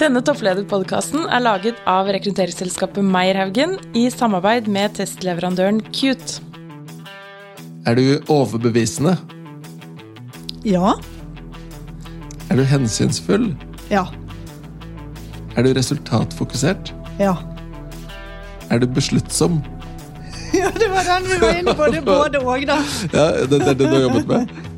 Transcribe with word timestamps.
Denne 0.00 0.22
topplederpodkasten 0.24 1.26
er 1.28 1.42
laget 1.44 1.80
av 1.84 2.08
rekrutteringsselskapet 2.08 3.04
Meierhaugen 3.04 3.74
i 3.92 4.06
samarbeid 4.08 4.64
med 4.72 4.94
testleverandøren 4.96 5.82
Cute. 5.92 6.40
Er 7.84 7.98
du 7.98 8.32
overbevisende? 8.32 9.18
Ja. 10.64 10.94
Er 12.48 12.56
du 12.56 12.64
hensynsfull? 12.64 13.50
Ja. 13.92 14.06
Er 15.60 15.68
du 15.68 15.74
resultatfokusert? 15.76 16.94
Ja. 17.20 17.36
Er 18.72 18.80
du 18.80 18.88
besluttsom? 18.88 19.60
Ja, 20.50 20.66
det 20.74 20.88
var 20.90 21.04
den 21.06 21.28
vi 21.28 21.36
var 21.38 21.58
inne 21.60 21.72
på. 21.78 21.86
Det 21.92 22.00
er 22.00 22.06
både 22.08 22.40
og, 22.42 22.64
da. 22.66 22.80
Ja, 23.12 23.26
det, 23.46 23.60
det 23.60 23.68
er 23.68 23.76
det 23.78 23.84
du 23.84 23.92
har 23.92 24.00
jobbet 24.08 24.26
med? 24.32 24.56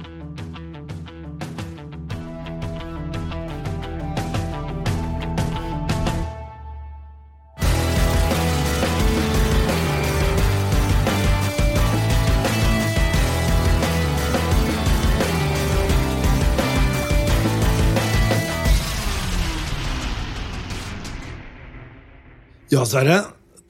Ja, 22.72 22.84
Sverre. 22.88 23.18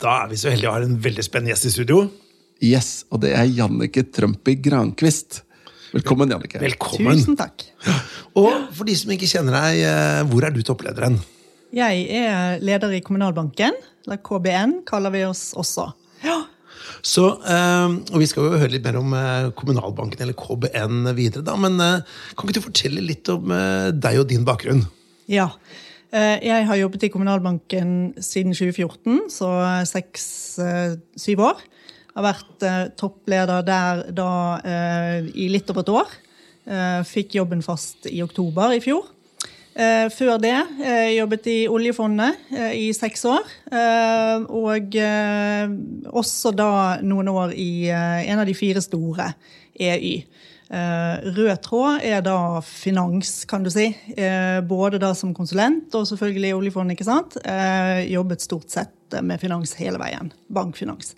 Da 0.02 0.12
er 0.23 0.29
vi 0.30 0.37
så 0.38 0.51
heldige 0.52 0.70
å 0.70 0.77
ha 0.77 0.83
en 0.84 0.98
veldig 1.02 1.24
spennende 1.27 1.51
gjest 1.52 1.66
i 1.66 1.73
studio. 1.74 2.05
Yes, 2.62 2.91
og 3.10 3.23
det 3.24 3.33
er 3.34 3.48
Jannike 3.51 4.05
Trømpi 4.15 4.55
Grankvist. 4.62 5.41
Velkommen, 5.93 6.30
Jannike. 6.30 6.60
Velkommen. 6.62 7.19
Tusen 7.19 7.34
takk. 7.38 7.65
Og 8.38 8.70
for 8.77 8.87
de 8.87 8.95
som 8.96 9.10
ikke 9.12 9.27
kjenner 9.29 9.57
deg, 9.59 9.80
eh, 9.88 10.20
hvor 10.30 10.46
er 10.46 10.55
du 10.55 10.62
toppleder 10.66 11.09
hen? 11.09 11.19
Jeg 11.74 12.07
er 12.23 12.62
leder 12.62 12.95
i 12.95 13.02
Kommunalbanken, 13.05 13.74
eller 14.07 14.23
KBN 14.23 14.79
kaller 14.87 15.13
vi 15.15 15.24
oss 15.26 15.48
også. 15.59 15.88
Ja. 16.23 16.38
Så, 17.02 17.26
eh, 17.43 17.98
og 18.15 18.19
Vi 18.23 18.26
skal 18.30 18.46
jo 18.46 18.59
høre 18.63 18.71
litt 18.71 18.87
mer 18.87 19.01
om 19.02 19.13
eh, 19.19 19.51
Kommunalbanken, 19.59 20.23
eller 20.23 20.38
KBN, 20.38 21.10
videre. 21.19 21.43
da, 21.43 21.57
Men 21.57 21.76
kan 21.79 22.46
ikke 22.46 22.60
du 22.60 22.66
fortelle 22.71 23.02
litt 23.02 23.29
om 23.35 23.51
deg 23.51 24.23
og 24.23 24.29
din 24.30 24.46
bakgrunn? 24.46 24.87
ja. 25.26 25.51
Eh, 26.13 26.38
Jeg 26.45 26.66
har 26.68 26.77
jobbet 26.77 27.02
i 27.07 27.09
Kommunalbanken 27.09 28.15
siden 28.21 28.52
2014, 28.52 29.30
så 29.32 29.49
seks-syv 29.88 31.41
år. 31.41 31.63
Har 32.13 32.27
vært 32.27 32.66
eh, 32.69 32.82
toppleder 33.01 33.63
der 33.65 34.02
da 34.13 34.29
eh, 34.60 35.30
i 35.32 35.46
litt 35.49 35.71
over 35.73 35.80
et 35.87 35.93
år. 35.95 36.13
Eh, 36.69 37.01
Fikk 37.09 37.38
jobben 37.38 37.65
fast 37.65 38.04
i 38.13 38.21
oktober 38.23 38.74
i 38.77 38.82
fjor. 38.85 39.07
Eh, 39.73 40.10
Før 40.13 40.37
det 40.43 40.52
eh, 40.85 41.15
jobbet 41.16 41.49
i 41.49 41.57
oljefondet 41.73 42.37
eh, 42.52 42.74
i 42.76 42.91
seks 42.93 43.24
år. 43.32 43.49
eh, 43.73 44.45
Og 44.52 44.93
eh, 45.01 45.73
også 46.13 46.52
da 46.52 46.69
noen 47.01 47.32
år 47.32 47.57
i 47.57 47.88
eh, 47.88 48.29
en 48.29 48.45
av 48.45 48.47
de 48.51 48.59
fire 48.59 48.85
store, 48.85 49.30
EY. 49.80 50.19
Eh, 50.71 51.32
Rød 51.37 51.59
tråd 51.65 52.05
er 52.07 52.23
da 52.24 52.60
finans, 52.65 53.45
kan 53.51 53.63
du 53.65 53.71
si. 53.73 53.88
Eh, 54.16 54.60
Både 54.65 55.01
da 55.02 55.10
som 55.19 55.35
konsulent 55.37 55.93
og 55.99 56.07
selvfølgelig 56.09 56.49
i 56.52 56.57
oljefondet. 56.57 56.96
ikke 56.96 57.09
sant? 57.09 57.37
Eh, 57.45 58.07
Jobbet 58.13 58.41
stort 58.45 58.71
sett 58.73 59.19
med 59.23 59.41
finans 59.43 59.74
hele 59.77 59.99
veien. 60.01 60.30
Bankfinans. 60.52 61.15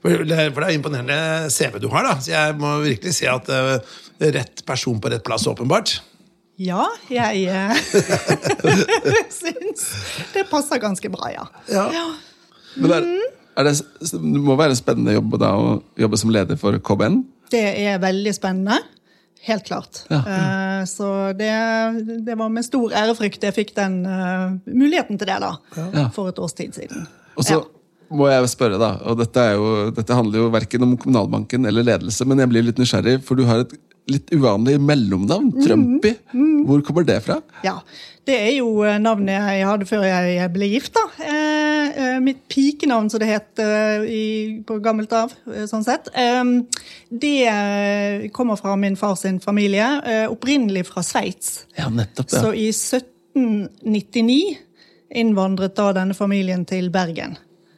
For 0.00 0.22
det 0.24 0.36
er 0.38 0.72
imponerende 0.76 1.50
CV 1.52 1.78
du 1.82 1.88
har, 1.92 2.04
da. 2.06 2.14
Så 2.20 2.30
jeg 2.32 2.56
må 2.60 2.76
virkelig 2.84 3.12
si 3.18 3.26
at 3.28 3.48
rett 4.20 4.62
person 4.68 5.00
på 5.00 5.10
rett 5.12 5.24
plass, 5.26 5.44
åpenbart. 5.50 5.98
Ja, 6.56 6.86
jeg 7.12 7.50
syns 9.36 9.82
det 10.32 10.46
passer 10.48 10.80
ganske 10.80 11.10
bra, 11.12 11.28
ja. 11.34 11.44
Ja. 11.68 12.06
Men 12.80 12.92
er, 12.96 13.08
er 13.60 13.68
det, 13.68 13.74
det 14.12 14.20
må 14.22 14.56
være 14.56 14.72
en 14.72 14.78
spennende 14.80 15.14
jobb 15.16 15.36
da, 15.40 15.52
å 15.56 15.74
jobbe 16.00 16.20
som 16.20 16.32
leder 16.32 16.56
for 16.60 16.76
KBN? 16.80 17.20
Det 17.52 17.62
er 17.86 17.98
veldig 18.02 18.32
spennende. 18.36 18.80
Helt 19.46 19.64
klart. 19.68 20.02
Ja. 20.10 20.18
Eh, 20.26 20.84
Så 20.90 21.06
det, 21.38 21.50
det 22.26 22.34
var 22.38 22.50
med 22.52 22.64
stor 22.66 22.92
ærefrykt 22.94 23.42
jeg 23.46 23.54
fikk 23.54 23.72
den 23.76 24.00
uh, 24.06 24.56
muligheten 24.66 25.18
til 25.18 25.28
det, 25.30 25.38
da. 25.42 25.52
Ja. 25.76 26.08
For 26.14 26.30
et 26.32 26.38
års 26.42 26.54
tid 26.58 26.74
siden. 26.74 27.06
Og 27.36 27.44
så 27.46 27.58
Ja. 27.60 27.64
må 28.10 28.28
jeg 28.30 28.48
spørre, 28.50 28.78
da, 28.78 28.92
og 29.06 29.18
dette, 29.18 29.36
er 29.42 29.54
jo, 29.58 29.90
dette 29.94 30.14
handler 30.14 30.44
jo 30.44 30.50
verken 30.54 30.82
om 30.86 30.96
Kommunalbanken 30.96 31.66
eller 31.66 31.82
ledelse, 31.86 32.26
men 32.26 32.38
jeg 32.42 32.48
blir 32.52 32.66
litt 32.68 32.78
nysgjerrig, 32.78 33.20
for 33.26 33.34
du 33.38 33.44
har 33.48 33.64
et 33.64 33.72
litt 34.06 34.30
uvanlig 34.30 34.76
mellomnavn, 34.78 35.48
Trømpi. 35.64 36.12
Hvor 36.66 36.82
kommer 36.86 37.06
det 37.06 37.16
fra? 37.26 37.40
Ja, 37.66 37.80
Det 38.26 38.34
er 38.34 38.56
jo 38.56 38.82
eh, 38.82 38.96
navnet 38.98 39.36
jeg 39.38 39.66
hadde 39.68 39.86
før 39.86 40.02
jeg 40.08 40.50
ble 40.54 40.66
gift. 40.72 40.96
da. 40.96 41.04
Eh, 41.22 41.86
eh, 41.94 42.16
mitt 42.22 42.42
pikenavn, 42.50 43.10
som 43.12 43.20
det 43.22 43.28
het 43.30 43.62
eh, 43.62 44.02
i, 44.10 44.24
på 44.66 44.80
gammelt 44.82 45.12
av. 45.14 45.32
eh, 45.52 45.66
sånn 45.70 45.84
sett. 45.86 46.10
Eh, 46.10 46.44
det 47.10 48.30
kommer 48.34 48.58
fra 48.58 48.74
min 48.80 48.96
fars 48.98 49.22
sin 49.22 49.38
familie, 49.40 49.86
eh, 50.02 50.26
opprinnelig 50.32 50.86
fra 50.90 51.02
Sveits. 51.06 51.66
Ja, 51.78 51.88
nettopp. 51.88 52.30
Så 52.34 52.50
i 52.54 52.72
1799 52.74 54.56
innvandret 55.16 55.76
da 55.78 55.92
denne 55.94 56.14
familien 56.18 56.64
til 56.66 56.90
Bergen 56.90 57.36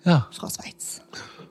ja. 0.09 0.23
fra 0.33 0.49
Sveits. 0.53 1.01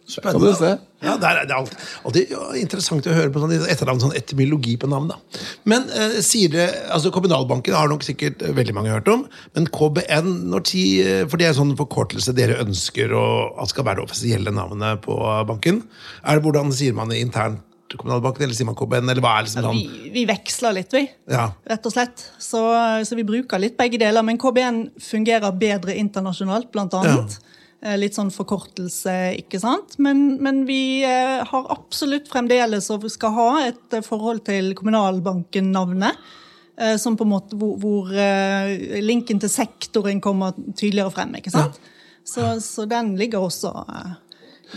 Spennende. 0.08 0.78
Ja, 0.98 1.14
det 1.22 1.30
er, 1.30 1.44
det 1.46 1.54
er 1.54 1.60
alltid, 1.60 1.82
alltid 2.10 2.32
interessant 2.62 3.06
å 3.06 3.14
høre 3.14 3.30
på 3.34 3.42
sånn 3.44 3.54
etternavn, 3.70 4.02
sånn 4.02 4.16
etymologi 4.18 4.74
på 4.82 4.90
navn. 4.90 5.12
da. 5.12 5.44
Men 5.70 5.86
eh, 5.94 6.18
sier 6.26 6.50
det, 6.54 6.66
altså 6.94 7.12
Kommunalbanken 7.14 7.78
har 7.78 7.92
nok 7.92 8.06
sikkert 8.08 8.42
eh, 8.42 8.56
veldig 8.58 8.74
mange 8.74 8.96
hørt 8.96 9.12
om, 9.14 9.28
men 9.54 9.70
KBN, 9.70 10.32
når 10.50 10.66
tid, 10.72 10.96
eh, 11.04 11.22
for 11.30 11.38
det 11.38 11.48
er 11.48 11.54
en 11.54 11.60
sånn 11.60 11.78
forkortelse 11.78 12.34
dere 12.38 12.58
ønsker 12.64 13.14
å, 13.14 13.28
at 13.62 13.74
skal 13.74 13.86
være 13.86 14.02
det 14.02 14.08
offisielle 14.10 14.54
navnet 14.56 15.04
på 15.06 15.18
banken. 15.50 15.84
Er 16.26 16.40
det 16.40 16.48
Hvordan 16.48 16.74
sier 16.74 16.98
man 16.98 17.14
det 17.14 17.22
internt? 17.22 17.64
Kommunalbanken, 17.96 18.44
eller 18.44 18.56
sier 18.58 18.68
man 18.68 18.76
KBN? 18.76 19.08
eller 19.08 19.24
hva 19.24 19.38
er 19.38 19.46
liksom 19.46 19.64
sånn? 19.64 19.78
Vi, 19.78 20.10
vi 20.12 20.24
veksler 20.28 20.76
litt, 20.76 20.92
vi. 20.92 21.06
Ja. 21.32 21.46
Rett 21.70 21.86
og 21.88 21.94
slett. 21.94 22.26
Så, 22.42 22.60
så 23.08 23.16
vi 23.16 23.24
bruker 23.28 23.62
litt 23.64 23.78
begge 23.80 24.00
deler. 24.02 24.26
Men 24.28 24.40
KBN 24.42 24.82
fungerer 25.00 25.56
bedre 25.56 25.96
internasjonalt, 25.96 26.68
blant 26.74 26.98
annet. 27.00 27.38
Eh, 27.38 27.57
Litt 27.78 28.16
sånn 28.18 28.32
forkortelse, 28.34 29.12
ikke 29.38 29.60
sant. 29.62 30.00
Men, 30.02 30.42
men 30.42 30.64
vi 30.66 31.04
eh, 31.06 31.44
har 31.46 31.68
absolutt 31.70 32.26
fremdeles 32.26 32.88
og 32.90 33.04
skal 33.14 33.36
ha 33.36 33.50
et 33.68 33.94
eh, 33.94 34.02
forhold 34.02 34.42
til 34.48 34.72
Kommunalbanken-navnet. 34.74 36.18
eh, 36.82 36.96
Som 36.98 37.14
på 37.20 37.28
en 37.28 37.36
måte 37.36 37.56
hvor, 37.56 37.76
hvor 37.78 38.10
eh, 38.18 38.98
linken 39.06 39.38
til 39.40 39.52
sektoren 39.54 40.18
kommer 40.26 40.58
tydeligere 40.74 41.14
frem. 41.14 41.36
ikke 41.38 41.54
sant? 41.54 41.78
Så, 42.26 42.48
så 42.66 42.88
den 42.90 43.12
ligger 43.16 43.46
også 43.46 43.70
eh, 43.86 44.16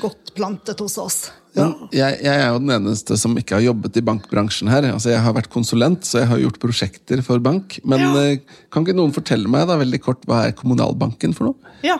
godt 0.02 0.34
plantet 0.36 0.82
hos 0.84 0.98
oss. 1.00 1.16
Ja. 1.56 1.70
Jeg, 1.90 2.20
jeg 2.22 2.36
er 2.36 2.52
jo 2.52 2.60
den 2.60 2.74
eneste 2.76 3.16
som 3.18 3.32
ikke 3.40 3.56
har 3.56 3.64
jobbet 3.64 3.96
i 3.96 4.04
bankbransjen 4.06 4.68
her. 4.70 4.90
Altså, 4.92 5.08
Jeg 5.14 5.24
har 5.24 5.34
vært 5.34 5.50
konsulent, 5.50 6.04
så 6.04 6.20
jeg 6.20 6.28
har 6.30 6.42
gjort 6.44 6.60
prosjekter 6.62 7.24
for 7.26 7.40
bank. 7.42 7.80
Men 7.82 8.04
ja. 8.04 8.26
kan 8.70 8.84
ikke 8.84 8.94
noen 9.00 9.16
fortelle 9.16 9.48
meg 9.50 9.64
da 9.72 9.80
veldig 9.80 10.02
kort 10.04 10.28
hva 10.28 10.44
er 10.50 10.54
Kommunalbanken 10.60 11.32
for 11.34 11.48
noe? 11.50 11.74
Ja. 11.82 11.96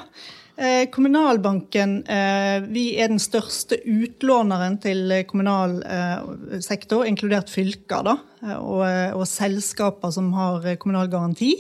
Eh, 0.61 0.91
Kommunalbanken 0.93 2.03
eh, 2.05 2.59
vi 2.69 2.83
er 3.01 3.09
den 3.09 3.21
største 3.23 3.79
utlåneren 3.89 4.75
til 4.83 5.07
eh, 5.09 5.25
kommunal 5.25 5.79
sektor, 6.61 7.07
inkludert 7.09 7.49
fylker 7.49 8.05
da, 8.05 8.17
og, 8.59 8.83
og 9.17 9.25
selskaper 9.29 10.13
som 10.13 10.29
har 10.37 10.75
kommunal 10.81 11.09
garanti. 11.13 11.55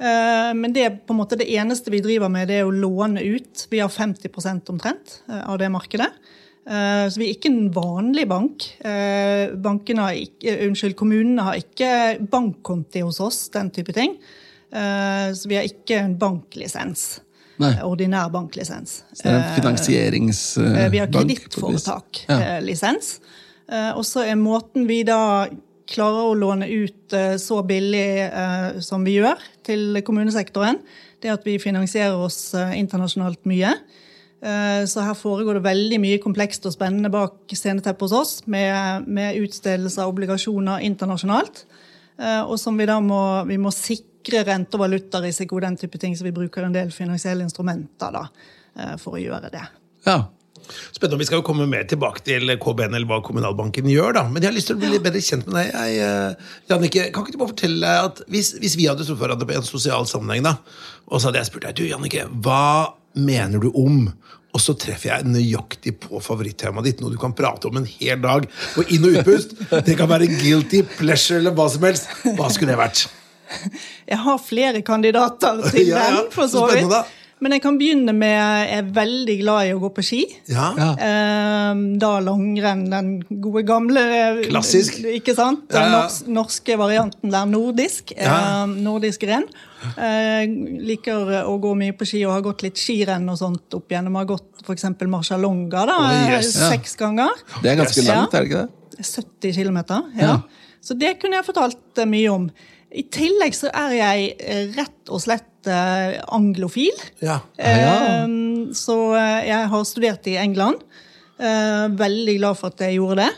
Men 0.00 0.72
det, 0.72 0.86
på 1.04 1.12
en 1.12 1.18
måte 1.18 1.36
det 1.36 1.50
eneste 1.52 1.92
vi 1.92 1.98
driver 2.00 2.30
med, 2.32 2.46
det 2.48 2.62
er 2.62 2.68
å 2.68 2.72
låne 2.72 3.20
ut. 3.20 3.66
Vi 3.68 3.82
har 3.82 3.90
50 3.92 4.70
omtrent 4.72 5.18
av 5.28 5.58
det 5.60 5.68
markedet. 5.68 6.08
Så 6.64 7.20
vi 7.20 7.26
er 7.26 7.34
ikke 7.34 7.50
en 7.52 7.68
vanlig 7.74 8.24
bank. 8.30 8.64
Har 8.80 10.16
ikke, 10.16 10.54
unnskyld, 10.70 10.96
kommunene 10.96 11.44
har 11.44 11.60
ikke 11.60 11.90
bankkonti 12.32 13.04
hos 13.04 13.20
oss, 13.20 13.42
den 13.52 13.68
type 13.76 13.92
ting. 13.92 14.16
Så 14.72 15.52
vi 15.52 15.60
har 15.60 15.68
ikke 15.68 16.00
en 16.00 16.16
banklisens. 16.22 17.18
Nei. 17.60 17.74
Ordinær 17.84 18.30
banklisens. 18.32 19.02
En 19.24 19.42
finansieringsbank. 19.56 20.76
Eh, 20.78 20.90
Vi 20.90 20.98
har 21.02 21.06
kredittforetaklisens. 21.12 23.18
Ja. 23.70 23.92
Og 23.94 24.04
så 24.08 24.24
er 24.26 24.34
måten 24.40 24.86
vi 24.88 25.02
da 25.06 25.46
klarer 25.90 26.30
å 26.30 26.34
låne 26.38 26.66
ut 26.70 27.12
eh, 27.16 27.36
så 27.42 27.60
billig 27.66 28.30
eh, 28.30 28.80
som 28.82 29.04
vi 29.06 29.16
gjør 29.18 29.38
til 29.66 30.00
kommunesektoren, 30.06 30.78
det 31.22 31.30
at 31.34 31.44
vi 31.46 31.58
finansierer 31.62 32.14
oss 32.18 32.54
eh, 32.54 32.76
internasjonalt 32.78 33.42
mye. 33.50 33.72
Eh, 34.42 34.84
Så 34.86 35.02
her 35.04 35.14
foregår 35.18 35.54
det 35.58 35.64
veldig 35.66 35.98
mye 36.00 36.18
komplekst 36.22 36.66
og 36.66 36.72
spennende 36.76 37.10
bak 37.12 37.32
sceneteppet 37.52 38.00
hos 38.06 38.12
oss, 38.16 38.32
med, 38.46 39.02
med 39.06 39.36
utstedelse 39.42 40.00
av 40.02 40.08
obligasjoner 40.14 40.80
internasjonalt. 40.86 41.64
Eh, 42.18 42.42
Og 42.46 42.58
som 42.58 42.78
vi 42.78 42.86
da 42.86 43.00
må, 43.00 43.44
vi 43.50 43.56
må 43.58 43.70
sikre 43.74 44.06
rente- 44.24 44.74
og 44.74 44.80
valutarisiko, 44.80 45.60
den 45.60 45.76
type 45.76 45.98
ting, 45.98 46.14
så 46.16 46.24
vi 46.24 46.32
bruker 46.32 46.64
en 46.64 46.72
del 46.72 46.90
finansielle 46.90 47.42
instrumenter 47.42 48.12
da, 48.12 48.28
eh, 48.78 48.96
for 48.96 49.12
å 49.12 49.22
gjøre 49.22 49.50
det. 49.50 49.62
Ja. 50.06 50.24
Spennende, 50.92 51.18
Vi 51.18 51.24
skal 51.24 51.38
jo 51.38 51.42
komme 51.42 51.66
mer 51.66 51.84
tilbake 51.84 52.22
til 52.22 52.46
KBN 52.46 52.94
eller 52.94 53.06
hva 53.06 53.22
kommunalbanken 53.24 53.84
gjør. 53.90 54.12
da. 54.14 54.28
Men 54.28 54.42
jeg 54.42 54.50
har 54.50 54.56
lyst 54.56 54.66
til 54.68 54.76
å 54.76 54.78
bli 54.78 54.88
litt 54.90 55.02
bedre 55.02 55.18
kjent 55.20 55.46
med 55.46 55.54
deg. 55.54 55.72
Jeg, 55.72 55.98
eh, 55.98 56.34
Jannicke, 56.68 57.12
kan 57.12 57.24
ikke 57.24 57.32
du 57.32 57.38
bare 57.38 57.48
fortelle 57.48 58.04
at 58.04 58.22
hvis, 58.28 58.58
hvis 58.60 58.76
vi 58.76 58.86
hadde 58.86 59.04
truffet 59.04 59.18
hverandre 59.18 59.46
på 59.46 59.56
en 59.56 59.62
sosial 59.62 60.04
sammenheng, 60.04 60.42
da, 60.44 60.58
og 61.08 61.20
så 61.20 61.26
hadde 61.30 61.40
jeg 61.42 61.46
spurt 61.46 61.62
deg 61.62 61.74
du, 61.74 61.88
Jannicke, 61.88 62.28
hva 62.42 62.92
mener 63.16 63.58
du 63.58 63.72
om? 63.74 64.12
Og 64.52 64.60
så 64.60 64.74
treffer 64.74 65.10
jeg 65.10 65.24
nøyaktig 65.30 65.92
på 66.00 66.18
favorittemaet 66.22 66.84
ditt, 66.84 67.00
noe 67.00 67.10
du 67.10 67.16
kan 67.16 67.32
prate 67.32 67.66
om 67.66 67.76
en 67.76 67.84
hel 67.86 68.20
dag. 68.20 68.48
på 68.74 68.82
inn- 68.90 69.04
og 69.04 69.24
utpust. 69.24 69.54
Det 69.86 69.96
kan 69.96 70.08
være 70.08 70.26
guilty 70.26 70.82
pleasure 70.98 71.38
eller 71.38 71.52
hva 71.52 71.68
som 71.70 71.82
helst. 71.82 72.08
Hva 72.36 72.50
skulle 72.50 72.74
det 72.74 72.78
vært? 72.78 73.06
Jeg 74.08 74.18
har 74.26 74.38
flere 74.38 74.82
kandidater 74.86 75.62
til 75.70 75.86
Ja, 75.92 75.96
ja. 76.04 76.20
den, 76.20 76.30
for 76.34 76.46
Så 76.50 76.66
vidt. 76.70 77.16
Men 77.40 77.54
jeg 77.54 77.62
kan 77.64 77.78
begynne 77.80 78.12
med 78.12 78.34
Jeg 78.36 78.66
er 78.76 78.88
veldig 78.92 79.34
glad 79.40 79.64
i 79.64 79.70
å 79.72 79.78
gå 79.80 79.88
på 79.96 80.02
ski. 80.04 80.18
Ja, 80.52 80.66
Ja. 80.76 80.88
Eh, 81.00 81.78
da 82.02 82.10
langrenn, 82.20 82.82
den 82.92 83.08
gode 83.40 83.62
gamle 83.64 84.02
eh, 84.12 84.40
Klassisk. 84.50 84.98
Ikke 85.08 85.32
sant? 85.38 85.62
Den 85.72 85.80
Ja, 85.88 86.02
ja. 86.02 86.32
norske 86.36 86.76
varianten 86.76 87.32
der, 87.32 87.46
nordisk. 87.48 88.12
Ja. 88.12 88.34
Eh, 88.66 88.74
nordisk 88.84 89.24
renn. 89.30 89.46
Eh, 89.96 90.44
liker 90.84 91.32
å 91.48 91.54
gå 91.64 91.72
mye 91.80 91.94
på 91.96 92.04
ski 92.10 92.20
og 92.26 92.34
har 92.36 92.44
gått 92.44 92.66
litt 92.66 92.76
skirenn 92.76 93.24
og 93.32 93.38
sånt 93.40 93.72
opp 93.78 93.88
igjennom. 93.88 94.18
Har 94.20 94.28
gått 94.34 94.60
f.eks. 94.66 94.84
Marcialonga 95.08 95.86
da, 95.88 95.96
Oh, 95.96 96.10
eh, 96.12 96.34
yes. 96.36 96.52
Seks 96.60 96.92
ganger. 97.00 97.32
Det 97.62 97.72
er 97.72 97.80
ganske 97.80 98.02
Yes. 98.04 98.08
langt, 98.12 98.34
er 98.36 98.44
det 98.44 98.50
ikke 98.50 98.66
det? 98.66 98.76
70 99.00 99.56
km. 99.56 99.80
Ja. 99.88 100.26
Ja. 100.26 100.36
Så 100.84 100.92
det 100.98 101.14
kunne 101.22 101.40
jeg 101.40 101.48
fortalt 101.48 101.98
eh, 102.04 102.04
mye 102.04 102.28
om. 102.36 102.50
I 102.90 103.04
tillegg 103.14 103.54
så 103.54 103.68
er 103.70 103.92
jeg 103.94 104.30
eh, 104.42 104.64
rett 104.74 105.10
og 105.14 105.20
slett 105.22 105.68
eh, 105.70 106.16
anglofil. 106.34 106.96
ja. 107.22 107.40
ja. 107.58 107.92
Eh, 108.24 108.36
Så 108.74 108.96
eh, 109.18 109.46
jeg 109.48 109.68
har 109.72 109.84
studert 109.86 110.26
i 110.30 110.36
England. 110.38 110.82
Eh, 111.38 111.86
Veldig 111.98 112.36
glad 112.38 112.58
for 112.58 112.70
at 112.74 112.80
jeg 112.86 112.98
gjorde 112.98 113.24
det. 113.24 113.30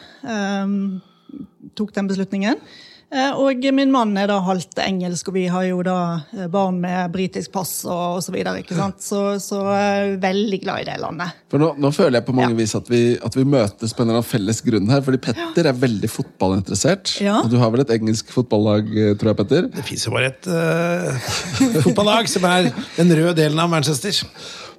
Tok 1.78 1.92
den 1.96 2.08
beslutningen. 2.10 2.58
Eh, 3.12 3.32
Og 3.36 3.60
min 3.76 3.90
mann 3.92 4.14
er 4.16 4.30
da 4.30 4.38
halvt 4.40 4.78
engelsk, 4.80 5.28
og 5.28 5.34
vi 5.36 5.42
har 5.52 5.66
jo 5.68 5.82
da 5.84 5.96
eh, 6.32 6.46
barn 6.52 6.78
med 6.80 7.10
britisk 7.12 7.52
pass 7.52 7.82
og 7.84 8.18
osv. 8.18 8.30
Så, 8.30 8.32
videre, 8.32 8.62
ikke 8.62 8.76
sant? 8.78 9.02
så 9.04 9.22
så 9.42 9.58
jeg 9.68 9.90
er 10.14 10.14
veldig 10.22 10.60
glad 10.62 10.80
i 10.80 10.86
det 10.88 10.94
landet. 11.02 11.34
For 11.52 11.60
nå, 11.60 11.74
nå 11.76 11.90
føler 11.92 12.16
jeg 12.20 12.26
på 12.30 12.32
mange 12.38 12.54
Ja. 12.54 12.60
vis 12.62 12.72
at 12.78 12.88
vi, 12.88 13.02
at 13.20 13.36
vi 13.36 13.44
møtes 13.44 13.92
på 13.92 14.00
en 14.02 14.08
eller 14.08 14.22
annen 14.22 14.30
felles 14.30 14.62
grunn 14.64 14.88
her. 14.88 15.02
Fordi 15.04 15.20
Petter 15.26 15.68
er 15.68 15.76
veldig 15.76 16.08
fotballinteressert. 16.08 17.18
Ja. 17.20 17.42
Og 17.42 17.50
du 17.52 17.58
har 17.60 17.70
vel 17.74 17.84
et 17.84 17.92
engelsk 17.98 18.32
fotballag, 18.32 18.88
eh, 18.96 19.12
tror 19.20 19.34
jeg, 19.34 19.40
Petter? 19.42 19.68
Det 19.76 19.84
fins 19.84 20.06
jo 20.08 20.14
bare 20.16 20.32
et 20.32 20.48
uh, 20.48 21.30
fotballag 21.84 22.32
som 22.32 22.48
er 22.48 22.72
den 22.96 23.12
røde 23.12 23.36
delen 23.42 23.60
av 23.60 23.68
Manchester. 23.72 24.24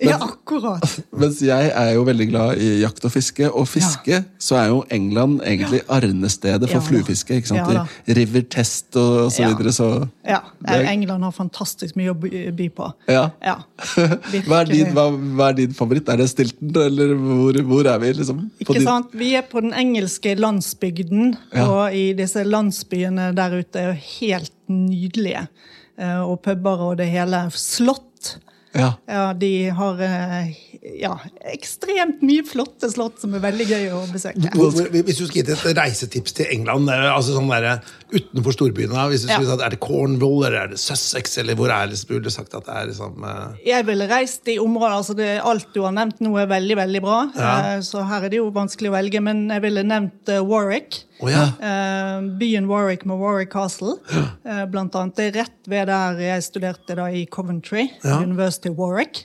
Ja, 0.04 0.18
akkurat. 0.18 0.84
Mens 1.22 1.38
jeg 1.46 1.70
er 1.70 1.92
jo 1.94 2.02
veldig 2.08 2.26
glad 2.32 2.58
i 2.60 2.80
jakt 2.82 3.06
og 3.06 3.14
fiske. 3.14 3.46
Og 3.54 3.68
fiske, 3.70 4.24
så 4.42 4.58
er 4.60 4.72
jo 4.74 4.82
England 4.92 5.44
egentlig 5.46 5.84
arnestedet 5.88 6.66
for 6.72 6.80
Ja 6.82 6.84
fluefiske. 6.90 7.38
ikke 7.40 7.54
sant? 7.54 7.70
Ja 7.78 7.86
da. 8.26 8.32
River 8.32 8.44
Test 8.50 8.96
og, 8.96 9.26
og 9.26 9.32
så 9.32 9.42
Ja. 9.44 9.48
videre. 9.54 9.72
Så 9.74 10.10
Ja, 10.28 10.40
er- 10.68 10.86
England 10.92 11.24
har 11.24 11.32
fantastisk 11.32 11.96
mye 11.96 12.12
å 12.14 12.18
by 12.56 12.70
på. 12.70 12.94
Ja. 13.08 13.30
Ja, 13.42 13.56
hva, 14.48 14.62
er 14.62 14.66
din, 14.66 14.94
hva, 14.94 15.08
hva 15.36 15.50
er 15.50 15.54
din 15.54 15.74
favoritt? 15.74 16.08
Er 16.10 16.18
det 16.18 16.30
Stilton, 16.30 16.76
eller 16.86 17.14
hvor, 17.16 17.54
hvor 17.64 17.86
er 17.94 18.00
vi? 18.00 18.14
liksom? 18.14 18.50
Ikke 18.60 18.74
din- 18.80 18.84
sant? 18.88 19.12
Vi 19.14 19.34
er 19.36 19.42
på 19.44 19.62
den 19.62 19.74
engelske 19.74 20.36
landsbygden, 20.40 21.38
Ja. 21.54 21.68
og 21.68 21.94
i 21.94 22.14
disse 22.14 22.44
landsbyene 22.44 23.34
der 23.36 23.60
ute 23.60 23.76
er 23.80 23.94
jo 23.94 24.00
helt 24.20 24.52
nydelige. 24.70 25.48
Eh, 25.98 26.22
Og 26.24 26.42
puber 26.42 26.80
og 26.90 26.98
det 26.98 27.08
hele. 27.12 27.50
Slott. 27.52 28.10
Ja. 28.74 28.94
Ja, 29.08 29.26
de 29.38 29.50
har 29.78 30.00
eh, 30.02 30.54
ja, 31.00 31.14
ekstremt 31.54 32.24
mye 32.26 32.44
flotte 32.48 32.90
slott 32.92 33.20
som 33.22 33.36
er 33.38 33.44
veldig 33.44 33.68
gøy 33.70 33.84
å 33.94 34.00
besøke. 34.12 34.50
Hvis 34.50 35.20
du 35.20 35.28
skulle 35.28 35.44
gitt 35.44 35.52
et 35.54 35.78
reisetips 35.78 36.34
til 36.40 36.50
England, 36.54 36.90
eh, 36.90 37.06
altså 37.14 37.36
sånn 37.38 37.52
der, 37.54 37.84
utenfor 38.14 38.56
storbyene 38.56 39.06
hvis 39.12 39.28
du 39.28 39.32
Ja. 39.32 39.40
sagt, 39.42 39.62
Er 39.64 39.70
det 39.76 39.80
Cornwall 39.80 40.46
eller 40.48 40.60
er 40.64 40.68
det 40.74 40.80
Sussex, 40.82 41.38
eller 41.38 41.56
hvor 41.56 41.70
er 41.74 41.88
det 41.88 42.02
Burde 42.08 42.26
du 42.26 42.34
sagt 42.34 42.54
at 42.54 42.66
det 42.66 42.74
er 42.76 42.90
liksom, 42.90 43.24
uh... 43.24 43.54
Jeg 43.66 43.86
ville 43.88 44.08
reist 44.10 44.48
i 44.52 44.58
områder 44.60 44.98
altså 44.98 45.16
det, 45.16 45.30
Alt 45.42 45.70
du 45.74 45.82
har 45.86 45.94
nevnt 45.96 46.20
nå, 46.20 46.34
er 46.42 46.50
veldig 46.52 46.76
veldig 46.78 47.02
bra. 47.06 47.20
Ja. 47.38 47.54
Eh, 47.76 47.80
Så 47.86 48.04
her 48.10 48.26
er 48.26 48.30
det 48.34 48.42
jo 48.42 48.50
vanskelig 48.52 48.90
å 48.92 48.98
velge, 48.98 49.22
men 49.22 49.48
jeg 49.54 49.62
ville 49.64 49.84
nevnt 49.88 50.30
eh, 50.34 50.42
Warwick. 50.44 51.04
Å 51.24 51.30
ja. 51.32 51.44
Eh, 51.56 52.26
byen 52.40 52.68
Warwick 52.68 53.06
med 53.08 53.22
Warwick 53.22 53.52
Castle. 53.54 53.98
Eh, 54.44 54.66
blant 54.68 54.96
annet. 55.00 55.16
Det 55.16 55.26
er 55.30 55.38
rett 55.38 55.70
ved 55.72 55.88
der 55.88 56.18
jeg 56.20 56.44
studerte 56.44 56.98
da 57.00 57.06
i 57.08 57.24
Coventry. 57.32 57.86
Ja. 58.04 58.18
University 58.20 58.68
of 58.70 58.76
Warwick. 58.78 59.24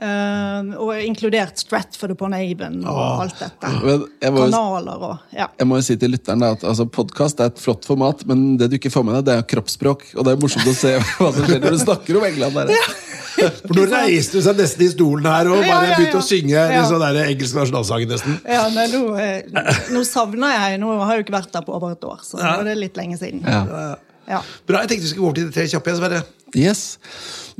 Eh, 0.00 0.68
og 0.80 0.94
inkludert 1.04 1.60
Stratford 1.60 2.14
upon 2.14 2.32
Avon 2.32 2.78
og 2.88 3.24
alt 3.26 3.36
dette. 3.42 3.72
Må, 3.84 3.96
Kanaler 4.22 5.02
og 5.10 5.34
ja. 5.36 5.50
jeg 5.58 5.68
må 5.68 5.76
jo 5.76 5.84
si 5.84 5.96
til 6.00 6.14
lytteren 6.14 6.44
at 6.46 6.64
altså, 6.64 6.86
Podkast 6.88 7.42
er 7.44 7.50
et 7.52 7.60
flott 7.60 7.84
format, 7.84 8.24
men 8.30 8.54
det 8.60 8.70
du 8.72 8.78
ikke 8.78 8.92
får 8.94 9.04
med 9.04 9.18
deg, 9.18 9.26
det 9.28 9.36
er 9.36 9.46
kroppsspråk. 9.52 10.06
Og 10.16 10.24
det 10.24 10.32
er 10.32 10.40
morsomt 10.40 10.70
å 10.72 10.76
se 10.76 10.94
hva 11.18 11.30
som 11.36 11.44
skjer 11.44 11.60
når 11.60 11.76
du 11.76 11.82
snakker 11.84 12.20
om 12.20 12.28
England. 12.30 12.60
Der. 12.72 12.90
For 13.60 13.76
nå 13.76 13.86
reiste 13.92 14.40
du 14.40 14.44
seg 14.44 14.58
nesten 14.58 14.84
i 14.84 14.90
stolen 14.90 15.28
her 15.28 15.48
og 15.52 15.60
Ja, 15.60 15.68
bare 15.68 15.90
ja, 15.92 15.98
begynte 16.00 16.20
å 16.20 16.24
synge 16.24 16.56
Ja. 16.56 16.64
ja. 16.74 16.82
sånn 16.88 17.04
der 17.04 17.20
engelsk 17.28 17.60
nasjonalsang 17.60 18.08
nesten. 18.10 18.40
Ja, 18.48 18.64
nei, 18.74 18.88
nå, 18.92 19.04
eh, 19.20 19.76
nå 19.94 20.02
savner 20.08 20.56
jeg 20.56 20.80
Nå 20.82 20.96
har 20.98 21.14
jeg 21.14 21.22
jo 21.22 21.28
ikke 21.28 21.38
vært 21.38 21.52
der 21.54 21.64
på 21.66 21.76
over 21.76 21.94
et 21.94 22.08
år, 22.08 22.24
så 22.26 22.40
Ja. 22.40 22.56
nå 22.56 22.64
er 22.64 22.72
det 22.72 22.80
litt 22.80 22.96
lenge 23.00 23.20
siden. 23.20 23.44
Ja. 23.44 23.96
Ja. 24.30 24.44
Bra, 24.68 24.84
jeg 24.84 24.92
tenkte 24.92 25.08
vi 25.08 25.10
skulle 25.10 25.24
gå 25.24 25.30
over 25.32 25.40
til 25.40 25.48
de 25.48 25.56
tre 25.56 25.66
kjappe. 25.70 25.96
Sverre. 25.98 26.22
Yes. 26.56 26.82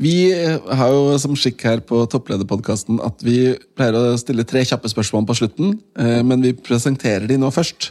Vi 0.01 0.15
eh, 0.33 0.57
har 0.79 0.91
jo 0.95 1.19
som 1.21 1.37
skikk 1.39 1.63
her 1.67 1.83
på 1.87 2.01
Topplederpodkasten 2.11 3.01
at 3.05 3.23
vi 3.27 3.53
pleier 3.79 3.99
å 3.99 4.17
stille 4.21 4.47
tre 4.49 4.63
kjappe 4.67 4.91
spørsmål 4.91 5.27
på 5.29 5.37
slutten, 5.43 5.77
eh, 6.01 6.21
men 6.27 6.43
vi 6.47 6.55
presenterer 6.57 7.29
de 7.31 7.39
nå 7.41 7.51
først. 7.55 7.91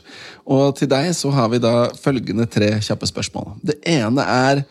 Og 0.49 0.73
til 0.79 0.89
deg 0.91 1.11
så 1.15 1.31
har 1.35 1.51
vi 1.53 1.61
da 1.63 1.91
følgende 1.99 2.47
tre 2.49 2.71
kjappe 2.83 3.07
spørsmål. 3.09 3.57
Det 3.61 3.77
ene 3.87 4.25
er 4.25 4.63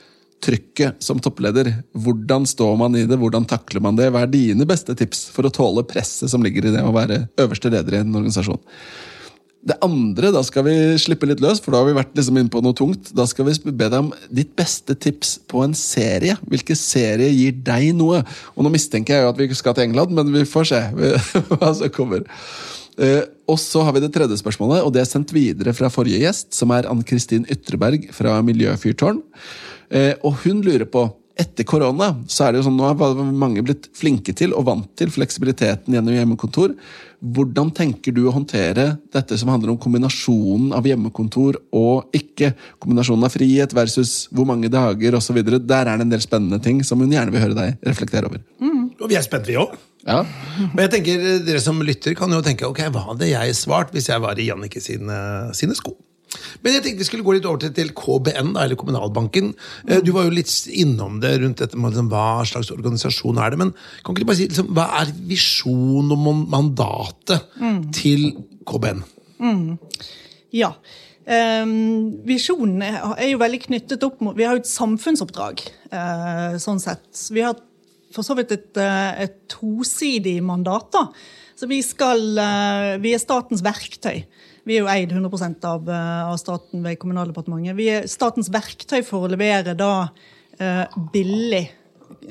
trykket 0.45 1.03
som 1.03 1.21
toppleder. 1.23 1.71
Hvordan 1.99 2.47
står 2.47 2.77
man 2.79 2.97
i 2.97 3.05
det, 3.09 3.19
hvordan 3.19 3.47
takler 3.49 3.83
man 3.83 3.99
det? 3.99 4.11
Hva 4.15 4.25
er 4.25 4.33
dine 4.33 4.67
beste 4.69 4.95
tips 4.99 5.27
for 5.35 5.49
å 5.49 5.53
tåle 5.55 5.87
presset 5.87 6.31
som 6.31 6.45
ligger 6.45 6.69
i 6.69 6.75
det 6.77 6.85
å 6.85 6.95
være 6.95 7.25
øverste 7.41 7.73
leder 7.75 7.99
i 7.99 8.03
en 8.05 8.15
organisasjon? 8.15 8.61
Det 9.59 9.75
andre, 9.83 10.31
da 10.33 10.41
skal 10.47 10.63
vi 10.69 10.75
slippe 11.03 11.27
litt 11.27 11.43
løs, 11.43 11.59
for 11.61 11.75
da 11.75 11.81
har 11.81 11.89
vi 11.89 11.97
vært 11.97 12.15
liksom 12.17 12.37
inne 12.39 12.53
på 12.53 12.63
noe 12.63 12.77
tungt. 12.79 13.11
Da 13.17 13.27
skal 13.27 13.49
vi 13.49 13.57
be 13.73 13.89
deg 13.91 13.99
om 13.99 14.13
ditt 14.31 14.53
beste 14.57 14.95
tips 14.95 15.35
på 15.51 15.65
en 15.65 15.75
serie. 15.77 16.37
Hvilke 16.47 16.77
serie 16.79 17.29
gir 17.35 17.57
deg 17.67 17.91
noe? 17.99 18.23
Og 18.55 18.65
nå 18.65 18.73
mistenker 18.73 19.17
jeg 19.17 19.27
jo 19.27 19.33
at 19.33 19.41
vi 19.43 19.49
skal 19.59 19.75
til 19.77 19.89
England, 19.89 20.15
men 20.15 20.31
vi 20.33 20.47
får 20.49 20.71
se 20.71 20.83
hva 21.51 21.73
som 21.75 21.95
kommer. 21.95 22.23
Eh, 22.99 23.23
og 23.51 23.59
så 23.63 23.83
har 23.87 23.95
vi 23.95 24.03
det 24.03 24.13
tredje 24.15 24.39
spørsmålet, 24.41 24.83
og 24.83 24.95
det 24.95 25.03
er 25.03 25.11
sendt 25.11 25.35
videre 25.35 25.75
fra 25.77 25.91
forrige 25.93 26.23
gjest, 26.23 26.51
som 26.57 26.73
er 26.75 26.89
Ann-Kristin 26.91 27.47
Ytreberg 27.51 28.09
fra 28.15 28.39
Miljøfyrtårn. 28.47 29.21
Eh, 29.91 30.15
og 30.23 30.39
hun 30.45 30.63
lurer 30.67 30.87
på 30.91 31.07
etter 31.38 31.67
korona 31.69 32.11
så 32.26 32.46
er 32.46 32.52
det 32.52 32.61
jo 32.61 32.69
sånn, 32.69 32.79
nå 32.79 32.88
har 32.88 33.21
mange 33.30 33.62
blitt 33.66 33.87
flinke 33.97 34.35
til 34.37 34.54
og 34.57 34.66
vant 34.68 34.88
til 34.99 35.12
fleksibiliteten 35.14 35.95
gjennom 35.95 36.16
hjemmekontor. 36.16 36.75
Hvordan 37.18 37.71
tenker 37.75 38.14
du 38.14 38.25
å 38.26 38.35
håndtere 38.35 38.92
dette 39.14 39.38
som 39.38 39.50
handler 39.50 39.73
om 39.73 39.78
kombinasjonen 39.83 40.73
av 40.76 40.87
hjemmekontor 40.87 41.61
og 41.78 42.14
ikke? 42.14 42.52
Kombinasjonen 42.83 43.26
av 43.26 43.35
frihet 43.35 43.75
versus 43.75 44.16
hvor 44.35 44.47
mange 44.50 44.71
dager 44.73 45.18
osv. 45.18 45.38
Der 45.42 45.90
er 45.90 45.95
det 45.95 46.07
en 46.07 46.14
del 46.14 46.23
spennende 46.23 46.61
ting 46.62 46.83
som 46.87 47.02
hun 47.02 47.14
gjerne 47.14 47.35
vil 47.35 47.47
høre 47.47 47.59
deg 47.59 47.87
reflektere 47.87 48.30
over. 48.30 48.42
Og 48.99 49.07
vi 49.11 49.18
er 49.18 49.26
spent, 49.26 49.47
vi 49.47 49.59
òg. 49.59 49.76
Ja, 50.07 50.23
Men 50.73 50.87
jeg 50.87 50.92
tenker, 50.95 51.21
eh, 51.21 51.40
dere 51.45 51.61
som 51.61 51.80
lytter, 51.85 52.14
kan 52.16 52.33
jo 52.33 52.40
tenke 52.42 52.66
ok, 52.68 52.85
hva 52.95 53.02
hadde 53.11 53.28
jeg 53.28 53.57
svart 53.59 53.90
hvis 53.92 54.09
jeg 54.09 54.23
var 54.23 54.38
i 54.38 54.47
Jannicke 54.49 54.80
sine, 54.80 55.18
sine 55.59 55.76
sko? 55.76 55.92
Men 56.62 56.75
jeg 56.76 56.85
tenkte 56.85 57.02
vi 57.02 57.08
skulle 57.08 57.26
gå 57.26 57.37
litt 57.37 57.47
over 57.49 57.62
til, 57.62 57.92
KBN, 57.97 58.52
da, 58.56 58.64
eller 58.66 58.78
Kommunalbanken. 58.78 59.54
Eh, 59.88 60.02
Du 60.04 60.12
var 60.12 60.28
jo 60.28 60.35
litt 60.37 60.52
innom 60.68 61.20
det 61.23 61.38
rundt 61.42 61.62
dette 61.62 61.78
med 61.78 61.94
liksom, 61.94 62.11
hva 62.12 62.44
slags 62.49 62.73
organisasjon 62.75 63.40
er 63.40 63.54
det. 63.54 63.61
Men 63.62 63.75
kan 64.04 64.14
ikke 64.14 64.26
du 64.26 64.30
bare 64.30 64.40
si 64.40 64.49
liksom, 64.50 64.73
hva 64.76 64.88
er 65.00 65.12
visjonen 65.28 66.12
og 66.14 66.25
mandatet 66.52 66.58
mandatet 67.28 67.94
til 67.97 68.30
KBN? 68.68 69.04
Ja. 70.54 70.73
Um, 71.28 72.25
visjonen 72.25 72.80
er, 72.82 73.02
er 73.20 73.32
jo 73.35 73.40
veldig 73.42 73.58
knyttet 73.66 74.04
opp 74.06 74.23
mot 74.25 74.37
Vi 74.38 74.47
har 74.49 74.56
jo 74.56 74.62
et 74.62 74.70
samfunnsoppdrag, 74.70 75.61
uh, 75.92 76.54
sånn 76.56 76.80
sett. 76.80 77.04
Vi 77.35 77.44
har 77.44 77.58
for 78.14 78.25
så 78.25 78.32
vidt 78.38 78.54
et, 78.54 78.70
eh, 78.80 79.25
et 79.25 79.35
tosidig 79.52 80.38
mandat. 80.42 80.90
da. 80.92 81.08
Så 81.59 81.67
vi 81.67 81.81
skal 81.83 82.38
eh, 82.38 82.93
Vi 83.03 83.15
er 83.15 83.23
statens 83.23 83.65
verktøy. 83.67 84.23
Vi 84.69 84.77
er 84.77 84.85
jo 84.85 84.91
eid 84.93 85.12
100 85.15 85.65
av, 85.67 85.88
eh, 85.91 86.23
av 86.29 86.37
staten 86.38 86.85
ved 86.85 87.00
Kommunaldepartementet. 87.03 87.77
Vi 87.79 87.88
er 87.91 88.07
statens 88.11 88.50
verktøy 88.53 89.00
for 89.07 89.27
å 89.27 89.33
levere 89.33 89.75
da 89.79 90.09
eh, 90.61 90.85
billig 91.15 91.65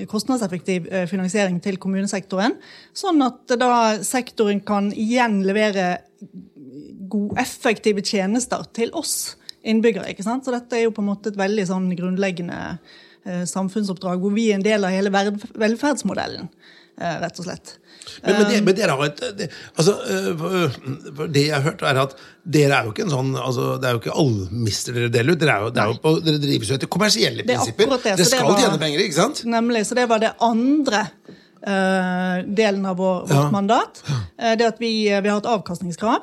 kostnadseffektiv 0.10 0.88
finansiering 1.08 1.60
til 1.64 1.78
kommunesektoren, 1.80 2.56
sånn 2.98 3.22
at 3.24 3.54
da 3.62 3.70
sektoren 4.04 4.60
kan 4.66 4.90
igjen 4.92 5.38
levere 5.46 5.86
gode, 7.08 7.38
effektive 7.40 8.02
tjenester 8.06 8.66
til 8.76 8.92
oss 8.98 9.38
innbyggere. 9.62 10.10
ikke 10.12 10.26
sant? 10.26 10.46
Så 10.46 10.54
dette 10.54 10.76
er 10.76 10.88
jo 10.88 10.96
på 10.98 11.06
en 11.06 11.12
måte 11.12 11.32
et 11.32 11.40
veldig 11.40 11.68
sånn 11.70 11.88
grunnleggende 11.98 12.60
samfunnsoppdrag 13.48 14.22
hvor 14.24 14.34
vi 14.36 14.50
er 14.50 14.58
en 14.58 14.66
del 14.66 14.88
av 14.88 14.98
hele 14.98 15.14
velferdsmodellen. 15.14 16.50
Eh, 17.02 17.18
rett 17.24 17.40
og 17.40 17.46
slett. 17.48 17.78
Men, 18.24 18.36
men, 18.38 18.46
det, 18.52 18.60
men 18.64 18.76
dere 18.78 18.94
har 18.96 19.06
et 19.10 19.22
det, 19.38 19.48
altså, 19.76 19.94
for 20.40 21.28
Det 21.28 21.42
jeg 21.48 21.54
har 21.58 21.66
hørt, 21.66 21.82
er 21.84 21.98
at 22.06 22.14
dere 22.48 22.78
er 22.78 22.86
jo 22.88 22.94
ikke 22.94 23.04
en 23.04 23.12
sånn 23.12 23.34
altså, 23.36 23.66
Det 23.82 23.90
er 23.90 23.98
jo 23.98 24.00
ikke 24.00 24.16
almister 24.22 24.96
dere 24.96 25.10
deler 25.12 25.36
ut. 25.36 25.42
Dere, 25.42 25.58
er 25.58 25.66
jo, 25.66 25.74
det 25.74 25.82
er 25.84 26.22
dere 26.30 26.44
drives 26.46 26.72
jo 26.72 26.78
etter 26.78 26.88
kommersielle 26.94 27.44
er 27.44 27.50
prinsipper. 27.50 27.90
det, 27.92 28.00
Dere 28.06 28.22
det 28.22 28.30
skal 28.30 28.48
var- 28.48 28.62
tjene 28.64 28.80
penger, 28.86 29.04
ikke 29.04 29.20
sant? 29.20 29.44
Nemlig, 29.46 29.84
så 29.90 29.96
det 30.00 30.08
var 30.14 30.24
det 30.24 30.34
andre 30.40 31.08
Uh, 31.68 32.44
delen 32.54 32.86
av 32.86 32.96
vår, 33.02 33.22
vårt 33.28 33.32
Ja. 33.34 33.50
mandat. 33.52 34.04
Uh, 34.40 34.54
det 34.56 34.68
at 34.68 34.78
vi, 34.80 34.92
vi 35.10 35.28
har 35.28 35.40
et 35.42 35.48
avkastningskrav. 35.50 36.22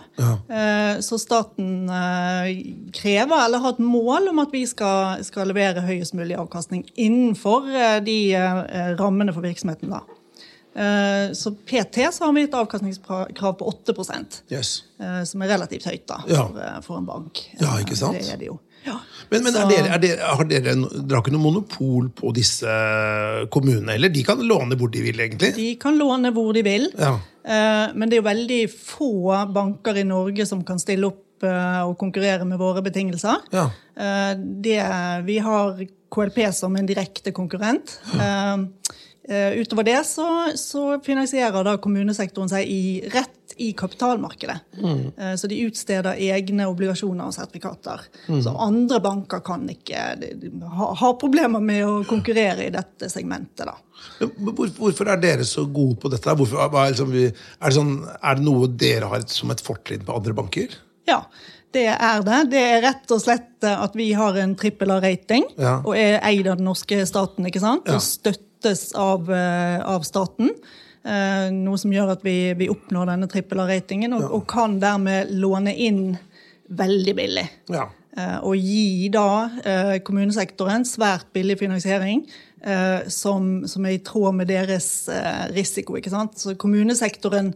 Eh, 0.49 1.01
så 1.03 1.19
staten 1.19 1.91
eh, 1.91 2.63
krever, 2.95 3.45
eller 3.45 3.59
har 3.59 3.75
et 3.75 3.83
mål 3.83 4.29
om 4.31 4.39
at 4.45 4.55
vi 4.55 4.63
skal, 4.71 5.19
skal 5.27 5.51
levere 5.51 5.83
høyest 5.85 6.15
mulig 6.15 6.39
avkastning 6.39 6.87
innenfor 6.97 7.67
eh, 7.75 7.99
de 8.07 8.17
eh, 8.39 8.95
rammene 8.97 9.35
for 9.35 9.43
virksomheten. 9.45 9.91
da. 9.91 10.01
Eh, 10.75 11.33
så 11.39 11.53
PT 11.55 12.09
så 12.13 12.25
har 12.27 12.33
vi 12.35 12.43
et 12.49 12.55
avkastningskrav 12.59 13.53
på 13.61 13.67
8 13.71 13.95
Yes. 14.51 14.83
eh, 15.01 15.23
som 15.25 15.43
er 15.43 15.49
relativt 15.55 15.85
høyt 15.87 16.07
da, 16.07 16.17
Ja. 16.27 16.47
for, 16.49 16.59
eh, 16.61 16.81
for 16.83 16.99
en 16.99 17.07
bank. 17.07 17.39
Ja, 17.61 17.77
ikke 17.79 17.97
sant? 17.97 18.19
Det 18.19 18.33
er 18.33 18.37
det 18.37 18.47
jo. 18.47 18.59
Ja. 18.85 18.99
Men, 19.31 19.45
men 19.45 19.55
er 19.57 19.69
dere, 19.71 19.89
er 19.95 19.99
dere, 19.99 20.19
har 20.37 20.45
dere, 20.45 20.75
dere 20.75 21.15
har 21.17 21.23
ikke 21.23 21.33
noe 21.33 21.41
monopol 21.41 22.11
på 22.13 22.35
disse 22.35 22.67
kommunene 23.51 23.95
heller? 23.97 24.11
De 24.13 24.23
kan 24.27 24.43
låne 24.45 24.77
hvor 24.77 24.91
de 24.93 25.01
vil, 25.07 25.17
egentlig? 25.25 25.55
De 25.57 25.69
kan 25.81 25.97
låne 25.97 26.33
hvor 26.35 26.53
de 26.53 26.63
vil, 26.67 26.91
Ja. 26.99 27.15
men 27.95 28.09
det 28.11 28.19
er 28.19 28.23
jo 28.23 28.29
veldig 28.29 28.61
få 28.71 29.53
banker 29.55 29.97
i 29.97 30.05
Norge 30.05 30.47
som 30.47 30.63
kan 30.65 30.79
stille 30.79 31.07
opp 31.07 31.21
og 31.45 31.97
konkurrere 31.99 32.45
med 32.47 32.59
våre 32.59 32.81
betingelser. 32.83 33.41
Ja. 33.53 33.71
Det, 34.37 34.79
vi 35.27 35.39
har 35.39 35.81
KLP 36.15 36.53
som 36.55 36.77
en 36.77 36.87
direkte 36.87 37.33
konkurrent. 37.33 37.99
Eh, 38.15 38.57
Utover 39.25 39.87
det 39.89 40.01
så, 40.05 40.27
så 40.61 40.99
finansierer 41.05 41.65
da 41.65 41.77
kommunesektoren 41.81 42.51
seg 42.53 42.69
i, 42.69 42.81
rett 43.15 43.55
i 43.57 43.71
kapitalmarkedet. 43.79 44.57
Mm. 44.83 44.99
Så 45.39 45.49
de 45.49 45.61
utsteder 45.65 46.19
egne 46.21 46.67
obligasjoner 46.69 47.31
og 47.31 47.33
sertifikater. 47.37 48.03
Så 48.43 48.53
andre 48.61 48.99
banker 49.01 49.41
kan 49.47 49.65
ikke 49.71 50.03
ha, 50.75 50.89
ha 51.01 51.11
problemer 51.21 51.63
med 51.65 51.87
å 51.87 51.95
konkurrere 52.09 52.67
i 52.67 52.73
dette 52.75 53.09
segmentet. 53.13 53.65
da. 53.71 53.77
Men 54.21 54.55
hvor, 54.59 54.69
hvorfor 54.77 55.13
er 55.15 55.23
dere 55.23 55.47
så 55.49 55.65
gode 55.71 55.97
på 56.03 56.11
dette? 56.13 56.35
Hvorfor, 56.37 56.61
er, 56.67 56.91
liksom, 56.93 57.13
vi- 57.15 57.29
er, 57.31 57.69
det 57.69 57.75
sånn, 57.79 57.95
er 58.21 58.41
det 58.41 58.45
noe 58.49 58.69
dere 58.69 59.09
har 59.13 59.25
som 59.31 59.55
et 59.55 59.63
fortrinn 59.65 60.05
på 60.05 60.17
andre 60.19 60.35
banker? 60.37 60.75
Ja, 61.09 61.23
det 61.75 61.87
er 61.95 62.21
det. 62.27 62.41
Det 62.53 62.61
er 62.75 62.83
rett 62.85 63.11
og 63.15 63.23
slett 63.23 63.65
eh, 63.67 63.81
at 63.87 63.97
vi 63.99 64.11
har 64.19 64.37
en 64.43 64.53
trippel 64.59 64.93
A-rating 64.99 65.47
Ja. 65.59 65.79
og 65.85 65.95
er 65.99 66.21
eid 66.27 66.47
av 66.51 66.59
den 66.61 66.69
norske 66.69 67.01
staten, 67.09 67.47
ikke 67.49 67.63
sant? 67.63 67.87
Ja. 67.89 67.97
Og 67.99 68.03
støttes 68.65 68.95
av, 68.95 69.31
eh, 69.33 69.81
av 69.85 70.03
staten. 70.03 70.51
Eh, 71.05 71.51
Noe 71.53 71.77
som 71.79 71.93
gjør 71.93 72.13
at 72.13 72.23
vi, 72.25 72.55
vi 72.55 72.69
oppnår 72.69 73.07
denne 73.13 73.29
trippel 73.29 73.61
A-ratingen, 73.61 74.15
og, 74.15 74.31
og 74.33 74.47
kan 74.49 74.79
dermed 74.81 75.31
låne 75.31 75.75
inn 75.77 76.17
veldig 76.71 77.15
billig. 77.15 77.49
Ja. 77.69 77.91
Eh, 78.17 78.39
Og 78.43 78.57
gi 78.57 79.09
da 79.13 79.51
kommunesektoren 80.05 80.85
svært 80.85 81.33
billig 81.35 81.59
finansiering 81.59 82.25
som, 83.13 83.67
som 83.69 83.85
er 83.85 83.93
i 83.93 84.01
tråd 84.01 84.35
med 84.39 84.49
deres 84.49 85.11
risiko. 85.53 85.99
ikke 85.99 86.09
sant? 86.09 86.39
Så 86.41 86.55
kommunesektoren 86.57 87.51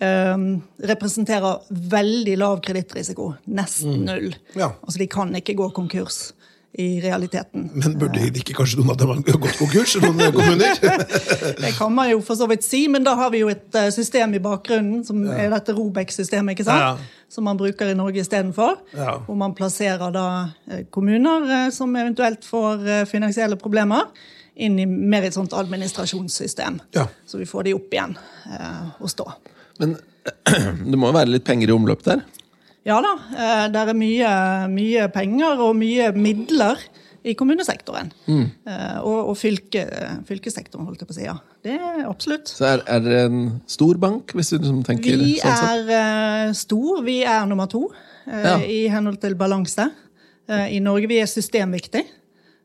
eh, 0.00 0.36
representerer 0.80 1.60
veldig 1.68 2.38
lav 2.40 2.62
kredittrisiko. 2.64 3.34
Nesten 3.52 4.06
null. 4.06 4.30
Ja. 4.56 4.70
Altså 4.80 5.02
de 5.02 5.06
kan 5.12 5.34
ikke 5.36 5.58
gå 5.58 5.68
konkurs 5.76 6.30
i 6.78 7.00
realiteten. 7.00 7.70
Men 7.72 7.94
burde 7.96 8.20
ikke 8.36 8.52
kanskje 8.58 8.82
noen 8.82 8.92
av 8.92 8.98
dem 9.00 9.12
ha 9.14 9.38
gått 9.40 9.56
konkurs? 9.56 9.94
Noen 10.02 10.34
kommuner? 10.34 10.76
Det 11.62 11.72
kan 11.78 11.94
man 11.94 12.10
jo 12.10 12.20
for 12.24 12.36
så 12.36 12.48
vidt 12.50 12.66
si, 12.66 12.82
men 12.92 13.06
da 13.06 13.14
har 13.16 13.32
vi 13.32 13.40
jo 13.40 13.48
et 13.52 13.78
eh, 13.78 13.88
system 13.94 14.34
i 14.36 14.42
bakgrunnen, 14.44 15.00
som 15.06 15.22
er 15.32 15.48
dette 15.54 15.72
Robek-systemet, 15.76 16.52
ikke 16.52 16.66
sant? 16.68 16.84
Ja, 16.84 16.92
ja. 16.98 17.22
Som 17.32 17.48
man 17.48 17.56
bruker 17.58 17.88
i 17.88 17.96
Norge 17.96 18.20
istedenfor. 18.20 18.76
Ja. 18.92 19.16
Hvor 19.24 19.38
man 19.40 19.56
plasserer 19.56 20.12
da 20.12 20.26
eh, 20.68 20.84
kommuner 20.92 21.48
eh, 21.48 21.66
som 21.74 21.96
eventuelt 21.96 22.44
får 22.44 22.84
finansielle 23.08 23.56
problemer, 23.60 24.10
inn 24.56 24.76
i 24.80 24.86
mer 24.86 25.24
et 25.24 25.36
sånt 25.36 25.56
administrasjonssystem. 25.56 26.80
Ja. 26.96 27.08
Så 27.28 27.40
vi 27.40 27.48
får 27.48 27.66
de 27.66 27.76
opp 27.76 27.92
igjen 27.92 28.14
og 29.04 29.10
stå. 29.12 29.26
Men 29.80 29.96
det 30.90 30.96
må 30.96 31.10
jo 31.10 31.16
være 31.16 31.32
litt 31.34 31.44
penger 31.44 31.72
i 31.72 31.76
omløp 31.76 32.04
der? 32.04 32.24
Ja 32.86 33.00
da, 33.02 33.14
eh, 33.34 33.64
det 33.74 33.80
er 33.82 33.96
mye, 33.98 34.30
mye 34.70 35.08
penger 35.14 35.58
og 35.64 35.74
mye 35.78 36.12
midler 36.14 36.78
i 37.26 37.32
kommunesektoren. 37.34 38.12
Mm. 38.30 38.44
Eh, 38.70 38.98
og 39.02 39.32
og 39.32 39.36
fylke, 39.40 39.82
fylkessektoren, 40.28 40.86
holdt 40.86 41.02
jeg 41.02 41.08
på 41.08 41.14
å 41.16 41.16
si. 41.16 41.24
Ja. 41.26 41.34
Det 41.66 41.74
er 41.74 42.04
absolutt. 42.06 42.46
Så 42.46 42.68
er, 42.68 42.84
er 42.86 43.00
dere 43.02 43.24
en 43.26 43.40
stor 43.66 43.98
bank, 43.98 44.30
hvis 44.38 44.52
du 44.52 44.58
liksom 44.60 44.84
tenker 44.86 45.18
Vi 45.18 45.32
sånn 45.40 45.56
sett? 45.58 45.90
er 45.90 45.96
eh, 45.96 46.52
stor. 46.54 47.02
Vi 47.06 47.18
er 47.26 47.46
nummer 47.50 47.66
to 47.72 47.88
Ja. 48.26 48.56
i 48.58 48.88
henhold 48.90 49.20
til 49.22 49.34
balanse. 49.38 49.84
I 50.48 50.78
Norge 50.82 51.06
vi 51.10 51.18
er 51.18 51.26
systemviktig, 51.26 52.04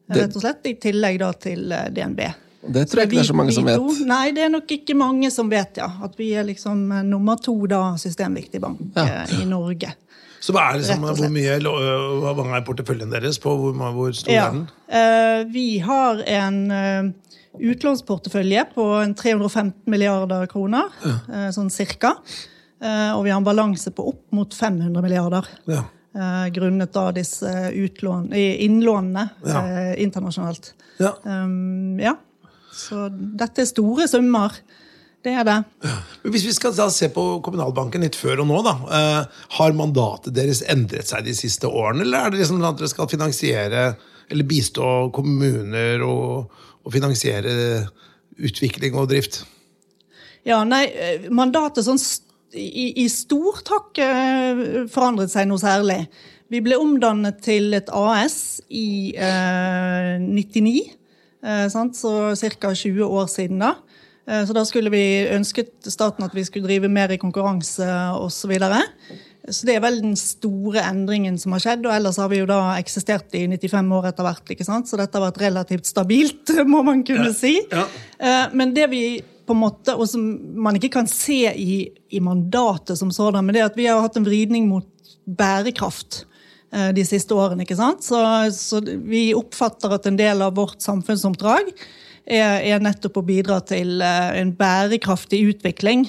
rett 0.10 0.36
og 0.38 0.42
slett. 0.42 0.66
I 0.70 0.76
tillegg 0.82 1.18
da 1.22 1.32
til 1.34 1.70
DNB. 1.94 2.20
Det 2.62 2.84
tror 2.90 3.02
jeg 3.02 3.08
ikke 3.10 3.16
det 3.18 3.24
er 3.24 3.30
så 3.32 3.34
mange 3.36 3.54
som 3.56 3.66
vet. 3.66 3.78
to- 3.82 4.06
Nei, 4.06 4.32
det 4.32 4.44
er 4.46 4.50
nok 4.54 4.68
ikke 4.72 4.96
mange 4.96 5.32
som 5.32 5.50
vet, 5.50 5.78
ja. 5.78 5.88
At 6.04 6.16
vi 6.18 6.34
er 6.38 6.44
liksom 6.46 6.92
eh, 6.92 7.02
nummer 7.04 7.36
to 7.42 7.56
da, 7.68 7.96
systemviktig 7.98 8.62
bank 8.62 8.80
Ja. 8.96 9.06
eh, 9.24 9.42
i 9.42 9.46
Norge. 9.46 9.94
Så 10.42 10.54
hva 10.54 10.72
er 10.74 10.80
liksom, 10.80 11.02
hvor 11.06 11.30
mye 11.30 11.60
hva 11.62 12.36
mange 12.38 12.56
er 12.58 12.62
porteføljen 12.66 13.12
deres 13.12 13.38
på? 13.40 13.50
Hvor, 13.58 13.74
hvor 13.94 14.12
stor 14.14 14.32
Ja. 14.34 14.48
er 14.48 14.52
den? 14.52 14.68
Eh, 14.90 15.44
vi 15.54 15.78
har 15.80 16.22
en 16.26 16.72
eh, 16.72 17.12
utlånsportefølje 17.62 18.66
på 18.76 18.86
315 19.18 19.74
milliarder 19.92 20.48
kroner, 20.48 20.90
ja. 21.06 21.50
sånn 21.52 21.70
cirka. 21.74 22.16
Eh, 22.82 23.12
og 23.14 23.24
vi 23.26 23.30
har 23.30 23.38
en 23.38 23.46
balanse 23.46 23.92
på 23.94 24.08
opp 24.10 24.24
mot 24.34 24.54
500 24.54 25.02
milliarder. 25.04 25.46
Ja. 25.68 25.84
eh, 26.16 26.50
grunnet 26.52 26.92
da 26.92 27.12
disse 27.12 27.48
utlån, 27.74 28.34
innlånene 28.34 29.30
Ja. 29.46 29.62
eh, 29.68 30.02
internasjonalt. 30.04 30.74
Ja. 31.00 31.14
Um, 31.24 32.00
ja. 32.00 32.16
Så 32.72 33.08
dette 33.12 33.64
er 33.64 33.70
store 33.70 34.08
summer. 34.10 34.56
Det 35.22 35.36
er 35.38 35.46
det. 35.46 35.58
Hvis 36.34 36.48
vi 36.48 36.54
skal 36.56 36.74
da 36.74 36.88
se 36.90 37.12
på 37.14 37.24
Kommunalbanken 37.46 38.02
litt 38.02 38.18
før 38.18 38.42
og 38.42 38.50
nå, 38.50 38.62
da. 38.66 38.74
Eh, 38.98 39.44
har 39.58 39.78
mandatet 39.78 40.34
deres 40.34 40.64
endret 40.72 41.12
seg 41.12 41.28
de 41.28 41.36
siste 41.38 41.70
årene, 41.70 42.08
eller 42.08 42.26
er 42.26 42.34
det 42.34 42.42
liksom 42.42 42.64
at 42.66 42.80
dere 42.80 42.90
skal 42.90 43.12
finansiere 43.12 43.84
eller 44.32 44.48
bistå 44.48 45.12
kommuner 45.14 46.02
og, 46.08 46.58
og 46.82 46.94
finansiere 46.96 47.54
utvikling 48.42 48.96
og 48.98 49.12
drift? 49.12 49.44
Ja, 50.48 50.64
nei, 50.66 50.88
eh, 50.90 51.30
mandatet 51.30 51.86
sånn 51.86 52.02
i, 52.58 53.04
i 53.04 53.08
stort 53.12 53.70
har 53.72 53.84
ikke 53.86 54.08
eh, 54.08 54.64
forandret 54.92 55.34
seg 55.34 55.48
noe 55.50 55.62
særlig. 55.62 56.04
Vi 56.52 56.60
ble 56.64 56.80
omdannet 56.82 57.40
til 57.46 57.72
et 57.78 57.92
AS 57.96 58.60
i 58.68 59.14
eh, 59.16 60.18
99, 60.20 60.74
eh, 60.82 60.90
sant? 60.90 60.98
Så 61.98 62.12
ca. 62.38 62.74
20 62.76 63.06
år 63.06 63.28
siden 63.28 63.64
da. 63.64 63.76
Eh, 64.30 64.46
så 64.46 64.54
da 64.54 64.64
skulle 64.68 64.92
vi 64.94 65.04
ønsket 65.32 65.90
staten 65.90 66.26
at 66.26 66.36
vi 66.36 66.46
skulle 66.46 66.70
drive 66.70 66.90
mer 66.92 67.12
i 67.14 67.20
konkurranse 67.22 67.88
osv. 68.20 68.54
Så, 68.62 68.82
så 69.50 69.68
det 69.68 69.76
er 69.76 69.84
vel 69.84 70.00
den 70.04 70.16
store 70.20 70.84
endringen 70.86 71.40
som 71.42 71.56
har 71.56 71.64
skjedd. 71.64 71.88
Og 71.88 71.96
ellers 71.96 72.20
har 72.22 72.32
vi 72.32 72.42
jo 72.42 72.50
da 72.50 72.62
eksistert 72.78 73.34
i 73.38 73.48
95 73.50 73.98
år 73.98 74.12
etter 74.12 74.28
hvert, 74.28 74.56
ikke 74.56 74.68
sant? 74.68 74.90
så 74.90 75.00
dette 75.02 75.18
har 75.18 75.30
vært 75.30 75.42
relativt 75.44 75.90
stabilt, 75.90 76.56
må 76.74 76.84
man 76.88 77.06
kunne 77.08 77.34
si. 77.38 77.58
Ja. 77.72 77.86
Ja. 78.22 78.42
Men 78.54 78.76
det 78.78 78.90
vi 78.92 79.04
på 79.48 79.56
en 79.56 79.64
måte, 79.64 79.96
og 79.98 80.06
som 80.08 80.24
man 80.64 80.78
ikke 80.78 80.94
kan 80.94 81.10
se 81.10 81.44
i, 81.50 81.82
i 82.14 82.20
mandatet 82.24 83.00
som 83.00 83.10
sådan, 83.12 83.44
men 83.44 83.58
det 83.58 83.64
er 83.64 83.72
at 83.72 83.80
vi 83.80 83.90
har 83.90 84.00
hatt 84.04 84.20
en 84.20 84.28
vridning 84.28 84.70
mot 84.70 84.88
bærekraft 85.26 86.22
eh, 86.22 86.31
de 86.72 87.04
siste 87.04 87.36
årene. 87.36 87.66
ikke 87.66 87.76
sant? 87.76 88.00
Så, 88.06 88.16
så 88.56 88.80
vi 88.80 89.34
oppfatter 89.36 89.92
at 89.92 90.06
en 90.08 90.16
del 90.16 90.40
av 90.46 90.54
vårt 90.56 90.80
samfunnsoppdrag 90.80 91.74
er, 92.26 92.62
er 92.64 92.84
nettopp 92.84 93.20
å 93.22 93.26
bidra 93.26 93.60
til 93.66 94.02
eh, 94.04 94.40
en 94.42 94.54
bærekraftig 94.58 95.42
utvikling 95.52 96.08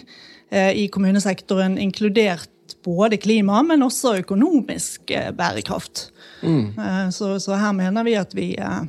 eh, 0.51 0.73
i 0.85 0.89
kommunesektoren, 0.93 1.79
inkludert 1.81 2.51
både 2.85 3.19
klima, 3.23 3.63
men 3.67 3.85
også 3.85 4.17
økonomisk 4.23 5.11
eh, 5.15 5.31
bærekraft. 5.37 6.09
Mm. 6.43 6.75
Så, 7.15 7.37
så 7.39 7.55
her 7.55 7.75
mener 7.77 8.07
vi 8.07 8.17
at 8.19 8.33
vi 8.35 8.49
eh, 8.59 8.81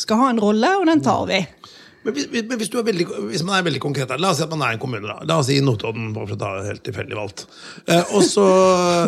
skal 0.00 0.22
ha 0.22 0.30
en 0.32 0.40
rolle, 0.42 0.70
og 0.80 0.86
den 0.88 1.04
tar 1.04 1.26
vi. 1.28 1.42
Men 2.08 2.14
hvis, 2.16 2.28
men 2.32 2.56
hvis, 2.56 2.70
du 2.72 2.78
er 2.80 2.86
veldig, 2.86 3.04
hvis 3.28 3.42
man 3.44 3.58
er 3.58 3.64
veldig 3.66 3.80
konkret 3.84 4.08
her, 4.08 4.20
La 4.22 4.30
oss 4.32 4.38
si 4.40 4.44
at 4.46 4.52
man 4.52 4.62
er 4.64 4.76
en 4.76 4.80
kommune. 4.80 5.04
da. 5.04 5.18
La 5.28 5.36
oss 5.42 5.50
si 5.50 5.58
Notodden, 5.60 6.14
bare 6.16 6.30
for 6.30 6.38
å 6.38 6.40
ta 6.40 6.52
helt 6.64 6.80
tilfeldig 6.86 7.18
valgt. 7.18 7.44
Eh, 7.84 8.14
og 8.16 8.24
så, 8.24 8.46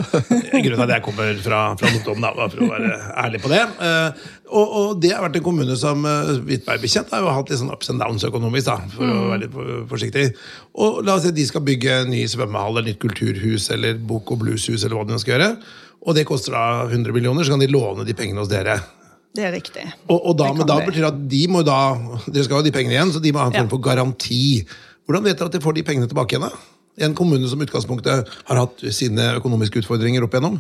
Grunnen 0.21 0.76
til 0.76 0.85
at 0.85 0.92
jeg 0.99 1.04
kommer 1.07 1.40
fra, 1.40 1.62
fra 1.80 1.95
Notodden, 1.95 2.26
da, 2.26 2.35
bare 2.37 2.52
for 2.52 2.66
å 2.66 2.69
være 2.75 2.99
ærlig 3.25 3.40
på 3.40 3.54
det. 3.54 3.62
Eh, 3.88 4.28
og, 4.50 4.76
og 4.83 5.00
det 5.00 5.14
har 5.14 5.25
vært 5.25 5.40
en 5.40 5.47
kommune 5.47 5.78
som 5.80 6.04
uh, 6.04 6.35
vidt 6.45 6.69
meg 6.69 6.85
bekjent 6.85 7.12
har 7.14 7.25
jo 7.25 7.33
hatt 7.33 7.52
litt 7.52 7.62
sånn 7.62 7.73
ups 7.73 7.88
and 7.95 8.04
downs 8.04 8.28
økonomisk. 8.28 8.69
da, 8.69 8.92
For 8.92 9.16
å 9.16 9.26
være 9.33 9.47
litt 9.47 9.59
forsiktig. 9.88 10.28
Og 10.85 11.00
La 11.07 11.16
oss 11.16 11.25
si 11.25 11.33
at 11.33 11.40
de 11.40 11.49
skal 11.49 11.64
bygge 11.64 12.02
en 12.02 12.12
ny 12.12 12.26
svømmehall, 12.28 12.76
eller 12.76 12.92
nytt 12.92 13.00
kulturhus 13.00 13.71
eller 13.73 13.97
bok- 13.97 14.37
og 14.37 14.45
blueshus, 14.45 14.85
eller 14.85 15.00
hva 15.00 15.09
de 15.09 15.25
skal 15.25 15.38
gjøre. 15.38 15.52
Og 16.04 16.16
det 16.16 16.28
koster 16.28 16.52
da 16.57 16.88
100 16.88 17.16
millioner, 17.16 17.49
så 17.49 17.57
kan 17.57 17.64
de 17.64 17.73
låne 17.73 18.04
de 18.04 18.16
pengene 18.16 18.45
hos 18.45 18.52
dere. 18.52 18.80
Det 19.35 19.45
er 19.47 19.53
riktig. 19.55 19.85
Og, 20.09 20.19
og 20.27 20.37
da, 20.41 20.49
men 20.53 20.67
da 20.67 20.81
betyr 20.85 21.07
at 21.07 21.19
de 21.31 21.45
må 21.49 21.61
da 21.67 21.77
Dere 22.27 22.45
skal 22.45 22.59
ha 22.59 22.63
de 22.67 22.73
pengene 22.75 22.97
igjen, 22.97 23.13
så 23.15 23.21
de 23.23 23.31
må 23.33 23.39
ha 23.39 23.47
en 23.47 23.53
Ja. 23.55 23.61
form 23.63 23.71
for 23.77 23.79
garanti. 23.85 24.67
Hvordan 25.07 25.25
vet 25.25 25.39
dere 25.39 25.47
at 25.47 25.53
de 25.53 25.61
får 25.63 25.75
de 25.79 25.83
pengene 25.87 26.09
tilbake 26.11 26.35
igjen? 26.37 26.49
da? 26.51 27.05
En 27.07 27.15
kommune 27.15 27.47
som 27.49 27.61
utgangspunktet 27.63 28.29
har 28.49 28.57
hatt 28.59 28.83
sine 28.93 29.31
økonomiske 29.39 29.79
utfordringer 29.85 30.23
opp 30.27 30.35
igjennom? 30.35 30.59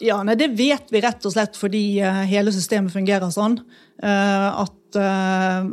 Ja, 0.00 0.22
nei, 0.22 0.34
Det 0.36 0.50
vet 0.56 0.90
vi 0.92 1.00
rett 1.00 1.24
og 1.26 1.32
slett 1.32 1.56
fordi 1.56 1.98
eh, 2.04 2.22
hele 2.28 2.52
systemet 2.52 2.92
fungerer 2.92 3.30
sånn. 3.32 3.58
eh, 4.02 4.62
at 4.62 4.96
eh, 4.96 5.68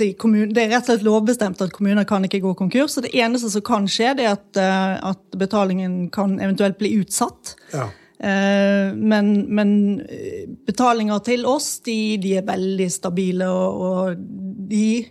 jeg, 0.00 0.16
kommun- 0.18 0.52
Det 0.52 0.62
er 0.64 0.70
rett 0.74 0.88
og 0.88 0.90
slett 0.94 1.04
lovbestemt 1.06 1.60
at 1.62 1.72
kommuner 1.72 2.04
kan 2.08 2.24
ikke 2.24 2.40
gå 2.40 2.54
konkurs. 2.56 2.94
så 2.96 3.02
Det 3.04 3.12
eneste 3.14 3.50
som 3.50 3.62
kan 3.62 3.86
skje, 3.86 4.16
det 4.16 4.24
er 4.26 4.32
at, 4.32 4.56
at 5.04 5.38
betalingen 5.38 6.10
kan 6.10 6.38
eventuelt 6.40 6.78
bli 6.78 6.96
utsatt. 7.02 7.54
Ja. 7.72 7.88
Eh, 8.20 8.92
men, 8.98 9.28
men 9.54 9.72
eh, 10.08 10.44
betalinger 10.66 11.20
til 11.26 11.44
oss, 11.46 11.78
de, 11.86 12.16
de 12.22 12.36
er 12.40 12.46
veldig 12.48 12.88
stabile, 12.90 13.46
og, 13.46 13.82
og 13.88 14.22
de, 14.72 15.04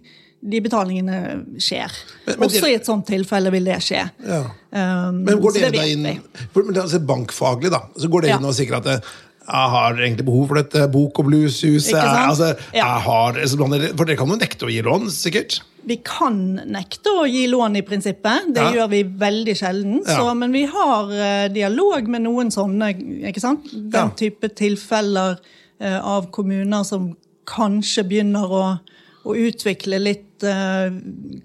de 0.44 0.62
betalingene 0.66 1.22
skjer. 1.64 1.94
Men- 2.28 2.40
men 2.42 2.48
Også 2.50 2.68
i 2.68 2.76
et 2.76 2.86
sånt 2.90 3.08
tilfelle 3.08 3.52
vil 3.56 3.70
det 3.72 3.80
skje. 3.86 4.04
Ja. 4.28 4.42
Um, 4.78 5.24
Men 5.24 5.40
går 5.42 5.56
dere 5.56 5.72
det 5.72 5.80
da 5.80 5.88
inn 5.88 6.20
for, 6.52 6.64
men 6.68 6.76
altså 6.84 7.00
Bankfaglig, 7.08 7.72
da. 7.72 7.86
Så 7.98 8.10
går 8.12 8.26
dere 8.28 8.36
Ja. 8.36 8.42
inn 8.42 8.50
og 8.52 8.54
sikrer 8.58 8.84
at 8.84 9.04
jeg 9.48 9.70
har 9.74 9.94
egentlig 9.96 10.26
behov 10.28 10.48
for 10.50 10.60
dette 10.60 10.88
bok- 10.92 11.20
og 11.22 11.26
blueshuset. 11.30 11.96
Altså, 11.96 12.56
Ja. 12.76 12.86
har, 13.00 13.34
for 13.48 14.06
dere 14.06 14.18
kan 14.18 14.28
jo 14.28 14.36
nekte 14.36 14.66
å 14.68 14.72
gi 14.72 14.82
lån, 14.84 15.08
sikkert? 15.10 15.62
Vi 15.88 15.96
kan 16.04 16.60
nekte 16.68 17.14
å 17.16 17.24
gi 17.26 17.46
lån 17.48 17.78
i 17.78 17.82
prinsippet. 17.82 18.54
Det 18.54 18.62
Ja. 18.62 18.72
gjør 18.74 18.90
vi 18.90 19.04
veldig 19.04 19.56
sjelden. 19.56 20.02
Ja. 20.06 20.18
Så, 20.18 20.36
men 20.36 20.52
vi 20.52 20.66
har 20.66 21.12
eh, 21.12 21.48
dialog 21.48 22.08
med 22.10 22.22
noen 22.24 22.52
sånne, 22.52 22.92
ikke 23.30 23.40
sant? 23.40 23.64
Den 23.72 24.12
type 24.20 24.50
tilfeller 24.54 25.38
eh, 25.80 26.00
av 26.04 26.30
kommuner 26.32 26.84
som 26.84 27.16
kanskje 27.46 28.04
begynner 28.04 28.52
å, 28.52 28.80
å 29.28 29.36
utvikle 29.48 30.00
litt 30.02 30.46
uh, 30.46 30.88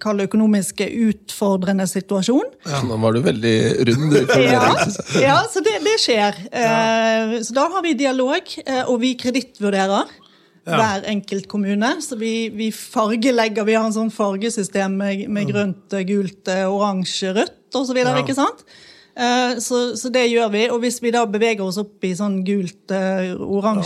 Kall 0.03 0.21
det 0.21 0.27
økonomisk 0.29 0.83
utfordrende 0.87 1.87
situasjon. 1.89 2.49
Nå 2.89 2.99
var 3.03 3.17
du 3.17 3.23
veldig 3.25 3.55
rund. 3.89 4.17
Ja, 4.43 4.65
ja 5.21 5.37
så 5.51 5.63
det, 5.65 5.79
det 5.85 5.97
skjer. 6.03 6.37
Eh, 6.53 7.39
Så 7.45 7.55
da 7.57 7.69
har 7.73 7.85
vi 7.85 7.95
dialog, 7.99 8.53
eh, 8.67 8.83
og 8.85 9.01
vi 9.05 9.15
kredittvurderer 9.21 10.11
Ja. 10.63 10.77
hver 10.79 11.07
enkelt 11.11 11.49
kommune. 11.51 11.89
Så 12.05 12.15
vi, 12.21 12.49
vi 12.55 12.69
fargelegger, 12.71 13.65
vi 13.67 13.75
har 13.75 13.89
en 13.89 13.97
sånn 13.97 14.13
fargesystem 14.15 14.95
med, 15.01 15.25
med 15.33 15.49
grønt, 15.51 15.89
eh, 15.97 16.05
gult, 16.07 16.47
eh, 16.53 16.69
oransje, 16.71 17.33
rødt 17.35 17.79
osv. 17.81 17.99
Ja. 17.99 18.13
ikke 18.21 18.37
sant? 18.39 18.63
Eh, 19.17 19.59
Så, 19.61 19.97
så 19.97 20.09
det 20.13 20.27
gjør 20.31 20.51
vi. 20.53 20.63
Og 20.73 20.81
hvis 20.81 21.01
vi 21.03 21.11
da 21.13 21.25
beveger 21.27 21.61
oss 21.67 21.79
opp 21.79 22.05
i 22.05 22.15
sånn 22.17 22.41
gult, 22.47 22.91
eh, 22.91 23.35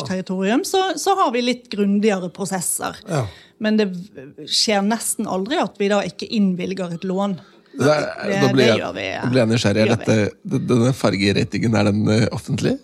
territorium, 0.07 0.63
så, 0.65 0.93
så 0.97 1.17
har 1.19 1.33
vi 1.35 1.43
litt 1.43 1.69
grundigere 1.73 2.31
prosesser. 2.31 2.97
Ja. 3.09 3.25
Men 3.59 3.77
det 3.81 3.89
skjer 4.47 4.83
nesten 4.85 5.27
aldri 5.27 5.57
at 5.63 5.79
vi 5.81 5.89
da 5.89 6.03
ikke 6.05 6.29
innvilger 6.31 6.95
et 6.95 7.05
lån. 7.05 7.39
Det 7.77 7.85
det, 7.85 8.41
Det- 8.41 8.57
det 8.57 8.67
gjør 8.79 8.95
vi, 8.95 9.03
ja. 9.11 9.23
da 9.23 9.31
ble 9.31 9.41
jeg 9.43 9.49
nysgjerrig. 9.49 9.83
Er 9.83 9.97
dette, 9.97 10.31
denne 10.45 10.93
fargeratingen, 10.97 11.75
er 11.77 11.85
den 11.91 12.09
eh, 12.09 12.29
offentlig? 12.33 12.79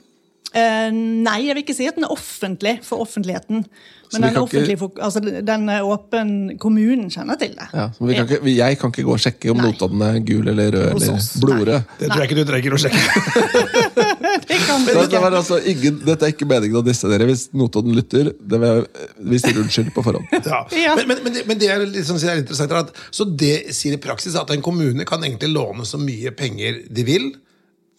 Eh, 0.53 0.91
nei, 0.93 1.39
jeg 1.47 1.57
vil 1.57 1.63
ikke 1.65 1.77
si 1.77 1.87
at 1.89 1.97
den 1.97 2.05
er 2.05 2.13
offentlig 2.13 2.79
for 2.85 3.01
offentligheten. 3.05 3.65
Men 4.13 4.21
den 4.21 4.25
er 4.29 4.35
ikke- 4.35 4.43
offentlig 4.45 4.79
for, 4.79 4.91
altså, 5.01 5.21
den 5.25 5.69
er 5.73 5.81
åpen 5.89 6.59
Kommunen 6.61 7.09
kjenner 7.09 7.39
til 7.41 7.55
det. 7.57 7.69
Ja, 7.73 7.87
så 7.97 8.05
vi 8.05 8.15
kan 8.15 8.27
ikke, 8.29 8.45
jeg 8.57 8.79
kan 8.79 8.91
ikke 8.93 9.05
gå 9.09 9.15
og 9.15 9.23
sjekke 9.25 9.51
om 9.51 9.57
Nei. 9.57 9.71
Notodden 9.71 10.03
er 10.03 10.19
gul 10.21 10.49
eller 10.53 10.71
rød 10.71 11.01
eller 11.01 11.23
blodrød. 11.41 11.83
Det 11.99 12.11
tror 12.11 12.21
jeg 12.21 12.29
ikke 12.31 12.37
du 12.37 12.45
trenger 12.51 12.77
å 12.77 12.81
sjekke. 12.83 13.01
Det 14.53 14.59
kan 14.67 14.81
du 14.85 14.87
Det, 14.93 14.95
det 14.95 15.19
ikke. 15.19 15.37
altså 15.37 15.59
ingen, 15.65 15.99
dette 16.05 16.27
er 16.27 16.33
ikke 16.35 16.47
meningen 16.49 16.77
å 16.77 16.85
disse 16.85 17.09
dere. 17.09 17.25
Hvis 17.31 17.49
Notodden 17.57 17.95
lytter, 17.97 18.33
det 18.37 18.61
vil 18.61 18.85
vi 19.33 19.39
sier 19.41 19.59
unnskyld 19.63 19.93
på 19.97 20.05
forhånd. 20.05 20.29
Ja. 20.53 20.67
Ja. 20.77 20.95
Men, 20.97 21.09
men, 21.09 21.25
men, 21.25 21.33
det, 21.33 21.47
men 21.49 21.59
det 21.59 21.69
er 21.73 21.85
litt 21.87 22.05
sånn, 22.07 22.21
er 22.29 22.43
interessant 22.43 22.73
er 22.75 22.83
at, 22.85 22.93
Så 23.15 23.25
det 23.25 23.73
sier 23.73 23.97
i 23.97 24.01
praksis 24.03 24.37
at 24.37 24.51
en 24.53 24.61
kommune 24.65 25.07
kan 25.09 25.23
egentlig 25.25 25.53
låne 25.55 25.87
så 25.89 26.01
mye 26.01 26.33
penger 26.37 26.83
de 26.93 27.05
vil 27.09 27.31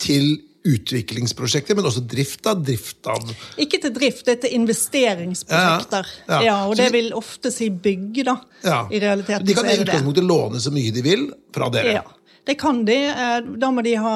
til 0.04 0.36
utviklingsprosjekter, 0.64 1.76
men 1.76 1.86
også 1.90 2.04
drift 2.08 2.48
av 2.48 2.64
drift 2.64 3.08
av 3.12 3.30
Ikke 3.60 3.80
til 3.84 3.94
drift, 3.96 4.26
det 4.26 4.38
er 4.38 4.42
til 4.46 4.58
investeringsprosjekter. 4.62 6.10
Ja, 6.28 6.34
ja. 6.40 6.42
Ja, 6.48 6.58
og 6.70 6.76
det 6.80 6.90
vil 6.96 7.12
ofte 7.18 7.52
si 7.54 7.70
bygge, 7.70 8.24
da. 8.30 8.38
ja. 8.64 8.82
I 8.92 9.00
realiteten 9.04 9.48
De 9.48 9.56
kan 9.58 9.68
i 9.70 9.78
utgangspunktet 9.82 10.28
låne 10.28 10.62
så 10.64 10.72
mye 10.74 10.94
de 10.96 11.04
vil 11.06 11.30
fra 11.56 11.68
dere. 11.74 11.98
Ja, 12.00 12.04
det 12.48 12.56
kan 12.60 12.82
de. 12.88 12.96
Eh, 13.08 13.36
Da 13.60 13.70
må 13.72 13.84
de 13.86 13.94
ha 14.00 14.16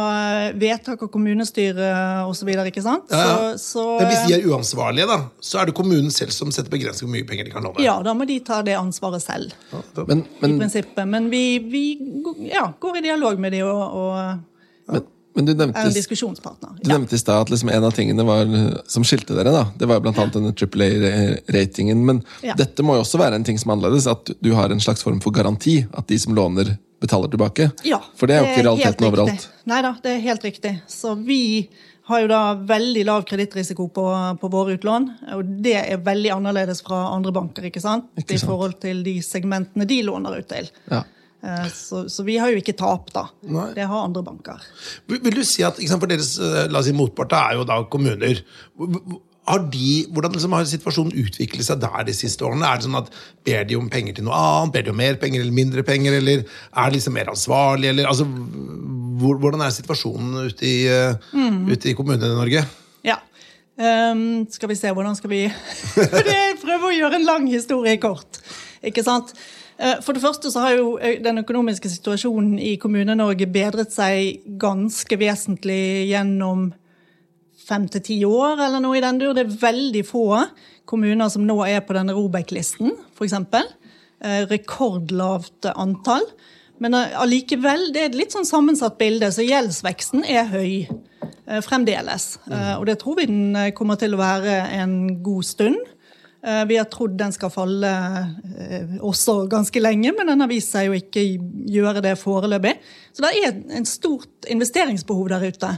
vedtak 0.56 1.04
av 1.04 1.12
kommunestyret 1.12 2.28
osv. 2.28 2.50
ikke 2.68 2.84
sant? 2.84 3.12
Ja, 3.12 3.24
ja. 3.24 3.36
Så, 3.58 3.68
så, 3.80 3.86
Men 4.02 4.10
hvis 4.12 4.24
de 4.28 4.36
er 4.38 4.48
uansvarlige, 4.52 5.08
da, 5.08 5.20
så 5.40 5.62
er 5.62 5.70
det 5.70 5.76
kommunen 5.78 6.12
selv 6.12 6.36
som 6.36 6.52
setter 6.52 6.72
begrensninger 6.74 7.08
på 7.08 7.12
hvor 7.12 7.16
mye 7.16 7.28
penger 7.28 7.48
de 7.48 7.56
kan 7.56 7.68
låne. 7.68 7.84
ja, 7.84 7.96
da 8.04 8.16
må 8.16 8.28
de 8.28 8.40
ta 8.44 8.62
det 8.68 8.76
ansvaret 8.80 9.24
selv. 9.24 9.56
Men, 10.08 10.26
i 10.44 10.52
prinsippet. 10.56 11.04
Men 11.08 11.30
vi, 11.34 11.44
vi 11.72 11.86
ja, 12.52 12.70
går 12.80 13.00
i 13.00 13.06
dialog 13.08 13.40
med 13.40 13.56
de 13.56 13.64
og, 13.68 13.84
og 14.04 14.96
men, 14.96 15.08
men 15.38 15.46
du 15.48 15.54
nevnte, 15.54 15.78
er 15.80 15.92
en 15.92 15.96
diskusjonspartner. 15.96 16.76
du 16.82 16.90
nevnte 16.90 17.14
i 17.16 17.22
stad 17.22 17.46
at 17.46 17.52
liksom 17.54 17.70
en 17.72 17.86
av 17.88 17.94
tingene 17.96 18.26
var, 18.26 18.50
som 18.90 19.06
skilte 19.06 19.38
dere, 19.38 19.54
da, 19.54 19.64
det 19.78 19.88
var 19.90 20.02
bl.a. 20.04 20.14
denne 20.34 20.52
Triple 20.58 20.88
A-ratingen. 21.12 22.04
Men 22.06 22.24
Ja. 22.44 22.56
dette 22.58 22.84
må 22.84 22.96
jo 22.98 23.04
også 23.06 23.20
være 23.22 23.36
en 23.38 23.44
ting 23.48 23.58
som 23.62 23.72
er 23.72 23.78
annerledes, 23.78 24.08
at 24.10 24.32
du 24.42 24.52
har 24.58 24.74
en 24.74 24.82
slags 24.84 25.04
form 25.06 25.20
for 25.24 25.32
garanti. 25.36 25.86
At 25.94 26.08
de 26.10 26.18
som 26.20 26.34
låner, 26.36 26.78
betaler 27.00 27.30
tilbake. 27.30 27.72
Ja, 27.86 28.00
For 28.18 28.26
det 28.28 28.36
er 28.36 28.42
jo 28.42 28.54
ikke 28.56 28.66
realiteten 28.66 29.06
overalt. 29.12 29.48
Nei 29.70 29.82
da, 29.86 29.94
det 30.02 30.16
er 30.16 30.24
helt 30.26 30.44
riktig. 30.44 30.72
Så 30.90 31.14
vi 31.16 31.70
har 32.08 32.22
jo 32.24 32.28
da 32.32 32.40
veldig 32.56 33.04
lav 33.06 33.26
kredittrisiko 33.28 33.90
på, 33.94 34.06
på 34.42 34.50
våre 34.50 34.78
utlån. 34.78 35.06
Og 35.36 35.52
det 35.62 35.76
er 35.78 35.98
veldig 36.02 36.32
annerledes 36.38 36.82
fra 36.82 37.04
andre 37.14 37.34
banker, 37.36 37.68
ikke 37.70 37.84
sant? 37.84 38.08
Ikke 38.18 38.34
sant. 38.40 38.44
I 38.44 38.48
forhold 38.50 38.80
til 38.82 39.04
de 39.06 39.18
segmentene 39.22 39.86
de 39.86 40.02
låner 40.08 40.40
ut 40.40 40.48
til. 40.50 40.70
Ja. 40.90 41.04
Eh, 41.44 41.68
Så, 41.70 42.08
så 42.10 42.24
vi 42.26 42.38
har 42.42 42.50
jo 42.52 42.58
ikke 42.62 42.76
tap, 42.78 43.12
da. 43.14 43.28
Nei. 43.46 43.70
Det 43.78 43.86
har 43.88 44.06
andre 44.08 44.24
banker. 44.26 44.64
Vil 45.08 45.36
du 45.38 45.44
si 45.46 45.64
at 45.64 45.78
for 45.78 46.08
deres 46.10 46.36
eh, 46.40 46.66
la 46.72 46.80
oss 46.82 46.90
si, 46.90 46.96
motpart 46.98 47.34
er 47.38 47.58
jo 47.60 47.64
da 47.70 47.82
kommuner. 47.92 48.42
Har 49.48 49.62
de, 49.72 49.92
hvordan 50.12 50.34
liksom 50.36 50.52
har 50.58 50.66
situasjonen 50.68 51.14
utviklet 51.24 51.64
seg 51.64 51.80
der 51.80 52.04
de 52.10 52.16
siste 52.18 52.44
årene? 52.44 52.68
Er 52.68 52.82
det 52.82 52.88
sånn 52.90 52.98
at 53.00 53.14
Ber 53.48 53.64
de 53.70 53.78
om 53.80 53.86
penger 53.88 54.18
til 54.18 54.26
noe 54.28 54.36
annet? 54.36 54.74
Ber 54.74 54.84
de 54.84 54.92
om 54.92 54.98
mer 55.00 55.16
penger 55.22 55.40
eller 55.46 55.56
mindre 55.56 55.86
penger? 55.88 56.18
Eller 56.20 56.42
er 56.44 56.90
de 56.92 56.98
liksom 56.98 57.16
mer 57.16 57.30
ansvarlige? 57.32 57.94
Eller, 57.94 58.10
altså, 58.12 58.26
hvordan 58.28 59.64
er 59.64 59.72
situasjonen 59.78 60.50
ute 60.50 60.68
i, 60.68 60.76
eh, 60.92 61.16
Mm. 61.32 61.62
ute 61.72 61.90
i 61.90 61.96
Kommune-Norge? 61.96 62.66
Ja. 63.08 63.22
Um, 63.78 64.48
skal 64.50 64.70
vi 64.70 64.76
se, 64.76 64.90
hvordan 64.92 65.16
skal 65.16 65.30
vi 65.30 65.44
Prøve 66.66 66.90
å 66.90 66.96
gjøre 66.98 67.16
en 67.22 67.26
lang 67.30 67.48
historie 67.48 67.96
kort. 68.02 68.42
Ikke 68.84 69.04
sant? 69.06 69.32
Eh, 69.78 70.00
For 70.02 70.14
det 70.14 70.24
første 70.24 70.52
så 70.52 70.66
har 70.66 70.78
jo 70.78 70.98
den 70.98 71.44
økonomiske 71.44 71.90
situasjonen 71.90 72.58
i 72.60 72.76
Kommune-Norge 72.82 73.48
bedret 73.52 73.94
seg 73.94 74.44
ganske 74.60 75.20
vesentlig 75.20 76.10
gjennom 76.10 76.72
fem 77.68 77.88
til 77.92 78.04
ti 78.04 78.18
år, 78.26 78.62
eller 78.64 78.82
noe 78.84 78.98
i 78.98 79.04
den 79.04 79.20
dur. 79.22 79.36
Det 79.36 79.46
er 79.46 79.58
veldig 79.62 80.04
få 80.08 80.28
kommuner 80.88 81.30
som 81.32 81.46
nå 81.46 81.60
er 81.68 81.84
på 81.86 81.96
denne 81.98 82.16
Robek-listen, 82.16 82.94
f.eks. 83.18 83.36
Eh, 84.24 84.44
rekordlavt 84.50 85.68
antall. 85.76 86.26
Men 86.84 86.96
eh, 86.98 87.18
allikevel, 87.20 87.90
det 87.94 88.02
er 88.02 88.10
et 88.12 88.18
litt 88.18 88.36
sånn 88.36 88.48
sammensatt 88.48 88.98
bilde, 89.02 89.30
så 89.34 89.46
gjeldsveksten 89.46 90.26
er 90.26 90.48
høy 90.54 90.72
eh, 90.88 91.60
fremdeles. 91.66 92.38
Eh, 92.48 92.74
og 92.78 92.88
det 92.90 93.00
tror 93.04 93.20
vi 93.20 93.28
den 93.30 93.52
eh, 93.58 93.74
kommer 93.78 94.00
til 94.00 94.16
å 94.16 94.22
være 94.22 94.62
en 94.80 94.98
god 95.26 95.48
stund. 95.52 95.78
Eh, 96.46 96.64
Vi 96.70 96.78
har 96.78 96.90
trodd 96.92 97.18
den 97.20 97.34
skal 97.36 97.52
falle 97.54 97.92
eh, 98.58 98.98
også 99.02 99.48
ganske 99.52 99.82
lenge, 99.82 100.14
men 100.18 100.28
den 100.32 100.44
har 100.44 100.52
vist 100.52 100.74
seg 100.76 100.90
jo 100.90 100.98
ikke 100.98 101.24
gjøre 101.74 102.04
det 102.06 102.18
foreløpig. 102.22 102.78
Så 103.14 103.26
det 103.26 103.34
er 103.42 103.62
en 103.78 103.88
stort 103.90 104.50
investeringsbehov 104.50 105.30
der 105.34 105.48
ute. 105.48 105.78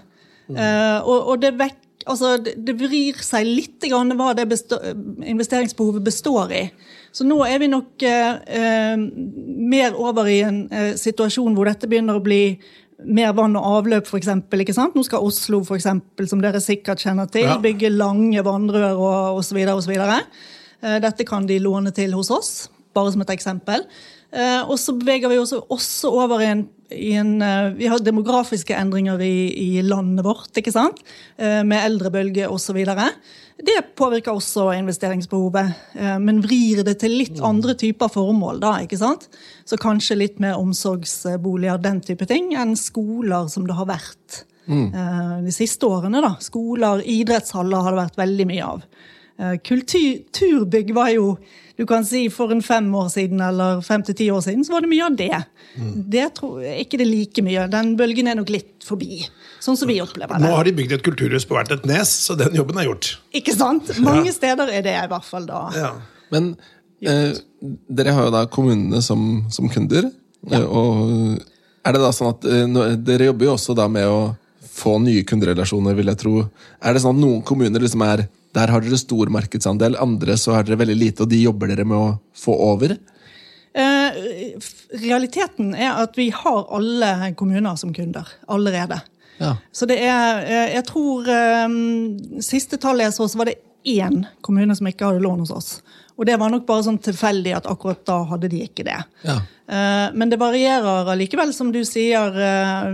Mm. 0.50 0.58
og, 1.06 1.28
og 1.30 1.42
det, 1.44 1.52
vekk, 1.60 1.76
altså, 2.10 2.32
det, 2.42 2.74
vrir 2.80 3.20
seg 3.22 3.46
litt 3.46 3.86
grann 3.86 4.16
hva 4.18 4.32
det 4.34 4.48
bestå, 4.50 4.80
investeringsbehovet 5.22 6.08
består 6.08 6.56
i. 6.58 6.64
Så 7.12 7.26
nå 7.26 7.40
er 7.46 7.62
vi 7.62 7.70
nok 7.72 8.06
eh, 8.06 8.42
eh, 8.60 8.98
mer 8.98 9.98
over 9.98 10.30
i 10.30 10.40
en 10.46 10.62
eh, 10.74 10.94
situasjon 11.00 11.56
hvor 11.58 11.70
dette 11.70 11.90
begynner 11.90 12.20
å 12.20 12.24
bli 12.24 12.44
mer 13.06 13.32
vann 13.34 13.56
og 13.56 13.64
avløp, 13.86 14.08
for 14.08 14.18
eksempel, 14.20 14.60
ikke 14.66 14.74
sant? 14.76 14.96
Nå 14.96 15.04
skal 15.06 15.24
Oslo, 15.24 15.64
for 15.64 15.76
eksempel, 15.80 16.28
som 16.28 16.42
dere 16.42 16.60
sikkert 16.60 17.00
kjenner 17.00 17.30
til, 17.32 17.44
Ja. 17.48 17.58
bygge 17.58 17.90
lange 17.96 18.44
vannrør 18.44 18.98
og 19.00 19.38
osv. 19.40 19.58
osv. 19.72 19.96
Dette 20.82 21.26
kan 21.28 21.46
de 21.46 21.60
låne 21.60 21.92
til 21.94 22.12
hos 22.16 22.30
oss, 22.32 22.70
bare 22.96 23.12
som 23.12 23.22
et 23.22 23.28
eksempel. 23.30 23.86
Eh, 24.32 24.62
Og 24.70 24.78
så 24.78 24.94
beveger 24.98 25.28
vi 25.30 25.38
oss 25.40 25.54
også 25.54 26.12
over 26.12 26.40
i 26.42 26.46
en, 26.52 26.68
i 26.92 27.14
en 27.18 27.42
eh, 27.42 27.74
Vi 27.74 27.88
har 27.88 27.98
demografiske 28.00 28.76
endringer 28.78 29.20
i, 29.20 29.78
i 29.78 29.82
landet 29.82 30.24
vårt, 30.24 30.52
ikke 30.56 30.72
sant? 30.72 31.00
Eh, 31.38 31.64
med 31.64 31.82
eldrebølge 31.84 32.48
osv. 32.48 32.78
Det 33.60 33.80
påvirker 34.00 34.38
også 34.38 34.70
investeringsbehovet, 34.78 35.74
eh, 36.00 36.18
men 36.24 36.40
vrir 36.44 36.84
det 36.88 36.96
til 37.02 37.18
litt 37.20 37.42
andre 37.44 37.76
typer 37.76 38.12
formål. 38.12 38.62
da, 38.64 38.78
ikke 38.84 39.00
sant? 39.02 39.28
Så 39.66 39.78
kanskje 39.78 40.18
litt 40.18 40.40
mer 40.40 40.60
omsorgsboliger, 40.60 41.82
den 41.84 42.02
type 42.02 42.26
ting, 42.26 42.54
enn 42.56 42.76
skoler, 42.80 43.50
som 43.52 43.68
det 43.68 43.76
har 43.76 43.90
vært 43.90 44.44
mm. 44.66 45.46
de 45.46 45.52
siste 45.52 45.86
årene. 45.86 46.22
da. 46.24 46.36
Skoler, 46.40 47.04
idrettshaller 47.04 47.84
har 47.84 47.92
det 47.92 48.04
vært 48.06 48.22
veldig 48.24 48.48
mye 48.48 48.66
av. 48.66 48.84
Eh, 49.40 49.56
Kulturbygg 49.64 50.94
var 50.94 51.14
jo 51.14 51.38
du 51.80 51.86
kan 51.88 52.04
si 52.04 52.26
For 52.34 52.52
en 52.52 52.60
fem 52.66 52.90
år 53.00 53.08
siden 53.14 53.40
eller 53.42 53.80
fem 53.86 54.02
til 54.04 54.18
ti 54.20 54.26
år 54.36 54.42
siden 54.44 54.66
så 54.68 54.74
var 54.76 54.84
det 54.84 54.90
mye 54.92 55.06
av 55.08 55.16
det. 55.16 55.38
Det 56.12 56.26
tror 56.36 56.58
jeg 56.66 56.84
ikke 56.86 57.00
det 57.00 57.06
er 57.06 57.12
like 57.14 57.44
mye. 57.46 57.68
Den 57.72 57.94
bølgen 58.00 58.28
er 58.28 58.36
nok 58.36 58.52
litt 58.52 58.84
forbi. 58.84 59.22
Sånn 59.64 59.78
som 59.80 59.88
vi 59.88 59.96
opplever 60.04 60.36
det. 60.36 60.44
Nå 60.44 60.52
har 60.58 60.68
de 60.68 60.74
bygd 60.76 60.98
et 60.98 61.06
kulturhus 61.06 61.48
på 61.48 61.56
hvert 61.56 61.72
et 61.78 61.86
nes, 61.88 62.12
så 62.28 62.36
den 62.40 62.56
jobben 62.60 62.78
er 62.82 62.90
gjort. 62.90 63.14
Ikke 63.36 63.56
sant? 63.56 63.94
Mange 64.04 64.34
steder 64.36 64.68
er 64.76 64.84
det 64.86 64.98
i 65.00 65.08
hvert 65.12 65.28
fall 65.28 65.48
da. 65.48 65.62
Ja. 65.76 65.94
Men 66.36 66.52
eh, 67.00 67.32
dere 67.88 68.14
har 68.18 68.28
jo 68.28 68.34
da 68.36 68.44
kommunene 68.52 69.00
som, 69.06 69.46
som 69.52 69.72
kunder. 69.72 70.12
Ja. 70.52 70.62
Og 70.68 71.40
er 71.88 71.96
det 71.96 72.04
da 72.04 72.12
sånn 72.16 72.34
at 72.36 72.46
eh, 72.48 72.66
nå- 72.68 72.90
Dere 73.08 73.32
jobber 73.32 73.50
jo 73.50 73.56
også 73.56 73.76
da 73.80 73.88
med 73.92 74.08
å 74.08 74.20
få 74.80 74.98
nye 75.04 75.24
kunderelasjoner, 75.28 75.96
vil 75.98 76.12
jeg 76.12 76.20
tro. 76.22 76.36
Er 76.84 76.96
det 76.96 77.02
sånn 77.04 77.16
at 77.18 77.24
noen 77.24 77.42
kommuner 77.48 77.84
liksom 77.84 78.04
er 78.08 78.28
Der 78.58 78.72
har 78.74 78.82
dere 78.82 78.98
stor 78.98 79.30
markedsandel, 79.34 79.98
andre 80.02 80.38
så 80.40 80.56
har 80.58 80.66
dere 80.66 80.80
veldig 80.82 80.98
lite, 80.98 81.24
og 81.24 81.30
de 81.32 81.44
jobber 81.44 81.70
dere 81.70 81.86
med 81.88 81.98
å 81.98 82.12
få 82.38 82.56
over? 82.72 82.96
Eh, 83.74 84.12
realiteten 84.98 85.76
er 85.78 85.94
at 86.02 86.18
vi 86.18 86.32
har 86.34 86.66
alle 86.74 87.34
kommuner 87.38 87.78
som 87.78 87.94
kunder 87.94 88.28
allerede. 88.48 88.98
Ja. 89.38 89.56
Så 89.72 89.86
det 89.88 90.02
er 90.04 90.42
eh, 90.44 90.74
Jeg 90.74 90.84
tror 90.90 91.30
eh, 91.32 91.70
Siste 92.44 92.76
tallet 92.82 93.06
jeg 93.06 93.16
så, 93.16 93.28
så 93.30 93.40
var 93.40 93.48
det 93.48 93.62
én 93.88 94.26
kommune 94.44 94.76
som 94.76 94.90
ikke 94.90 95.08
hadde 95.08 95.24
lån 95.24 95.46
hos 95.46 95.54
oss. 95.56 95.70
Og 96.20 96.26
det 96.28 96.36
var 96.42 96.52
nok 96.52 96.66
bare 96.68 96.84
sånn 96.90 97.00
tilfeldig 97.00 97.54
at 97.56 97.70
akkurat 97.70 98.02
da 98.10 98.18
hadde 98.28 98.50
de 98.52 98.66
ikke 98.66 98.84
det. 98.84 98.98
Ja. 99.24 99.38
Men 100.12 100.28
det 100.28 100.42
varierer 100.42 101.08
allikevel, 101.14 101.54
som 101.56 101.70
du 101.72 101.80
sier, 101.88 102.36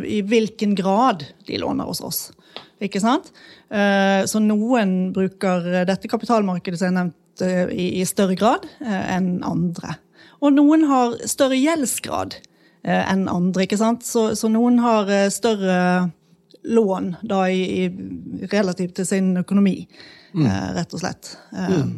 i 0.05 0.19
hvilken 0.21 0.75
grad 0.77 1.25
de 1.49 1.57
låner 1.57 1.89
hos 1.89 2.03
oss. 2.05 2.19
Ikke 2.85 3.01
sant? 3.01 3.31
Eh, 3.71 4.25
Så 4.29 4.41
noen 4.43 5.13
bruker 5.15 5.85
dette 5.87 6.09
kapitalmarkedet 6.11 6.79
som 6.79 6.89
jeg 6.91 6.97
nevnte, 6.99 7.21
i, 7.73 7.87
i 7.99 8.03
større 8.07 8.35
grad 8.39 8.67
eh, 8.79 9.15
enn 9.17 9.39
andre. 9.43 9.97
Og 10.43 10.53
noen 10.55 10.85
har 10.87 11.17
større 11.27 11.57
gjeldsgrad 11.57 12.37
eh, 12.85 13.03
enn 13.11 13.25
andre. 13.31 13.65
ikke 13.65 13.79
sant? 13.81 14.05
Så, 14.07 14.29
så 14.39 14.51
noen 14.51 14.79
har 14.83 15.09
eh, 15.11 15.27
større 15.33 16.11
lån 16.65 17.15
da 17.27 17.45
i, 17.51 17.85
i 17.85 18.47
relativt 18.53 18.95
til 18.97 19.05
sin 19.05 19.33
økonomi, 19.37 19.83
mm. 20.33 20.47
rett 20.79 20.95
og 20.97 21.01
slett. 21.03 21.35
Mm. 21.53 21.91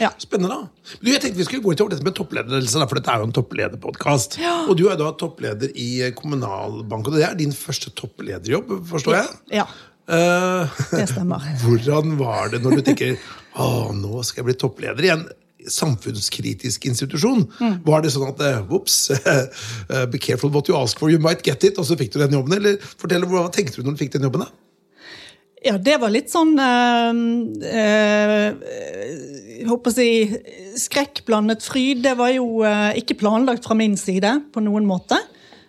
Ja. 0.00 0.08
Spennende, 0.18 0.54
da. 0.54 0.94
Du, 1.02 1.10
jeg 1.10 1.20
tenkte 1.22 1.38
Vi 1.38 1.44
skulle 1.46 1.62
gå 1.62 1.74
til 1.76 1.90
dette 1.92 2.06
med 2.06 2.16
toppledelse, 2.16 2.80
for 2.88 2.98
dette 2.98 3.12
er 3.12 3.20
jo 3.20 3.28
en 3.28 3.34
topplederpodkast. 3.36 4.38
Og 4.64 4.72
du 4.80 4.86
er 4.88 4.96
da 4.98 5.10
toppleder 5.20 5.74
i 5.76 6.08
Kommunalbanken, 6.16 7.12
og 7.12 7.20
det 7.20 7.26
er 7.28 7.36
din 7.38 7.52
første 7.54 7.92
topplederjobb, 7.94 8.72
forstår 8.88 9.18
jeg? 9.20 9.36
ja, 9.60 9.68
Eh, 10.08 10.82
det 10.90 11.06
stemmer. 11.12 11.46
hvordan 11.64 12.18
var 12.20 12.52
det 12.52 12.60
når 12.64 12.78
du 12.78 12.84
tenker 12.90 13.16
å, 13.56 13.92
nå 13.96 14.20
skal 14.26 14.42
jeg 14.42 14.50
bli 14.50 14.58
toppleder 14.60 15.06
i 15.06 15.12
en 15.14 15.24
samfunnskritisk 15.64 16.84
institusjon? 16.90 17.46
Var 17.86 18.04
det 18.04 18.12
sånn 18.12 18.28
at 18.28 18.42
eh, 18.44 18.74
Ops, 18.76 18.98
be 20.12 20.20
careful 20.20 20.52
what 20.52 20.68
you 20.68 20.76
ask 20.76 21.00
for, 21.00 21.12
you 21.12 21.22
might 21.22 21.44
get 21.46 21.64
it, 21.64 21.80
og 21.80 21.88
så 21.88 21.96
fikk 21.96 22.12
du 22.12 22.20
den 22.20 22.36
jobben? 22.36 22.58
Eller 22.58 22.76
fortell, 22.84 23.24
hva 23.30 23.46
tenkte 23.54 23.80
du 23.80 23.88
når 23.88 23.96
du 23.96 24.04
fikk 24.04 24.16
den 24.18 24.28
jobben? 24.28 24.44
da? 24.44 24.52
Ja, 25.64 25.78
det 25.80 25.94
var 25.96 26.12
litt 26.12 26.28
sånn 26.28 26.58
øh, 26.60 27.20
øh, 27.64 28.48
Jeg 29.54 29.68
håper 29.70 29.88
å 29.88 29.94
si 29.94 30.08
skrekkblandet 30.76 31.64
fryd. 31.64 32.02
Det 32.04 32.12
var 32.18 32.34
jo 32.34 32.58
øh, 32.60 32.90
ikke 33.00 33.16
planlagt 33.22 33.64
fra 33.64 33.76
min 33.78 33.96
side 33.96 34.34
på 34.52 34.60
noen 34.66 34.84
måte. 34.84 35.16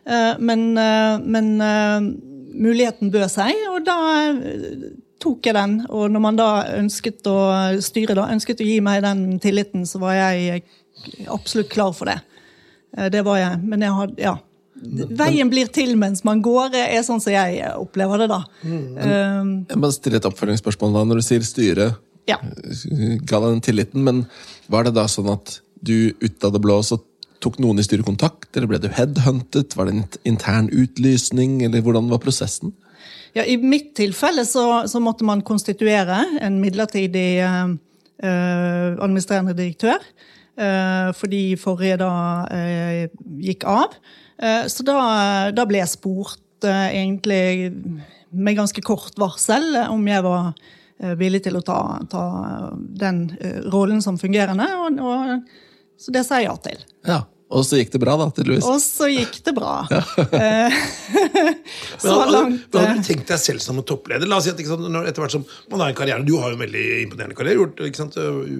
Uh, 0.06 0.36
men 0.38 0.78
eh, 0.78 1.18
men 1.26 1.48
eh, 1.66 2.02
muligheten 2.56 3.12
bød 3.14 3.28
seg, 3.32 3.54
og 3.72 3.84
da 3.88 3.98
eh, 4.32 4.90
tok 5.22 5.46
jeg 5.50 5.56
den. 5.58 5.78
Og 5.90 6.10
når 6.12 6.22
man 6.24 6.36
da 6.40 6.50
ønsket 6.78 7.28
å 7.32 7.38
styre 7.84 8.16
da, 8.18 8.28
ønsket 8.34 8.62
å 8.64 8.68
gi 8.68 8.80
meg 8.84 9.04
den 9.06 9.40
tilliten, 9.44 9.86
så 9.90 10.00
var 10.04 10.16
jeg 10.18 10.64
absolutt 11.32 11.70
klar 11.74 11.94
for 11.96 12.06
det. 12.12 12.20
Eh, 12.98 13.10
Det 13.14 13.24
var 13.28 13.38
jeg. 13.42 13.62
Men 13.64 13.82
jeg 13.82 13.92
hadde 14.00 14.22
Ja. 14.22 14.36
Veien 14.86 15.48
blir 15.50 15.70
til 15.72 15.94
mens 15.96 16.24
man 16.28 16.42
går, 16.44 16.74
er 16.76 17.00
sånn 17.02 17.22
som 17.24 17.32
jeg 17.32 17.64
opplever 17.80 18.20
det, 18.20 18.28
da. 18.28 18.42
Eh, 18.62 19.44
Jeg 19.72 19.78
må 19.80 19.92
stille 19.96 20.18
et 20.20 20.26
oppfølgingsspørsmål 20.28 20.94
da, 20.98 21.04
når 21.08 21.16
du 21.22 21.22
sier 21.24 21.46
styre. 21.48 21.96
ja. 22.28 22.38
Ga 22.42 23.40
deg 23.40 23.50
den 23.54 23.62
tilliten, 23.62 24.04
men 24.04 24.26
var 24.70 24.84
det 24.84 24.94
da 24.98 25.06
sånn 25.08 25.32
at 25.32 25.60
du 25.82 26.12
ut 26.20 26.44
av 26.44 26.52
det 26.52 26.62
blå 26.62 26.80
så 26.84 27.00
tok 27.40 27.58
noen 27.60 27.80
i 27.80 27.84
styret 27.86 28.06
kontakt, 28.06 28.45
eller 28.58 28.70
ble 28.72 28.80
du 28.84 28.90
headhuntet? 28.94 29.76
Var 29.78 29.88
det 29.88 29.96
en 29.96 30.06
intern 30.34 30.70
utlysning, 30.74 31.62
eller 31.66 31.84
hvordan 31.86 32.10
var 32.12 32.24
prosessen? 32.24 32.74
Ja, 33.36 33.44
I 33.44 33.58
mitt 33.60 33.94
tilfelle 33.98 34.46
så, 34.48 34.86
så 34.88 35.02
måtte 35.04 35.28
man 35.28 35.44
konstituere 35.44 36.22
en 36.42 36.62
midlertidig 36.62 37.42
eh, 37.44 37.66
eh, 38.24 38.96
administrerende 38.96 39.56
direktør. 39.58 40.00
eh, 40.56 41.12
fordi 41.16 41.44
forrige 41.60 42.00
da 42.04 42.14
eh, 42.54 43.06
gikk 43.44 43.66
av. 43.68 43.96
Eh, 44.40 44.66
så 44.72 44.86
da, 44.88 44.98
da 45.56 45.68
ble 45.68 45.82
jeg 45.82 45.94
spurt 45.96 46.68
eh, 46.68 46.88
egentlig 46.96 47.74
med 48.36 48.58
ganske 48.58 48.82
kort 48.84 49.16
varsel 49.20 49.76
om 49.90 50.08
jeg 50.08 50.24
var 50.26 50.56
villig 51.20 51.42
til 51.44 51.58
å 51.60 51.64
ta, 51.64 51.78
ta 52.08 52.26
den 52.76 53.26
rollen 53.72 54.00
som 54.04 54.16
fungerende. 54.20 54.64
Og, 54.80 55.00
og, 55.04 55.48
så 56.00 56.12
det 56.16 56.24
sa 56.28 56.40
jeg 56.40 56.48
ja 56.48 56.56
til. 56.64 56.86
Ja, 57.08 57.18
Og 57.54 57.62
så 57.62 57.78
gikk 57.78 57.92
det 57.94 58.00
bra, 58.02 58.16
da, 58.18 58.26
tydeligvis. 58.34 58.66
Og 58.66 58.80
så 58.82 59.08
gikk 59.12 59.38
det 59.46 59.54
bra. 59.58 59.76
Eh, 60.36 60.74
så 62.02 62.16
langt 62.28 62.74
Hva 62.74 62.82
hadde 62.82 62.96
eh, 62.96 62.98
du 63.00 63.06
tenkt 63.06 63.30
deg 63.30 63.40
selv 63.40 63.62
som 63.64 63.78
en 63.80 63.86
toppleder? 63.88 64.28
La 64.28 64.40
oss 64.40 64.48
si 64.48 64.52
at 64.52 64.60
ikke 64.60 64.74
sant, 64.74 64.88
når, 64.92 65.08
etter 65.10 65.24
hvert 65.24 65.36
som 65.36 65.46
man 65.72 65.84
har 65.84 65.92
en 65.92 65.98
karriere, 65.98 66.26
Du 66.26 66.34
har 66.42 66.52
jo 66.52 66.58
en 66.58 66.64
veldig 66.64 66.84
imponerende 67.04 67.38
karriere, 67.38 67.60
gjort, 67.62 67.84
ikke 67.88 68.02
sant, 68.02 68.18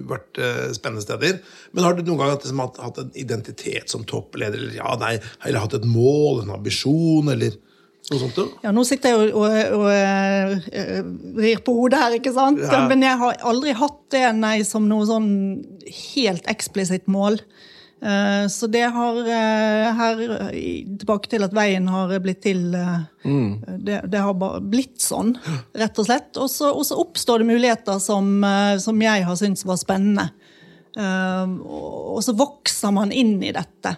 vært 0.08 0.40
uh, 0.40 0.62
spennende 0.76 1.04
steder. 1.04 1.40
Men 1.74 1.86
har 1.86 1.96
du 1.96 2.02
noen 2.04 2.20
gang 2.20 2.32
hatt, 2.32 2.46
liksom, 2.46 2.62
hatt, 2.62 2.80
hatt 2.86 3.02
en 3.02 3.12
identitet 3.18 3.92
som 3.92 4.06
toppleder? 4.08 4.58
Eller, 4.60 4.78
ja, 4.78 4.94
nei, 5.02 5.16
eller 5.44 5.64
hatt 5.66 5.76
et 5.76 5.88
mål, 5.90 6.44
en 6.44 6.54
ambisjon, 6.56 7.32
eller 7.34 7.58
noe 8.12 8.22
sånt? 8.22 8.38
da? 8.38 8.48
Ja, 8.68 8.74
nå 8.76 8.86
sitter 8.88 9.12
jeg 9.12 9.30
og, 9.34 9.38
og, 9.42 9.78
og 9.80 9.86
eh, 9.92 10.98
rir 11.42 11.62
på 11.66 11.74
hodet 11.76 12.02
her, 12.04 12.18
ikke 12.20 12.34
sant? 12.36 12.62
Ja. 12.62 12.84
Men 12.90 13.04
jeg 13.04 13.18
har 13.22 13.40
aldri 13.50 13.76
hatt 13.76 14.02
det, 14.14 14.26
nei, 14.38 14.58
som 14.68 14.86
noe 14.90 15.08
sånn 15.08 15.30
helt 16.14 16.46
eksplisitt 16.50 17.10
mål. 17.10 17.40
Eh, 18.02 18.46
Så 18.48 18.66
det 18.66 18.82
har 18.92 19.18
eh, 19.24 19.94
her 19.96 20.18
Tilbake 20.98 21.30
til 21.32 21.46
at 21.46 21.54
veien 21.56 21.88
har 21.88 22.12
blitt 22.20 22.42
til 22.44 22.74
mm. 22.76 23.78
det, 23.80 24.02
det 24.12 24.20
har 24.20 24.34
bare 24.36 24.60
blitt 24.60 25.00
sånn, 25.00 25.32
rett 25.74 25.98
og 25.98 26.08
slett. 26.08 26.36
Og 26.36 26.50
så, 26.52 26.72
oppstår 27.00 27.40
det 27.40 27.48
muligheter 27.48 28.00
som, 28.02 28.44
eh, 28.44 28.76
som 28.82 29.00
jeg 29.00 29.24
har 29.24 29.40
syntes 29.40 29.64
var 29.68 29.80
spennende. 29.80 30.28
Eh, 30.96 31.46
Og 31.64 32.20
så 32.24 32.36
vokser 32.36 32.92
man 32.92 33.12
inn 33.12 33.38
i 33.42 33.54
dette 33.56 33.96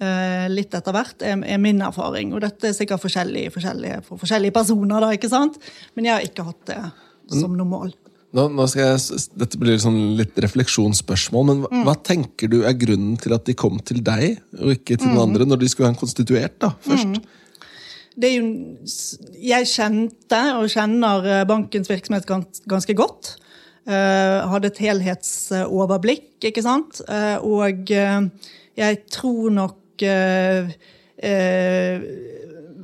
eh, 0.00 0.46
litt 0.52 0.74
etter 0.76 0.94
hvert, 0.96 1.24
er, 1.24 1.40
er 1.40 1.58
min 1.60 1.80
erfaring. 1.84 2.34
Og 2.36 2.44
dette 2.44 2.70
er 2.70 2.76
sikkert 2.76 3.02
forskjellig, 3.04 3.48
forskjellige, 3.56 4.02
for 4.06 4.20
forskjellige 4.20 4.56
personer, 4.56 5.00
da, 5.00 5.10
ikke 5.16 5.32
sant? 5.32 5.58
Men 5.96 6.08
jeg 6.08 6.16
har 6.16 6.28
ikke 6.28 6.48
hatt 6.52 6.70
det 6.70 6.80
som 7.40 7.56
noe 7.56 7.68
mål. 7.68 7.92
Nå, 8.36 8.44
nå 8.54 8.64
skal 8.70 8.92
jeg, 8.92 9.20
dette 9.40 9.58
blir 9.58 9.80
sånn 9.82 10.14
litt 10.18 10.36
refleksjonsspørsmål, 10.38 11.46
men 11.48 11.62
hva, 11.64 11.82
hva 11.88 11.94
tenker 12.06 12.50
du 12.52 12.60
er 12.62 12.76
grunnen 12.78 13.16
til 13.18 13.34
at 13.34 13.48
de 13.48 13.56
kom 13.58 13.80
til 13.82 14.04
deg, 14.06 14.38
og 14.60 14.76
ikke 14.76 15.00
til 15.00 15.10
noen 15.10 15.24
andre, 15.32 15.48
når 15.50 15.64
de 15.64 15.70
skulle 15.72 15.88
ha 15.88 15.94
en 15.94 15.98
konstituert 15.98 16.54
da, 16.62 16.70
først? 16.86 17.18
Det 18.20 18.28
er 18.28 18.36
jo, 18.36 18.46
jeg 19.40 19.68
kjente 19.70 20.40
og 20.60 20.70
kjenner 20.70 21.26
eh, 21.26 21.44
bankens 21.48 21.90
virksomhet 21.90 22.26
gans, 22.28 22.62
ganske 22.70 22.94
godt. 22.98 23.34
Uh, 23.88 24.44
hadde 24.52 24.68
et 24.68 24.78
helhetsoverblikk, 24.84 26.34
ikke 26.50 26.62
sant? 26.62 27.00
Uh, 27.08 27.40
og 27.42 27.90
uh, 27.96 28.26
jeg 28.78 28.98
tror 29.10 29.48
nok 29.56 30.04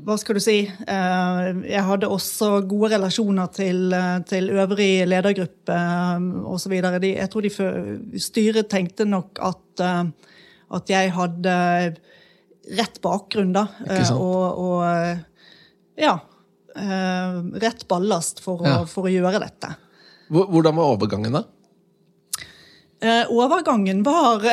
Hva 0.06 0.14
skal 0.22 0.36
du 0.38 0.42
si? 0.42 0.60
Eh, 0.62 1.46
jeg 1.66 1.82
hadde 1.82 2.06
også 2.14 2.60
gode 2.70 2.92
relasjoner 2.92 3.48
til, 3.50 3.88
eh, 3.90 4.20
til 4.30 4.52
øvrig 4.54 5.02
ledergruppe 5.02 5.74
eh, 5.74 6.26
osv. 6.46 6.74
Jeg 6.76 7.26
tror 7.32 7.42
de 7.42 8.20
styret 8.22 8.68
tenkte 8.70 9.04
nok 9.08 9.40
at, 9.42 9.82
at 10.78 10.92
jeg 10.94 11.10
hadde 11.16 11.56
rett 12.78 13.00
bakgrunn, 13.02 13.50
da. 13.56 13.66
Og, 14.14 14.62
og 14.62 15.98
ja. 15.98 16.14
Rett 16.76 17.86
ballast 17.88 18.42
for 18.44 18.62
å, 18.62 18.78
for 18.90 19.08
å 19.08 19.12
gjøre 19.12 19.40
dette. 19.40 19.72
Hvordan 20.28 20.76
var 20.76 20.94
overgangen, 20.94 21.38
da? 21.38 21.46
Overgangen 23.32 24.02
var 24.06 24.44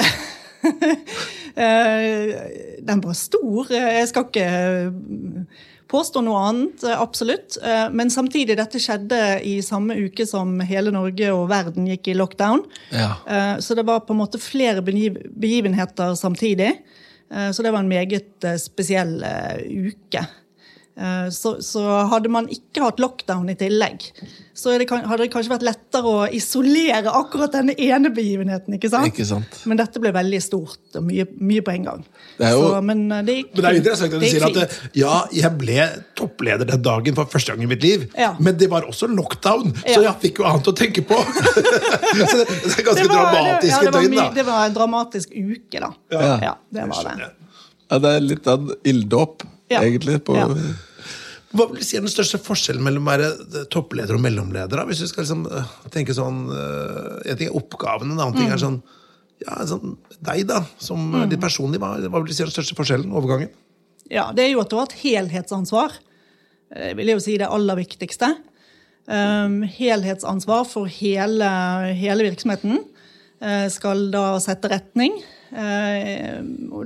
Den 1.55 3.01
var 3.03 3.13
stor. 3.13 3.67
Eh, 3.71 3.99
Jeg 3.99 4.07
skal 4.09 4.25
ikke 4.27 4.45
eh, 4.47 4.89
påstå 5.93 6.23
noe 6.25 6.39
annet, 6.49 6.83
eh, 6.83 6.99
absolutt. 7.01 7.57
Eh, 7.63 7.89
Men 7.93 8.09
samtidig, 8.09 8.57
dette 8.57 8.79
skjedde 8.81 9.19
i 9.45 9.59
samme 9.61 9.95
uke 10.07 10.25
som 10.27 10.59
hele 10.65 10.91
Norge 10.91 11.29
og 11.33 11.49
verden 11.51 11.85
gikk 11.91 12.07
i 12.13 12.17
lockdown. 12.17 12.63
Ja. 12.91 13.11
Eh, 13.27 13.57
Så 13.59 13.75
det 13.75 13.85
var 13.85 13.99
på 14.01 14.13
en 14.13 14.21
måte 14.23 14.39
flere 14.41 14.81
begivenheter 14.81 16.15
samtidig. 16.15 16.71
Eh, 17.31 17.51
Så 17.51 17.63
det 17.63 17.71
var 17.71 17.79
en 17.79 17.89
meget 17.89 18.43
eh, 18.43 18.57
spesiell 18.57 19.23
eh, 19.23 19.61
uke. 19.91 20.25
Eh, 20.93 21.29
Så, 21.33 21.55
så 21.65 21.81
hadde 22.11 22.29
man 22.29 22.45
ikke 22.53 22.83
hatt 22.83 22.99
lockdown 23.01 23.47
i 23.49 23.55
tillegg, 23.57 24.03
så 24.53 24.69
er 24.75 24.83
det, 24.83 24.85
hadde 24.93 25.23
det 25.23 25.31
kanskje 25.33 25.49
vært 25.49 25.63
lettere 25.65 26.05
å 26.05 26.27
isolere 26.29 27.09
akkurat 27.09 27.51
denne 27.55 27.73
ene 27.81 28.11
begivenheten. 28.13 28.75
ikke 28.77 28.91
sant? 28.93 29.07
Ikke 29.09 29.25
sant. 29.25 29.63
Men 29.65 29.79
dette 29.79 29.97
ble 30.03 30.11
veldig 30.13 30.41
stort 30.45 30.99
og 30.99 31.07
mye, 31.07 31.25
mye 31.41 31.63
på 31.65 31.73
en 31.73 31.87
gang. 31.87 32.03
Det 32.37 32.45
er 32.45 32.53
jo- 32.53 32.67
så, 32.75 32.81
men 32.85 33.01
eh, 33.11 33.23
det 33.25 33.37
gikk 33.39 33.49
Men 33.55 33.61
det 33.65 33.71
er 33.71 33.79
interessant 33.81 34.13
at 34.13 34.21
du 34.21 34.27
sier 34.29 34.45
at 34.45 34.61
eh, 34.61 34.77
ja, 35.01 35.15
jeg 35.33 35.51
ble 35.57 35.87
toppleder 36.21 36.69
den 36.69 36.81
dagen 36.85 37.15
for 37.17 37.25
første 37.25 37.55
gang 37.55 37.63
i 37.65 37.71
mitt 37.73 37.81
liv, 37.83 38.05
Ja. 38.15 38.35
men 38.39 38.55
det 38.61 38.69
var 38.69 38.85
også 38.85 39.09
lockdown, 39.09 39.73
så 39.73 39.97
Ja. 39.97 40.11
jeg 40.11 40.21
fikk 40.27 40.43
jo 40.43 40.45
annet 40.51 40.67
å 40.69 40.75
tenke 40.77 41.01
på. 41.01 41.17
så 41.23 42.37
det, 42.37 42.45
det 42.45 42.77
er 42.77 42.85
ganske 42.85 43.01
Det 43.01 43.09
var- 43.09 43.33
dramatisk 43.33 43.73
ja, 43.73 43.81
det 43.81 43.93
døgn, 43.97 44.15
da. 44.21 44.29
Det 44.37 44.45
var 44.45 44.65
en 44.69 44.73
dramatisk 44.77 45.29
uke, 45.33 45.79
da. 45.79 45.89
Ja. 46.11 46.37
Ja, 46.51 46.53
det 46.71 46.85
var 46.93 47.03
det. 47.17 47.31
Ja, 47.89 47.99
det 47.99 48.09
er 48.15 48.19
litt 48.29 48.47
av 48.47 48.61
en 48.69 48.77
ilddåp, 48.93 49.43
Ja. 49.71 49.81
egentlig. 49.81 50.19
På, 50.25 50.35
Ja. 50.37 50.47
Hva 51.53 51.67
vil 51.69 51.83
du 51.83 51.85
si 51.85 51.97
er 51.99 52.01
den 52.01 52.09
største 52.09 52.39
forskjellen 52.41 52.81
mellom 52.81 53.05
å 53.05 53.11
være 53.11 53.27
eh, 53.29 53.65
toppleder 53.69 54.17
og 54.17 54.23
mellomleder? 54.25 54.73
da? 54.73 54.85
Hvis 54.89 55.03
du 55.03 55.07
skal 55.09 55.21
liksom 55.21 55.43
eh, 55.45 55.73
tenke 55.93 56.15
sånn 56.17 56.47
eh, 56.49 57.29
En 57.29 57.37
ting 57.37 57.51
er 57.51 57.57
oppgaven, 57.59 58.09
en 58.09 58.19
annen 58.19 58.37
ting 58.37 58.49
Mm. 58.49 58.53
er 58.55 58.61
sånn 58.63 58.79
ja, 59.43 59.57
sånn, 59.67 59.97
Deg, 60.23 60.45
da, 60.47 60.61
som 60.79 60.97
mm. 61.11 61.27
litt 61.29 61.41
personlig, 61.41 61.79
hva, 61.81 61.97
hva 61.99 62.21
vil 62.21 62.31
du 62.31 62.33
si 62.33 62.41
er 62.41 62.49
den 62.49 62.55
største 62.55 62.77
forskjellen? 62.77 63.11
Overgangen? 63.11 63.51
Ja, 64.09 64.31
det 64.31 64.45
er 64.45 64.53
jo 64.53 64.61
at 64.63 64.71
du 64.71 64.77
har 64.77 64.87
et 64.87 64.97
helhetsansvar. 65.01 65.97
Jeg 66.73 66.95
vil 66.95 67.11
jo 67.11 67.19
si 67.21 67.35
det 67.41 67.49
aller 67.51 67.75
viktigste. 67.75 68.29
Um, 69.03 69.61
helhetsansvar 69.67 70.63
for 70.69 70.87
hele, 70.87 71.49
hele 71.99 72.29
virksomheten. 72.29 72.79
Uh, 73.43 73.67
skal 73.73 74.05
da 74.13 74.37
sette 74.43 74.71
retning. 74.71 75.17
Eh, 75.53 76.39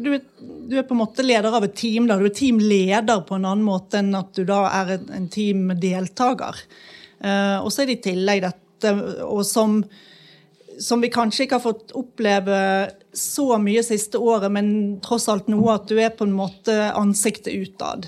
du, 0.04 0.10
er, 0.14 0.22
du 0.68 0.76
på 0.84 0.96
en 0.96 1.02
måte 1.02 1.24
leder 1.26 1.54
av 1.56 1.68
et 1.68 1.78
team. 1.78 2.10
Da. 2.10 2.18
Du 2.20 2.28
er 2.28 2.36
teamleder 2.36 3.24
på 3.28 3.38
en 3.38 3.48
annen 3.48 3.66
måte 3.66 4.02
enn 4.02 4.12
at 4.18 4.34
du 4.36 4.44
da 4.48 4.66
er 4.82 4.98
en, 4.98 5.30
teamdeltaker. 5.32 6.60
Eh, 7.24 7.58
og 7.62 7.72
så 7.72 7.84
er 7.84 7.92
det 7.92 8.00
i 8.00 8.06
tillegg 8.12 8.46
dette, 8.48 8.94
og 9.26 9.46
som 9.48 9.82
som 10.78 11.02
vi 11.02 11.10
kanskje 11.10 11.48
ikke 11.48 11.58
har 11.58 11.64
fått 11.64 11.94
oppleve 11.98 12.58
så 13.10 13.58
mye 13.58 13.82
siste 13.82 14.20
året, 14.22 14.52
men 14.54 14.68
tross 15.02 15.28
alt 15.32 15.50
noe 15.50 15.74
at 15.74 15.88
du 15.90 15.98
er 15.98 16.12
på 16.14 16.28
en 16.28 16.36
måte 16.38 16.76
ansiktet 16.94 17.56
utad. 17.58 18.06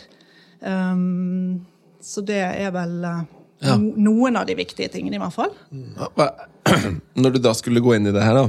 Um, 0.62 1.66
så 2.02 2.22
det 2.26 2.44
er 2.46 2.70
vel 2.76 2.94
eh, 3.10 3.24
no, 3.66 3.78
noen 4.12 4.38
av 4.40 4.46
de 4.46 4.56
viktige 4.60 4.92
tingene, 4.94 5.18
i 5.18 5.24
hvert 5.24 5.36
fall. 5.36 5.56
Når 7.22 7.36
du 7.36 7.42
da 7.42 7.56
skulle 7.58 7.84
gå 7.84 7.96
inn 7.98 8.12
i 8.12 8.14
det 8.16 8.24
her, 8.24 8.38
da, 8.38 8.46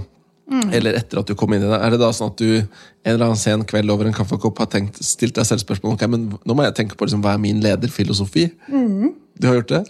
Mm. 0.51 0.73
eller 0.75 0.97
etter 0.99 1.21
at 1.21 1.29
du 1.31 1.37
kom 1.39 1.53
inn 1.55 1.63
i 1.63 1.69
det, 1.71 1.79
er 1.79 1.93
det 1.95 2.01
da 2.03 2.09
sånn 2.15 2.33
at 2.33 2.41
du 2.41 2.49
en 2.59 2.65
eller 3.13 3.29
annen 3.29 3.39
sen 3.39 3.63
kveld 3.71 3.93
over 3.93 4.09
en 4.09 4.17
kaffekopp 4.17 4.59
har 4.59 4.71
tenkt, 4.73 4.99
stilt 5.07 5.37
deg 5.37 5.47
selv 5.47 5.63
spørsmål 5.63 5.95
ok, 5.95 6.07
men 6.11 6.25
nå 6.35 6.57
må 6.57 6.65
jeg 6.67 6.75
tenke 6.81 6.99
på 6.99 7.07
liksom, 7.07 7.23
hva 7.23 7.37
er 7.37 7.43
min 7.43 7.61
lederfilosofi? 7.63 8.49
Mm. 8.67 9.13
Du 9.39 9.47
har 9.47 9.61
gjort 9.61 9.75
det? 9.77 9.83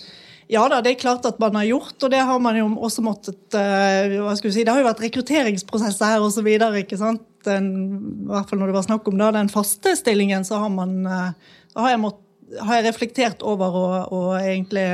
Ja 0.51 0.65
da, 0.69 0.81
det 0.83 0.93
er 0.93 1.01
klart 1.01 1.25
at 1.29 1.39
man 1.41 1.55
har 1.57 1.69
gjort, 1.69 1.95
og 2.03 2.11
det 2.13 2.21
har 2.27 2.43
man 2.43 2.59
jo 2.59 2.67
også 2.83 3.05
måttet 3.07 3.57
eh, 3.57 4.19
hva 4.19 4.35
skal 4.37 4.51
vi 4.51 4.57
si, 4.57 4.65
Det 4.67 4.75
har 4.75 4.83
jo 4.83 4.89
vært 4.89 5.05
rekrutteringsprosesser 5.05 6.11
her 6.11 6.27
osv. 6.27 6.49
I 6.51 6.59
hvert 6.59 6.91
fall 8.51 8.61
når 8.61 8.73
det 8.73 8.77
var 8.77 8.87
snakk 8.89 9.07
om 9.09 9.17
da, 9.21 9.31
den 9.39 9.53
faste 9.53 9.95
stillingen, 9.97 10.45
så 10.45 10.59
har 10.61 10.73
man 10.75 10.99
eh, 11.07 11.55
har 11.79 11.95
jeg, 11.95 12.03
mått, 12.03 12.19
har 12.67 12.81
jeg 12.81 12.89
reflektert 12.91 13.47
over 13.47 13.81
og, 13.81 13.97
og 14.13 14.29
egentlig 14.43 14.91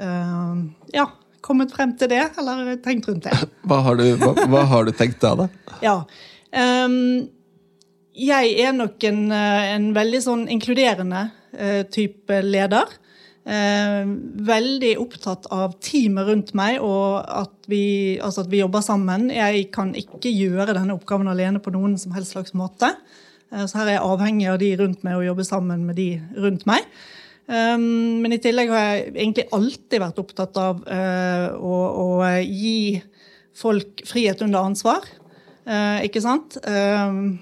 Uh, 0.00 0.56
ja, 0.94 1.02
kommet 1.50 1.74
frem 1.74 1.96
til 1.98 2.12
det, 2.12 2.22
eller 2.38 2.78
tenkt 2.84 3.10
rundt 3.10 3.26
det. 3.26 3.34
Hva 3.68 3.82
har 3.86 3.98
du, 3.98 4.06
hva, 4.20 4.32
hva 4.50 4.64
har 4.70 4.86
du 4.86 4.94
tenkt 4.96 5.20
da? 5.24 5.34
da? 5.44 5.50
Ja. 5.84 5.98
Um, 6.50 7.30
jeg 8.20 8.56
er 8.60 8.72
nok 8.76 9.02
en, 9.06 9.28
eh, 9.32 9.68
en 9.76 9.92
veldig 9.96 10.18
sånn 10.24 10.42
inkluderende 10.52 11.28
uh, 11.30 11.82
type 11.88 12.40
leder. 12.44 12.90
Uh, 13.40 14.04
veldig 14.44 14.90
opptatt 15.00 15.46
av 15.54 15.78
teamet 15.80 16.28
rundt 16.28 16.50
meg 16.58 16.82
og 16.84 17.22
at 17.24 17.54
vi, 17.70 18.18
altså 18.20 18.44
at 18.44 18.50
vi 18.52 18.60
jobber 18.60 18.84
sammen. 18.84 19.30
Jeg 19.32 19.70
kan 19.72 19.94
ikke 19.96 20.32
gjøre 20.34 20.74
denne 20.76 20.98
oppgaven 20.98 21.30
alene 21.32 21.62
på 21.62 21.72
noen 21.72 21.96
som 22.02 22.12
helst 22.16 22.36
slags 22.36 22.52
måte. 22.58 22.92
Uh, 23.48 23.64
så 23.64 23.80
her 23.80 23.86
er 23.86 23.96
jeg 23.96 24.10
avhengig 24.10 24.50
av 24.52 24.60
de 24.60 24.74
rundt 24.82 25.06
meg 25.06 25.16
og 25.16 25.26
jobber 25.30 25.48
sammen 25.48 25.86
med 25.88 25.96
de 26.02 26.10
rundt 26.36 26.68
meg. 26.68 26.84
Um, 27.50 28.20
men 28.22 28.36
i 28.36 28.38
tillegg 28.38 28.70
har 28.70 28.84
jeg 28.84 29.06
egentlig 29.10 29.48
alltid 29.56 29.98
vært 29.98 30.18
opptatt 30.22 30.58
av 30.60 30.84
uh, 30.86 31.46
å, 31.58 31.78
å 31.98 32.06
gi 32.46 33.00
folk 33.58 34.04
frihet 34.06 34.44
under 34.46 34.68
ansvar. 34.68 35.02
Uh, 35.66 35.98
ikke 36.06 36.22
sant? 36.22 36.60
Um, 36.62 37.40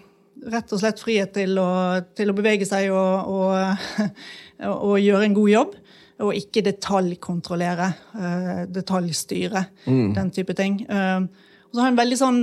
rett 0.48 0.72
og 0.72 0.80
slett 0.80 1.02
frihet 1.02 1.34
til 1.36 1.60
å, 1.60 1.68
til 2.16 2.32
å 2.32 2.36
bevege 2.38 2.64
seg 2.68 2.88
og, 2.94 3.28
og, 3.28 4.08
og 4.88 4.96
gjøre 5.02 5.28
en 5.28 5.36
god 5.36 5.52
jobb. 5.52 5.76
Og 6.24 6.34
ikke 6.34 6.64
detaljkontrollere, 6.66 7.92
uh, 8.16 8.64
detaljstyre, 8.72 9.66
den 9.86 10.32
type 10.34 10.56
ting. 10.58 10.80
Um, 10.88 11.28
og 11.68 11.76
så 11.76 11.82
har 11.82 11.90
jeg 11.90 11.92
en 11.92 12.00
veldig 12.00 12.16
sånn 12.16 12.38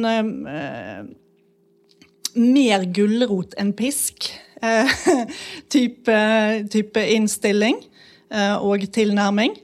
mer 2.36 2.84
gulrot 2.93 3.56
enn 3.58 3.71
pisk 3.73 4.30
type, 5.73 6.17
type 6.71 7.06
innstilling 7.15 7.80
eh, 8.32 8.56
og 8.58 8.86
tilnærming. 8.93 9.58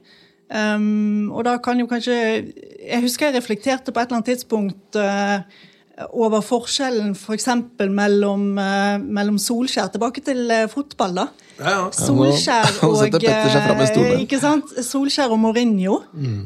Um, 0.52 1.30
og 1.32 1.46
da 1.46 1.54
kan 1.64 1.78
jo 1.80 1.86
kanskje 1.88 2.12
Jeg 2.12 3.00
husker 3.00 3.30
jeg 3.30 3.38
reflekterte 3.38 3.88
på 3.88 4.00
et 4.00 4.10
eller 4.10 4.18
annet 4.18 4.26
tidspunkt 4.34 4.98
eh, 5.00 5.40
over 6.16 6.40
forskjellen 6.44 7.12
f.eks. 7.16 7.48
For 7.78 7.92
mellom, 7.92 8.46
eh, 8.58 8.98
mellom 9.02 9.38
Solskjær 9.40 9.90
Tilbake 9.92 10.22
til 10.24 10.50
eh, 10.50 10.64
fotball, 10.70 11.18
da. 11.20 11.26
Ja, 11.58 11.72
ja. 11.74 11.82
Solskjær 11.92 12.78
og 12.88 13.18
eh, 13.20 14.22
Ikke 14.22 14.40
sant? 14.40 14.72
Solskjær 14.86 15.34
og 15.34 15.40
Mourinho. 15.42 16.00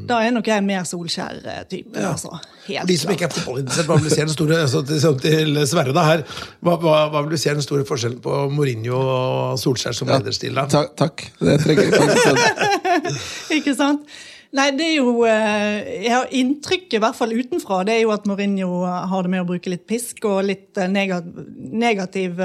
Da 0.09 0.19
er 0.25 0.35
nok 0.35 0.49
jeg 0.51 0.65
mer 0.67 0.83
Solskjær-type. 0.87 1.95
Ja. 1.95 2.11
Altså. 2.11 2.35
De 2.67 2.99
som 2.99 3.13
ikke 3.13 3.29
er 3.29 3.33
fotballinteressert, 3.33 3.87
hva 3.87 3.99
vil 3.99 4.09
du 4.09 4.13
si 4.13 4.21
den 4.21 4.35
store 4.35 4.61
så 4.73 4.83
til, 4.87 5.01
sånn 5.03 5.19
til 5.23 5.61
Sverre 5.69 5.95
da 5.95 6.05
her, 6.09 6.25
hva, 6.59 6.77
hva, 6.83 7.01
hva 7.13 7.23
vil 7.23 7.35
du 7.35 7.41
si 7.41 7.51
er 7.51 7.59
den 7.59 7.65
store 7.65 7.87
forskjellen 7.87 8.19
på 8.23 8.39
Mourinho 8.53 8.99
og 8.99 9.59
Solskjær 9.61 9.95
som 9.95 10.11
lederstil? 10.11 10.57
da? 10.57 10.67
Takk. 10.71 10.95
takk. 10.99 11.29
Det 11.39 11.59
trenger 11.63 11.87
jeg 11.87 12.01
faktisk 12.01 12.33
en. 12.33 13.21
Ikke 13.57 13.77
sant? 13.77 14.17
Nei, 14.55 14.67
det 14.77 14.85
er 14.85 14.93
jo 15.01 15.25
eh, 15.27 16.05
Jeg 16.05 16.13
har 16.13 16.29
inntrykket, 16.31 16.95
i 16.95 17.01
hvert 17.03 17.17
fall 17.17 17.33
utenfra, 17.35 17.81
det 17.87 17.97
er 17.97 18.01
jo 18.05 18.13
at 18.15 18.27
Mourinho 18.29 18.69
har 18.85 19.25
det 19.25 19.31
med 19.33 19.43
å 19.43 19.47
bruke 19.49 19.71
litt 19.71 19.83
pisk 19.89 20.23
og 20.29 20.45
litt 20.47 20.79
eh, 20.79 20.87
negativ 20.87 22.39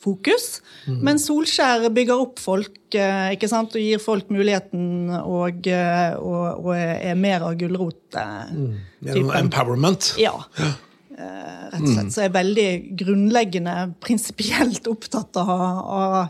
fokus. 0.00 0.48
fokus. 0.88 0.98
Men 1.04 1.20
Solskjær 1.20 1.88
bygger 1.94 2.24
opp 2.24 2.40
folk 2.40 2.96
eh, 2.96 3.34
ikke 3.36 3.50
sant? 3.50 3.76
og 3.76 3.84
gir 3.84 4.02
folk 4.02 4.32
muligheten 4.32 5.12
og, 5.20 5.68
eh, 5.68 6.16
og, 6.16 6.64
og 6.64 6.74
er 6.76 7.18
mer 7.18 7.44
av 7.48 7.56
gulrot-typen. 7.60 9.32
empowerment. 9.42 10.14
Ja. 10.20 10.36
ja. 10.58 10.72
rett 11.18 11.82
og 11.82 11.90
slett. 11.92 12.12
Så 12.14 12.24
jeg 12.24 12.32
er 12.32 12.38
veldig 12.38 12.68
grunnleggende 13.04 13.76
prinsipielt 14.04 14.88
opptatt 14.90 15.40
av, 15.42 15.52
av 15.52 16.20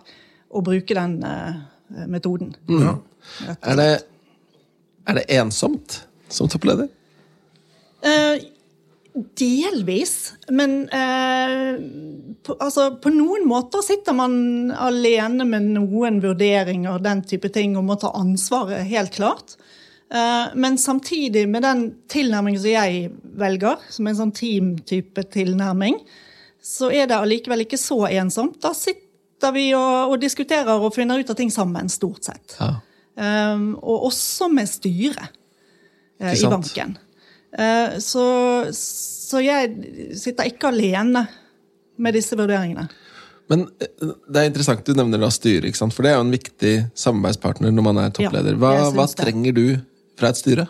å 0.49 0.65
bruke 0.65 0.97
den 0.97 1.19
eh, 1.27 2.07
metoden. 2.09 2.55
Ja. 2.71 2.97
Er 3.61 3.79
det, 3.79 3.91
er 5.09 5.21
det 5.21 5.27
ensomt 5.39 6.03
som 6.33 6.51
toppleder? 6.53 6.91
Uh, 8.05 8.37
delvis, 9.39 10.33
men 10.49 10.89
eh, 10.89 11.81
på, 12.43 12.55
altså, 12.61 12.91
på 13.03 13.11
noen 13.11 13.47
måter 13.49 13.83
sitter 13.83 14.15
man 14.17 14.71
alene 14.71 15.47
med 15.49 15.71
noen 15.75 16.21
vurderinger, 16.23 17.01
den 17.03 17.25
type 17.27 17.51
ting, 17.55 17.77
og 17.79 17.87
må 17.89 17.97
ta 18.01 18.13
ansvaret, 18.19 18.87
helt 18.91 19.15
klart. 19.17 19.57
Eh, 20.15 20.55
men 20.55 20.79
samtidig, 20.79 21.49
med 21.49 21.67
den 21.67 21.85
tilnærmingen 22.11 22.63
som 22.63 22.71
jeg 22.71 23.11
velger, 23.41 23.83
som 23.91 24.07
er 24.07 24.15
en 24.15 24.21
sånn 24.23 24.37
team-type 24.37 25.25
tilnærming, 25.35 25.99
så 26.63 26.93
er 26.93 27.09
det 27.09 27.19
allikevel 27.19 27.65
ikke 27.67 27.81
så 27.81 28.05
ensomt. 28.11 28.61
Da 28.63 28.75
sitter 28.77 29.55
vi 29.55 29.71
og, 29.79 30.15
og 30.15 30.21
diskuterer 30.23 30.79
og 30.79 30.95
finner 30.95 31.21
ut 31.21 31.33
av 31.33 31.39
ting 31.39 31.51
sammen, 31.55 31.91
stort 31.93 32.31
sett. 32.31 32.59
Ja. 32.59 32.77
Um, 33.19 33.73
og 33.83 34.09
også 34.13 34.47
med 34.53 34.69
styret 34.71 35.33
eh, 36.23 36.37
i 36.39 36.47
banken. 36.47 36.95
Eh, 37.59 37.99
så, 38.05 38.25
så 38.77 39.41
jeg 39.43 39.73
sitter 40.19 40.51
ikke 40.51 40.71
alene 40.71 41.25
med 41.99 42.15
disse 42.15 42.39
vurderingene. 42.39 42.87
Men 43.51 43.65
eh, 43.81 44.13
det 44.29 44.43
er 44.43 44.51
interessant 44.51 44.85
du 44.87 44.95
nevner 44.97 45.23
da 45.23 45.31
styret, 45.35 45.79
for 45.81 46.05
det 46.05 46.13
er 46.13 46.19
jo 46.19 46.27
en 46.27 46.35
viktig 46.35 46.75
samarbeidspartner 46.99 47.75
når 47.75 47.89
man 47.89 48.03
er 48.05 48.15
toppleder. 48.15 48.59
Hva, 48.61 48.75
hva 48.95 49.09
trenger 49.19 49.57
du 49.57 49.65
fra 50.21 50.33
et 50.33 50.41
styre? 50.41 50.69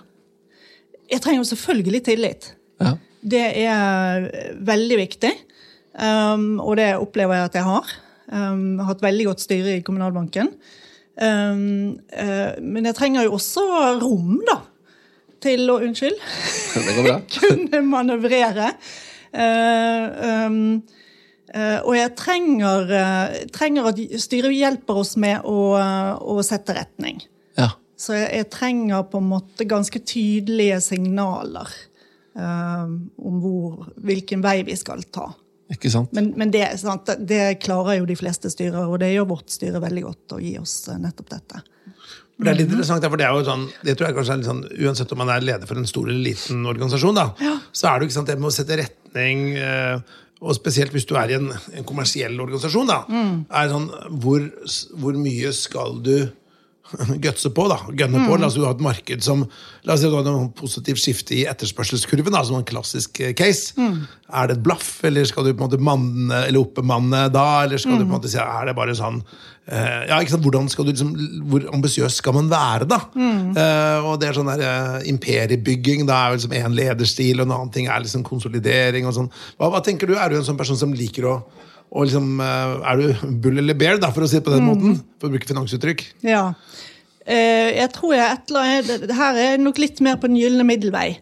Jeg 1.08 1.24
trenger 1.24 1.42
jo 1.42 1.50
selvfølgelig 1.50 2.02
tillit. 2.06 2.50
Ja. 2.80 2.96
Det 3.28 3.44
er 3.66 4.28
veldig 4.64 4.98
viktig. 5.00 5.32
Um, 5.98 6.60
og 6.62 6.76
det 6.78 6.92
opplever 6.94 7.34
jeg 7.34 7.48
at 7.48 7.56
jeg 7.58 7.66
har. 7.66 7.94
Um, 8.30 8.60
jeg 8.76 8.84
har 8.84 8.90
hatt 8.92 9.02
veldig 9.02 9.24
godt 9.32 9.42
styre 9.42 9.78
i 9.78 9.82
Kommunalbanken. 9.82 10.52
Um, 11.18 11.98
eh, 12.14 12.58
men 12.62 12.86
jeg 12.86 12.94
trenger 12.98 13.26
jo 13.26 13.38
også 13.38 13.64
rom, 14.02 14.38
da. 14.46 14.60
Til 15.42 15.70
å 15.70 15.80
Unnskyld. 15.86 16.18
Det 16.86 16.94
går 16.96 17.08
bra. 17.08 17.18
kunne 17.38 17.82
manøvrere. 17.86 18.72
Eh, 19.32 20.46
um, 20.46 20.62
Eh, 21.48 21.78
og 21.80 21.94
jeg 21.96 22.12
trenger, 22.18 22.90
trenger 23.54 23.90
at 23.90 24.00
styret 24.20 24.52
hjelper 24.52 25.00
oss 25.00 25.14
med 25.20 25.46
å, 25.48 25.58
å 26.20 26.40
sette 26.44 26.76
retning. 26.76 27.22
Ja. 27.56 27.70
Så 27.98 28.14
jeg, 28.18 28.28
jeg 28.36 28.50
trenger 28.52 29.06
på 29.10 29.22
en 29.22 29.30
måte 29.30 29.66
ganske 29.68 30.02
tydelige 30.04 30.80
signaler 30.84 31.72
eh, 32.36 32.84
om 32.84 33.40
hvor, 33.42 33.88
hvilken 33.96 34.44
vei 34.44 34.60
vi 34.68 34.76
skal 34.78 35.06
ta. 35.14 35.30
Ikke 35.72 35.90
sant? 35.92 36.12
Men, 36.16 36.30
men 36.40 36.52
det, 36.52 36.62
sant, 36.80 37.10
det 37.28 37.58
klarer 37.64 37.98
jo 37.98 38.06
de 38.08 38.16
fleste 38.16 38.50
styrer, 38.52 38.86
og 38.86 39.00
det 39.02 39.10
gjør 39.12 39.28
vårt 39.34 39.52
styre 39.52 39.82
veldig 39.84 40.04
godt 40.06 40.38
å 40.38 40.38
gi 40.40 40.54
oss 40.60 40.76
eh, 40.88 41.00
nettopp 41.02 41.34
dette. 41.34 41.60
Det 42.38 42.52
er 42.52 42.54
litt 42.54 42.70
interessant, 42.70 43.02
for 43.02 43.18
det 43.18 43.26
er 43.26 43.34
jo 43.34 43.44
sånn, 43.48 43.66
det 43.82 43.96
tror 43.98 44.08
jeg 44.08 44.16
kanskje 44.16 44.34
er 44.36 44.40
litt 44.40 44.48
sånn, 44.48 44.62
Uansett 44.86 45.12
om 45.12 45.18
man 45.18 45.32
er 45.34 45.42
leder 45.42 45.68
for 45.68 45.80
en 45.80 45.88
stor 45.90 46.06
eller 46.06 46.22
liten 46.22 46.62
organisasjon, 46.70 47.18
da, 47.18 47.52
så 47.74 47.90
er 47.90 47.98
det 47.98 48.06
jo 48.06 48.08
ikke 48.08 48.16
sant, 48.20 48.30
det 48.30 48.38
med 48.38 48.50
å 48.52 48.54
sette 48.54 48.78
retning 48.78 49.44
eh, 49.58 50.16
og 50.38 50.54
spesielt 50.54 50.94
hvis 50.94 51.08
du 51.10 51.16
er 51.18 51.32
i 51.32 51.36
en, 51.36 51.50
en 51.50 51.86
kommersiell 51.86 52.38
organisasjon, 52.38 52.88
da, 52.88 53.00
er 53.58 53.72
sånn, 53.72 53.88
hvor, 54.22 54.44
hvor 55.02 55.18
mye 55.18 55.50
skal 55.56 55.98
du 56.06 56.14
gutse 57.24 57.50
på, 57.54 57.66
da, 57.70 57.78
gønne 57.92 58.24
på. 58.26 58.38
La 58.38 58.48
oss 58.48 58.56
si 58.56 58.62
du 58.62 58.66
har 58.66 58.76
et 58.76 58.84
marked 58.84 59.24
som 59.24 59.44
La 59.86 59.94
oss 59.94 60.02
si 60.02 60.08
du 60.10 60.16
har 60.16 60.26
et 60.28 60.54
positivt 60.58 61.00
skifte 61.02 61.36
i 61.36 61.44
etterspørselskurven, 61.48 62.32
da, 62.34 62.42
som 62.44 62.58
en 62.58 62.66
klassisk 62.68 63.20
case. 63.36 63.36
case. 63.38 63.90
Er 64.28 64.48
det 64.48 64.58
et 64.58 64.64
blaff, 64.64 64.88
eller 65.08 65.28
skal 65.28 65.46
du 65.46 65.52
på 65.52 65.62
en 65.62 65.66
måte 65.66 65.80
manne 65.80 66.42
eller 66.46 66.60
oppbemanne 66.60 67.26
da? 67.32 67.46
Eller 67.64 67.80
skal 67.80 67.96
du 67.96 68.04
på 68.04 68.10
en 68.10 68.16
måte 68.18 68.32
si 68.32 68.40
er 68.42 68.68
det 68.68 68.74
bare 68.76 68.96
sånn 68.98 69.22
eh, 69.22 70.08
ja, 70.10 70.18
ikke 70.18 70.34
sant, 70.34 70.44
hvordan 70.44 70.68
skal 70.72 70.88
du 70.88 70.92
liksom, 70.92 71.14
Hvor 71.48 71.68
ambisiøs 71.78 72.18
skal 72.20 72.36
man 72.36 72.50
være, 72.52 72.88
da? 72.90 73.00
Eh, 73.18 74.08
og 74.08 74.18
det 74.20 74.30
er 74.30 74.38
sånn 74.40 74.50
der 74.52 74.64
eh, 74.66 75.08
imperiebygging. 75.12 76.04
Da 76.08 76.18
er 76.18 76.34
vel 76.34 76.42
liksom 76.42 76.58
én 76.58 76.76
lederstil, 76.76 77.38
og 77.40 77.48
en 77.48 77.56
annen 77.56 77.72
ting 77.74 77.88
er 77.88 78.04
liksom 78.04 78.26
konsolidering. 78.26 79.08
og 79.08 79.16
sånn. 79.16 79.32
Hva, 79.56 79.72
hva 79.72 79.84
tenker 79.84 80.10
du? 80.10 80.16
Er 80.18 80.32
du 80.32 80.40
en 80.40 80.46
sånn 80.48 80.60
person 80.60 80.78
som 80.80 80.92
liker 80.96 81.28
å 81.28 81.38
og 81.90 82.04
liksom, 82.06 82.40
eh, 82.40 82.74
Er 82.90 82.96
du 83.00 83.32
bull 83.42 83.58
eller 83.58 83.74
bear, 83.78 83.98
da, 83.98 84.10
for 84.12 84.24
å 84.24 84.28
si 84.28 84.38
det 84.38 84.46
på 84.46 84.54
den 84.54 84.66
måten? 84.68 85.00
For 85.20 85.28
å 85.28 85.34
bruke 85.34 85.48
finansuttrykk. 85.48 86.04
Ja. 86.26 86.52
Eh, 87.24 87.76
jeg 87.76 87.92
tror 87.92 88.14
jeg 88.16 88.26
et 88.32 88.52
eller 88.52 89.06
det 89.06 89.16
her 89.16 89.34
er 89.36 89.58
nok 89.60 89.80
litt 89.80 90.00
mer 90.04 90.16
på 90.16 90.28
den 90.30 90.38
gylne 90.40 90.66
middelvei. 90.68 91.18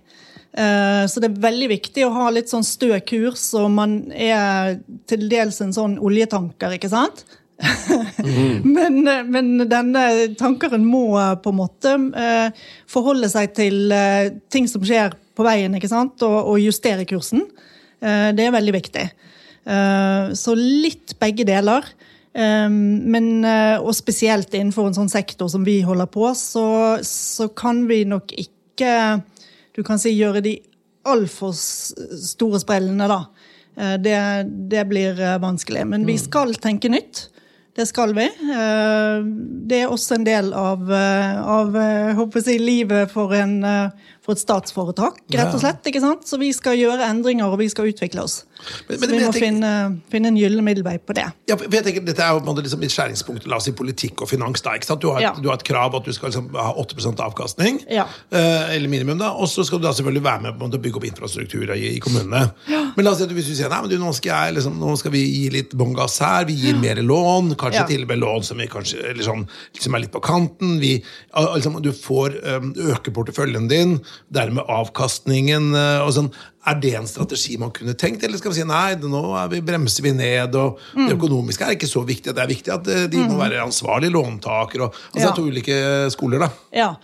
Eh, 0.56 1.02
så 1.10 1.20
det 1.20 1.30
er 1.30 1.42
veldig 1.42 1.68
viktig 1.74 2.06
å 2.06 2.12
ha 2.14 2.28
litt 2.32 2.48
sånn 2.48 2.64
stø 2.64 2.94
kurs, 3.06 3.48
og 3.58 3.68
man 3.74 3.98
er 4.12 4.78
til 5.06 5.26
dels 5.28 5.60
en 5.60 5.74
sånn 5.76 5.98
oljetanker, 5.98 6.78
ikke 6.78 6.90
sant? 6.92 7.26
men, 8.76 9.00
eh, 9.08 9.22
men 9.24 9.68
denne 9.68 10.06
tankeren 10.38 10.84
må 10.84 11.08
på 11.42 11.52
en 11.52 11.60
måte 11.60 11.94
eh, 12.16 12.66
forholde 12.90 13.30
seg 13.32 13.54
til 13.56 13.94
ting 14.52 14.68
som 14.70 14.84
skjer 14.84 15.14
på 15.36 15.44
veien, 15.46 15.74
ikke 15.76 15.90
sant? 15.90 16.22
Og, 16.24 16.36
og 16.52 16.60
justere 16.62 17.06
kursen. 17.08 17.44
Eh, 18.00 18.30
det 18.36 18.46
er 18.46 18.54
veldig 18.54 18.74
viktig. 18.76 19.06
Eh, 19.66 20.32
så 20.38 20.54
litt 20.58 21.16
begge 21.20 21.46
deler. 21.46 21.86
Eh, 22.36 22.68
men, 22.70 23.44
eh, 23.44 23.76
og 23.80 23.94
spesielt 23.96 24.54
innenfor 24.54 24.88
en 24.88 24.98
sånn 25.00 25.12
sektor 25.12 25.50
som 25.50 25.66
vi 25.66 25.80
holder 25.86 26.10
på, 26.10 26.30
så, 26.38 26.66
så 27.02 27.48
kan 27.48 27.86
vi 27.90 28.04
nok 28.08 28.32
ikke 28.32 29.22
du 29.76 29.82
kan 29.84 29.98
si 30.00 30.12
gjøre 30.12 30.42
de 30.44 30.58
altfor 31.08 31.52
store 31.56 32.58
sprellene, 32.60 33.06
da. 33.08 33.22
Det, 34.00 34.16
det 34.72 34.82
blir 34.88 35.18
vanskelig. 35.40 35.82
Men 35.88 36.04
vi 36.08 36.14
skal 36.20 36.54
tenke 36.60 36.88
nytt. 36.92 37.26
Det 37.76 37.84
skal 37.88 38.14
vi. 38.16 38.24
Det 39.68 39.80
er 39.82 39.92
også 39.92 40.16
en 40.16 40.24
del 40.24 40.48
av, 40.56 40.88
av 40.92 41.76
jeg 41.76 42.16
håper 42.20 42.40
å 42.40 42.56
livet 42.62 43.12
for, 43.12 43.36
en, 43.36 43.58
for 44.26 44.34
et 44.34 44.42
statsforetak, 44.42 45.20
rett 45.32 45.54
og 45.54 45.60
slett. 45.62 45.84
ikke 45.86 46.00
sant? 46.02 46.26
Så 46.26 46.38
vi 46.40 46.50
skal 46.52 46.74
gjøre 46.76 47.06
endringer, 47.06 47.46
og 47.46 47.60
vi 47.60 47.68
skal 47.70 47.86
utvikle 47.92 48.24
oss. 48.24 48.44
Men- 48.88 48.98
Så 48.98 49.06
vi 49.06 49.18
må 49.20 49.30
tenker- 49.30 49.40
finne, 49.40 50.00
finne 50.10 50.26
en 50.32 50.36
gyllen 50.36 50.64
middelvei 50.66 50.98
på 50.98 51.14
det. 51.14 51.26
Ja, 51.48 51.54
for 51.56 51.68
jeg 51.70 51.84
tenker, 51.84 52.04
dette 52.04 52.18
er 52.22 52.32
jo 52.34 52.40
liksom 52.40 52.82
et 52.82 52.90
skjæringspunkt 52.90 53.46
la 53.46 53.56
oss 53.56 53.64
si 53.64 53.72
politikk 53.72 54.22
og 54.22 54.28
finans. 54.28 54.60
da, 54.62 54.70
ikke 54.72 54.84
sant? 54.84 55.00
Du 55.00 55.10
har, 55.12 55.20
Ja. 55.20 55.32
du 55.34 55.48
har 55.48 55.54
et 55.54 55.64
krav 55.64 55.94
at 55.94 56.04
du 56.04 56.12
skal 56.12 56.30
liksom 56.30 56.50
ha 56.56 56.72
8% 56.74 57.16
avkastning, 57.20 57.84
Ja. 57.88 58.06
eh, 58.32 58.74
eller 58.74 58.88
minimum. 58.88 59.18
da, 59.18 59.30
Og 59.30 59.46
så 59.48 59.64
skal 59.64 59.78
du 59.78 59.84
da 59.84 59.92
selvfølgelig 59.92 60.22
være 60.22 60.42
med 60.42 60.58
på 60.58 60.68
å 60.70 60.80
bygge 60.82 60.96
opp 60.96 61.04
infrastruktur 61.04 61.70
i, 61.70 61.96
i 61.96 62.00
kommunene. 62.00 62.52
Men 62.96 63.04
la 63.04 63.10
oss 63.12 63.18
si 63.18 63.24
at 63.24 63.30
hvis 63.30 63.46
du 63.46 63.54
sier 63.54 63.68
nei, 63.68 63.80
men 63.80 63.90
du, 63.90 63.98
nå 63.98 64.12
skal, 64.14 64.32
jeg, 64.46 64.54
liksom, 64.56 64.78
nå 64.78 64.96
skal 64.98 65.10
vi 65.12 65.24
gi 65.26 65.50
litt 65.50 65.70
bånn 65.70 65.94
gass 65.94 66.18
her, 66.18 66.44
vi 66.44 66.54
gir 66.54 66.74
mer 66.80 66.96
lån, 66.96 67.54
kanskje 67.56 67.72
Ja. 67.74 67.86
til 67.86 68.02
og 68.02 68.08
med 68.08 68.18
lån 68.18 68.42
som, 68.44 68.56
vi 68.58 68.66
kanskje, 68.66 69.14
sånn, 69.22 69.46
som 69.78 69.94
er 69.94 69.98
litt 70.00 70.12
på 70.12 70.20
kanten. 70.20 70.80
Vi, 70.80 71.02
liksom, 71.36 71.80
du 71.82 71.92
får 71.92 72.34
um, 72.56 72.72
øke 72.74 73.12
porteføljen 73.12 73.68
din, 73.68 74.00
dermed 74.32 74.64
avkastningen. 74.68 75.74
eh, 75.74 76.00
og 76.06 76.12
sånn. 76.16 76.30
Er 76.66 76.74
det 76.82 76.94
en 76.98 77.06
strategi 77.06 77.56
man 77.58 77.70
kunne 77.70 77.94
tenkt, 77.94 78.24
eller 78.24 78.38
skal 78.38 78.50
vi 78.50 78.56
si 78.60 78.64
nei, 78.66 78.94
nå 78.96 79.20
er 79.38 79.48
vi, 79.52 79.60
bremser 79.60 80.02
vi 80.02 80.10
ned? 80.12 80.54
og 80.54 80.78
Mm. 80.96 81.08
Det 81.08 81.16
økonomiske 81.18 81.62
er 81.62 81.76
ikke 81.76 81.86
så 81.88 82.02
viktig. 82.06 82.34
Det 82.34 82.42
er 82.42 82.46
viktig 82.50 82.72
at 82.74 82.88
eh, 82.88 83.06
de 83.06 83.18
må 83.18 83.36
være 83.38 83.62
ansvarlige 83.62 84.10
låntakere. 84.12 84.82
Og, 84.88 84.94
altså, 85.14 85.28
Ja. 85.28 85.34
To 85.36 85.42
ulike 85.46 86.10
skoler, 86.10 86.38
da. 86.38 86.48
Ja. 86.72 86.94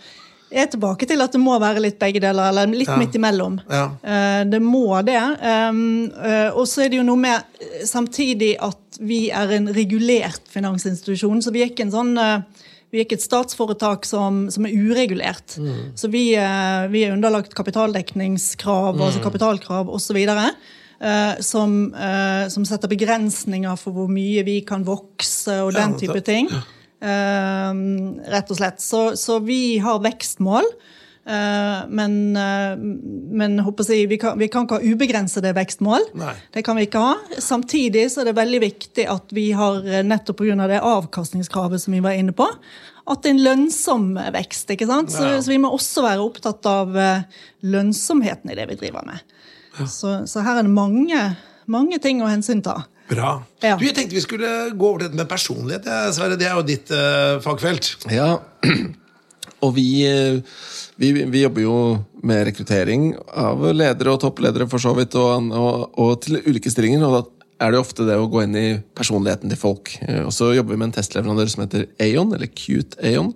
Jeg 0.53 0.67
er 0.67 0.69
tilbake 0.69 1.07
til 1.07 1.19
at 1.21 1.31
det 1.31 1.39
må 1.41 1.55
være 1.59 1.79
litt 1.81 1.97
begge 1.97 2.19
deler, 2.21 2.49
eller 2.49 2.67
litt 2.67 2.87
Ja. 2.87 2.95
midt 2.97 3.15
imellom. 3.15 3.59
Ja. 3.69 3.85
Eh, 4.03 4.43
Det 4.45 4.61
må 4.61 5.01
det. 5.03 5.17
Um, 5.41 6.11
Og 6.55 6.67
så 6.67 6.83
er 6.85 6.89
det 6.89 6.97
jo 6.97 7.03
noe 7.03 7.17
med 7.17 7.41
samtidig 7.85 8.55
at 8.61 8.77
vi 8.99 9.29
er 9.31 9.49
en 9.51 9.67
regulert 9.73 10.41
finansinstitusjon, 10.47 11.41
så 11.41 11.51
vi 11.51 11.63
er 11.63 11.69
ikke 11.71 11.81
en 11.87 11.91
sånn 11.91 12.43
vi 12.93 13.01
er 13.01 13.07
ikke 13.07 13.17
et 13.17 13.25
statsforetak 13.25 14.05
som, 14.05 14.45
som 14.53 14.67
er 14.69 14.75
uregulert. 14.77 15.55
Så 15.97 16.09
vi, 16.13 16.27
eh, 16.37 16.83
vi 16.93 17.01
er 17.07 17.15
underlagt 17.15 17.55
kapitaldekningskrav, 17.57 19.01
altså 19.01 19.23
kapitalkrav 19.23 19.89
osv. 19.89 20.19
Uh, 21.03 21.33
som, 21.43 21.89
uh, 21.91 22.45
som 22.53 22.63
setter 22.63 22.87
begrensninger 22.87 23.75
for 23.81 23.97
hvor 23.97 24.11
mye 24.13 24.45
vi 24.47 24.61
kan 24.63 24.85
vokse 24.87 25.57
og 25.65 25.73
den 25.75 25.97
type 25.99 26.21
ting. 26.23 26.47
Uh, 27.03 27.73
rett 28.31 28.53
og 28.53 28.61
slett. 28.61 28.79
Så, 28.79 29.01
så 29.19 29.41
vi 29.43 29.79
har 29.83 29.99
vekstmål. 30.05 30.69
Eh, 31.27 31.83
men 31.89 32.15
eh, 32.37 32.75
men 33.33 33.59
håper 33.65 33.87
jeg, 33.89 34.07
vi, 34.11 34.17
kan, 34.21 34.37
vi 34.39 34.47
kan 34.51 34.65
ikke 34.67 34.79
ha 34.79 34.93
ubegrensede 34.93 35.53
vekstmål. 35.57 36.05
Nei. 36.19 36.33
Det 36.53 36.63
kan 36.65 36.77
vi 36.77 36.85
ikke 36.87 37.01
ha. 37.01 37.13
Samtidig 37.41 38.07
så 38.13 38.21
er 38.21 38.29
det 38.29 38.35
veldig 38.37 38.61
viktig 38.63 39.07
at 39.09 39.33
vi 39.33 39.51
har, 39.57 39.81
eh, 39.85 40.03
nettopp 40.05 40.41
pga. 40.43 40.67
det 40.67 40.81
avkastningskravet 40.81 41.81
som 41.81 41.93
vi 41.93 42.03
var 42.05 42.11
inne 42.19 42.35
på, 42.35 42.47
at 43.07 43.21
det 43.23 43.31
er 43.31 43.35
en 43.35 43.43
lønnsom 43.43 44.13
vekst. 44.35 44.69
ikke 44.69 44.87
sant? 44.87 45.11
Så, 45.11 45.23
Ja. 45.23 45.41
så 45.41 45.51
vi 45.51 45.57
må 45.59 45.71
også 45.73 46.03
være 46.05 46.23
opptatt 46.23 46.65
av 46.65 46.93
lønnsomheten 47.63 48.51
i 48.51 48.55
det 48.55 48.67
vi 48.69 48.75
driver 48.79 49.05
med. 49.05 49.19
Så, 49.89 50.27
så 50.29 50.43
her 50.45 50.59
er 50.59 50.63
det 50.63 50.71
mange, 50.71 51.35
mange 51.67 51.99
ting 51.99 52.21
å 52.21 52.29
hensynta. 52.29 52.83
Bra. 53.09 53.43
Ja. 53.63 53.75
Du, 53.77 53.85
Jeg 53.85 53.95
tenkte 53.97 54.15
vi 54.15 54.23
skulle 54.23 54.49
gå 54.71 54.87
over 54.87 55.03
til 55.03 55.09
dette 55.09 55.19
med 55.19 55.29
personlighet. 55.29 55.87
Sverre, 56.15 56.37
Det 56.39 56.47
er 56.47 56.55
jo 56.55 56.65
ditt 56.67 56.91
uh, 56.95 57.41
fagfelt. 57.43 57.95
Ja, 58.13 58.37
og 59.63 59.73
vi, 59.77 59.87
eh, 60.07 60.41
vi, 60.99 61.11
vi 61.23 61.43
jobber 61.43 61.63
jo 61.65 61.77
med 62.23 62.45
rekruttering 62.49 63.13
av 63.39 63.63
ledere 63.73 64.13
og 64.13 64.21
toppledere 64.23 64.67
for 64.71 64.83
så 64.83 64.93
vidt, 64.97 65.15
og, 65.19 65.49
og, 65.55 65.97
og 65.99 66.13
til 66.23 66.41
ulike 66.45 66.71
stillinger. 66.71 67.05
og 67.07 67.15
da 67.15 67.23
er 67.63 67.71
det 67.71 67.79
ofte 67.79 68.03
det 68.07 68.17
å 68.19 68.27
gå 68.27 68.41
inn 68.43 68.55
i 68.59 68.67
personligheten 68.97 69.51
til 69.51 69.59
folk. 69.59 69.93
Eh, 70.03 70.23
Og 70.25 70.33
så 70.35 70.51
jobber 70.55 70.75
vi 70.75 70.81
med 70.81 70.91
en 70.91 70.97
testleverandør 70.99 71.51
som 71.51 71.63
heter 71.65 71.87
Aon, 72.03 72.33
eller 72.35 72.49
Cute 72.51 72.99
Aon. 72.99 73.33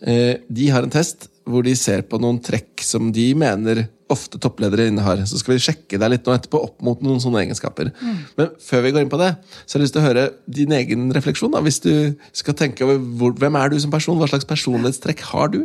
Eh, 0.00 0.38
De 0.48 0.68
har 0.72 0.86
en 0.86 0.92
test 0.92 1.28
hvor 1.50 1.64
de 1.66 1.74
ser 1.76 2.04
på 2.08 2.20
noen 2.22 2.38
trekk 2.40 2.80
som 2.84 3.10
de 3.12 3.32
mener 3.34 3.88
ofte 4.10 4.38
toppledere 4.42 4.88
innehar. 4.90 5.22
Så 5.28 5.38
skal 5.40 5.54
vi 5.56 5.62
sjekke 5.64 5.98
deg 6.00 6.10
litt 6.12 6.26
nå 6.28 6.34
etterpå 6.36 6.60
opp 6.66 6.82
mot 6.86 7.00
noen 7.04 7.20
sånne 7.22 7.44
egenskaper. 7.44 7.92
Men 8.38 8.50
før 8.62 8.82
vi 8.86 8.92
går 8.96 9.06
inn 9.06 9.12
på 9.12 9.20
det, 9.20 9.30
så 9.64 9.76
har 9.76 9.80
jeg 9.80 9.86
lyst 9.86 9.96
til 9.96 10.02
å 10.02 10.08
høre 10.08 10.24
din 10.60 10.72
egen 10.76 11.08
refleksjon. 11.16 11.52
da, 11.54 11.60
Hvis 11.64 11.80
du 11.84 11.92
skal 12.32 12.54
tenke 12.58 12.84
over 12.86 12.98
hvor, 12.98 13.32
hvem 13.38 13.56
er 13.60 13.70
du 13.72 13.78
som 13.82 13.90
person, 13.94 14.18
hva 14.18 14.28
slags 14.30 14.48
personlighetstrekk 14.50 15.20
har 15.32 15.48
du? 15.54 15.60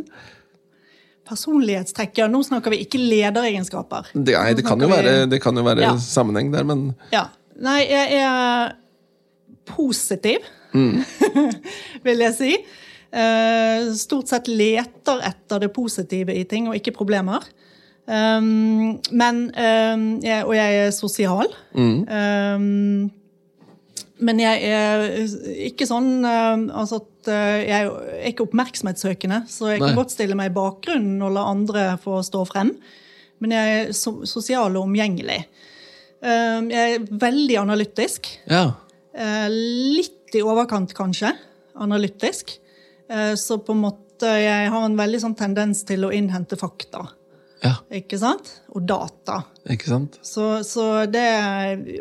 Personlighetstrekk, 1.26 2.18
ja. 2.22 2.28
Nå 2.30 2.42
snakker 2.46 2.70
vi 2.70 2.84
ikke 2.84 3.00
lederegenskaper. 3.02 4.12
Det, 4.14 4.36
nei, 4.38 4.52
det 4.54 4.64
kan 4.66 4.78
jo 4.82 4.88
være, 4.90 5.14
det 5.30 5.40
kan 5.42 5.56
jo 5.58 5.64
være 5.66 5.82
Ja. 5.82 5.94
sammenheng 5.98 6.52
der, 6.52 6.64
men 6.64 6.94
Ja. 7.12 7.28
Nei, 7.58 7.80
jeg 7.88 8.20
er 8.20 8.74
positiv, 9.66 10.38
Mm. 10.74 11.04
vil 12.04 12.18
jeg 12.18 12.34
si. 12.36 12.50
Eh, 13.16 13.92
stort 13.96 14.28
sett 14.28 14.46
leter 14.50 15.22
etter 15.24 15.60
det 15.62 15.72
positive 15.72 16.34
i 16.36 16.44
ting, 16.44 16.66
og 16.68 16.74
ikke 16.76 16.92
problemer. 16.92 17.40
Um, 18.06 19.00
men 19.10 19.38
um, 19.50 20.02
jeg, 20.22 20.44
Og 20.46 20.52
jeg 20.54 20.74
er 20.84 20.92
sosial. 20.94 21.48
Mm. 21.74 22.04
Um, 22.06 23.08
men 24.26 24.40
jeg 24.40 24.70
er 24.70 25.02
ikke 25.66 25.88
sånn 25.90 26.22
altså 26.24 27.02
at 27.02 27.28
uh, 27.28 27.58
Jeg 27.60 27.74
er 27.74 28.30
ikke 28.30 28.46
oppmerksomhetssøkende, 28.46 29.42
så 29.50 29.74
jeg 29.74 29.82
kan 29.82 29.98
godt 29.98 30.14
stille 30.14 30.38
meg 30.38 30.52
i 30.52 30.56
bakgrunnen 30.56 31.20
og 31.26 31.34
la 31.34 31.44
andre 31.50 31.90
få 32.00 32.22
stå 32.24 32.46
frem. 32.48 32.72
Men 33.44 33.52
jeg 33.52 33.74
er 33.74 33.92
so 33.92 34.22
sosial 34.24 34.78
og 34.78 34.86
omgjengelig. 34.86 35.42
Jeg 36.24 36.94
er 36.96 37.02
veldig 37.20 37.58
analytisk. 37.60 38.30
ja. 38.48 38.70
Eh, 39.16 39.48
litt 39.96 40.34
i 40.36 40.42
overkant, 40.44 40.92
kanskje, 40.96 41.30
analytisk. 41.80 42.58
Eh, 43.08 43.34
så 43.34 43.58
på 43.58 43.72
en 43.72 43.84
måte 43.86 44.32
jeg 44.40 44.68
har 44.72 44.84
en 44.84 44.96
veldig 44.96 45.20
sånn 45.22 45.36
tendens 45.38 45.82
til 45.88 46.04
å 46.04 46.12
innhente 46.12 46.58
fakta. 46.60 47.06
Ja. 47.62 47.72
Ikke 47.98 48.18
sant? 48.20 48.50
Og 48.76 48.84
data. 48.88 49.40
Ikke 49.72 49.88
sant? 49.88 50.18
Så, 50.26 50.60
så 50.66 51.06
det 51.10 51.24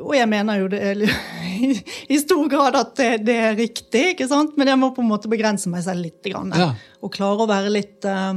Og 0.03 0.12
jeg 0.18 0.28
mener 0.30 0.60
jo 0.60 0.68
det 0.72 1.08
i 2.14 2.20
stor 2.20 2.49
grad 2.51 2.76
at 2.80 2.91
det, 2.99 3.10
det 3.28 3.38
er 3.49 3.56
riktig, 3.58 4.03
ikke 4.14 4.28
sant? 4.30 4.58
men 4.60 4.70
jeg 4.72 4.82
må 4.82 4.91
på 4.95 5.03
en 5.03 5.12
måte 5.14 5.32
begrense 5.32 5.72
meg 5.72 5.86
selv 5.88 6.06
litt. 6.06 6.20
Grann, 6.26 6.51
Ja. 6.58 6.74
Og 7.06 7.14
klare 7.14 7.45
å 7.45 7.49
være 7.49 7.70
litt 7.70 8.06
uh, 8.10 8.34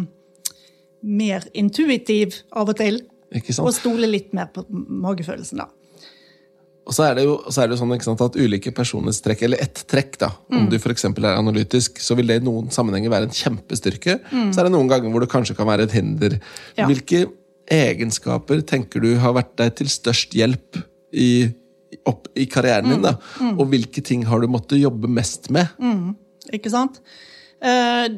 mer 1.09 1.47
intuitiv 1.57 2.43
av 2.53 2.69
og 2.69 2.79
til. 2.79 3.01
Og 3.63 3.73
stole 3.77 4.09
litt 4.09 4.35
mer 4.37 4.51
på 4.53 4.65
magefølelsen, 4.71 5.63
da. 5.63 5.69
Og 6.89 6.95
så 6.97 7.05
er 7.05 7.19
det 7.19 7.25
jo, 7.27 7.35
så 7.53 7.61
er 7.63 7.69
det 7.69 7.77
jo 7.77 7.81
sånn 7.83 7.91
sant, 8.01 8.23
at 8.25 8.37
ulike 8.41 8.71
personlighetstrekk, 8.73 9.43
eller 9.45 9.61
ett 9.61 9.83
trekk, 9.93 10.15
da, 10.23 10.31
om 10.49 10.63
Mm. 10.65 10.71
du 10.73 10.77
f.eks. 10.79 11.05
er 11.05 11.27
analytisk, 11.37 11.99
så 12.01 12.17
vil 12.17 12.27
det 12.33 12.39
i 12.41 12.45
noen 12.47 12.71
sammenhenger 12.73 13.13
være 13.13 13.29
en 13.29 13.35
kjempestyrke. 13.37 14.19
Mm. 14.33 14.53
Så 14.55 14.61
er 14.63 14.65
det 14.65 14.73
noen 14.73 14.89
ganger 14.89 15.13
hvor 15.13 15.21
det 15.21 15.29
kanskje 15.29 15.55
kan 15.59 15.69
være 15.69 15.85
et 15.85 15.93
hinder. 15.93 16.39
Ja. 16.79 16.87
Hvilke 16.89 17.27
egenskaper 17.69 18.63
tenker 18.65 19.05
du 19.05 19.11
har 19.21 19.35
vært 19.37 19.53
deg 19.61 19.75
til 19.83 19.91
størst 19.93 20.33
hjelp 20.39 20.81
i, 21.13 21.51
opp 22.09 22.29
i 22.35 22.47
karrieren 22.49 22.89
din? 22.95 23.03
da? 23.05 23.15
Mm. 23.41 23.59
Og 23.61 23.69
hvilke 23.69 24.03
ting 24.05 24.25
har 24.29 24.41
du 24.41 24.49
måttet 24.49 24.81
jobbe 24.81 25.11
mest 25.13 25.51
med? 25.53 25.69
Ikke 26.57 26.73
sant? 26.73 27.01
Eh, 27.61 28.09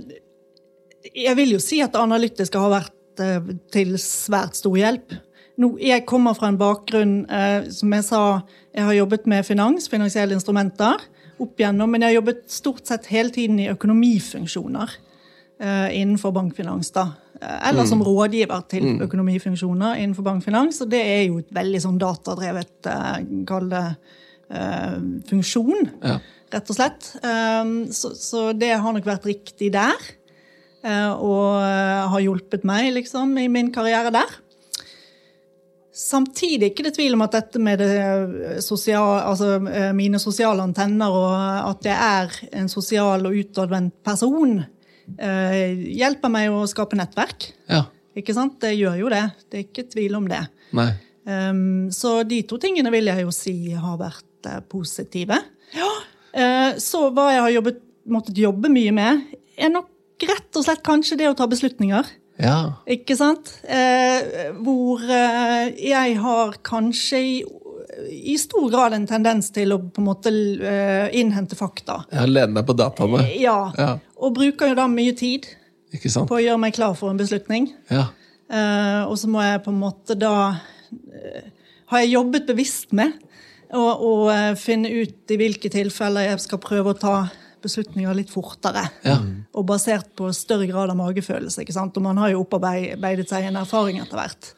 jeg 1.10 1.34
vil 1.38 1.56
jo 1.56 1.60
si 1.62 1.80
at 1.82 1.92
det 1.96 2.00
analytiske 2.04 2.60
har 2.60 2.70
vært 2.76 3.22
eh, 3.24 3.50
til 3.74 3.96
svært 3.98 4.54
stor 4.58 4.76
hjelp. 4.78 5.16
Nå, 5.60 5.74
jeg 5.82 6.06
kommer 6.08 6.32
fra 6.38 6.48
en 6.48 6.56
bakgrunn, 6.60 7.26
eh, 7.28 7.66
som 7.74 7.92
jeg 7.92 8.04
sa, 8.06 8.20
jeg 8.72 8.86
har 8.86 8.94
jobbet 8.96 9.26
med 9.28 9.44
finans, 9.44 9.88
finansielle 9.92 10.32
instrumenter, 10.36 11.02
opp 11.40 11.60
igjennom, 11.60 11.90
men 11.90 12.00
jeg 12.04 12.14
har 12.14 12.18
jobbet 12.22 12.42
stort 12.52 12.86
sett 12.88 13.06
hele 13.12 13.32
tiden 13.34 13.58
i 13.60 13.68
økonomifunksjoner 13.72 14.94
eh, 15.60 15.88
innenfor 16.00 16.32
bankfinans. 16.36 16.90
da. 16.96 17.06
Eh, 17.40 17.68
Eller 17.68 17.84
som 17.88 18.02
rådgiver 18.04 18.64
til 18.68 18.86
økonomifunksjoner 19.04 20.00
innenfor 20.00 20.24
bankfinans. 20.26 20.80
Og 20.84 20.90
det 20.92 21.00
er 21.00 21.22
jo 21.28 21.38
et 21.42 21.52
veldig 21.56 21.80
sånn 21.84 22.00
datadrevet, 22.00 22.72
eh, 22.86 23.16
kall 23.48 23.68
det, 23.72 23.84
eh, 24.50 24.98
funksjon, 25.28 25.90
Ja. 26.02 26.18
rett 26.52 26.70
og 26.70 26.76
slett. 26.76 27.10
Um, 27.22 27.86
så, 27.92 28.10
så 28.16 28.58
det 28.58 28.72
har 28.80 28.92
nok 28.92 29.04
vært 29.04 29.24
riktig 29.28 29.72
der. 29.72 29.96
eh, 30.82 31.12
og 31.12 31.60
eh, 31.60 32.08
har 32.08 32.20
hjulpet 32.24 32.64
meg 32.64 32.94
liksom, 32.94 33.36
i 33.38 33.48
min 33.48 33.70
karriere 33.72 34.10
der. 34.10 34.30
Samtidig 36.00 36.70
ikke 36.70 36.86
det 36.86 36.94
tvil 36.96 37.14
om 37.16 37.24
at 37.26 37.34
dette 37.36 37.60
med 37.60 37.82
det 37.82 38.62
sosial, 38.64 39.18
altså, 39.28 39.58
eh, 39.68 39.90
mine 39.96 40.20
sosiale 40.22 40.64
antenner 40.64 41.12
og 41.12 41.34
at 41.68 41.84
jeg 41.84 41.96
er 41.96 42.38
en 42.62 42.70
sosial 42.72 43.26
og 43.28 43.36
utadvendt 43.36 43.98
person, 44.06 44.62
eh, 45.18 45.76
hjelper 46.00 46.32
meg 46.32 46.48
å 46.54 46.64
skape 46.70 46.96
nettverk. 46.96 47.50
Ja. 47.68 47.84
Ikke 48.16 48.34
sant? 48.34 48.58
Det 48.62 48.72
gjør 48.78 48.96
jo 49.04 49.12
det. 49.12 49.22
Det 49.50 49.58
er 49.58 49.66
ikke 49.68 49.88
tvil 49.92 50.16
om 50.18 50.26
det. 50.30 50.40
Nei. 50.76 50.90
Um, 51.30 51.90
så 51.92 52.22
de 52.26 52.40
to 52.48 52.56
tingene 52.58 52.90
vil 52.92 53.10
jeg 53.10 53.26
jo 53.26 53.32
si 53.34 53.54
har 53.76 53.98
vært 54.00 54.48
eh, 54.48 54.62
positive. 54.72 55.36
Eh, 55.76 56.78
så 56.80 57.04
hva 57.14 57.28
jeg 57.34 57.44
har 57.44 57.54
jobbet, 57.58 57.82
måttet 58.10 58.40
jobbe 58.40 58.70
mye 58.72 58.94
med, 58.94 59.22
er 59.60 59.72
nok 59.72 59.90
rett 60.30 60.58
og 60.58 60.64
slett 60.66 60.82
kanskje 60.86 61.18
det 61.20 61.28
å 61.30 61.36
ta 61.36 61.46
beslutninger. 61.50 62.08
Ja. 62.40 62.58
Ikke 62.90 63.16
sant? 63.18 63.52
Eh, 63.68 64.50
hvor 64.64 65.02
eh, 65.04 65.70
jeg 65.76 66.16
har 66.22 66.56
kanskje 66.66 67.20
i, 67.20 67.34
i 68.32 68.36
stor 68.40 68.70
grad 68.72 68.96
en 68.96 69.06
tendens 69.08 69.50
til 69.54 69.74
å 69.76 69.80
på 69.84 70.02
en 70.02 70.08
måte 70.08 70.32
eh, 70.32 71.08
innhente 71.20 71.58
fakta. 71.58 72.02
Jeg 72.10 72.22
har 72.22 72.32
lenet 72.32 72.60
deg 72.60 72.68
på 72.68 72.78
dataene. 72.80 73.26
Ja. 73.36 73.58
Ja. 73.76 73.90
Og 74.20 74.34
bruker 74.38 74.72
jo 74.72 74.78
da 74.78 74.88
mye 74.90 75.14
tid 75.16 75.48
på 75.90 76.38
å 76.38 76.42
gjøre 76.42 76.62
meg 76.62 76.76
klar 76.76 76.96
for 76.98 77.12
en 77.12 77.20
beslutning. 77.20 77.72
Ja. 77.92 78.08
Eh, 78.50 79.02
og 79.06 79.16
så 79.20 79.30
må 79.30 79.42
jeg 79.44 79.62
på 79.64 79.70
en 79.74 79.78
måte 79.78 80.16
da 80.18 80.34
eh, 80.90 81.50
Har 81.92 82.00
jeg 82.02 82.16
jobbet 82.16 82.48
bevisst 82.48 82.90
med 82.98 83.12
å 83.70 84.30
eh, 84.32 84.56
finne 84.58 84.90
ut 84.90 85.30
i 85.30 85.38
hvilke 85.38 85.70
tilfeller 85.70 86.26
jeg 86.26 86.42
skal 86.42 86.62
prøve 86.62 86.94
å 86.94 86.98
ta 86.98 87.14
beslutninger 87.62 88.16
litt 88.16 88.30
fortere. 88.32 88.86
Ja. 89.06 89.18
Og 89.56 89.66
basert 89.68 90.08
på 90.18 90.30
større 90.36 90.66
grad 90.70 90.92
av 90.92 90.98
magefølelse. 90.98 91.62
ikke 91.62 91.74
sant? 91.76 91.96
Og 91.96 92.04
man 92.04 92.20
har 92.20 92.32
jo 92.32 92.42
opparbeidet 92.44 93.28
seg 93.30 93.48
en 93.48 93.60
erfaring 93.60 94.00
etter 94.02 94.18
hvert. 94.20 94.50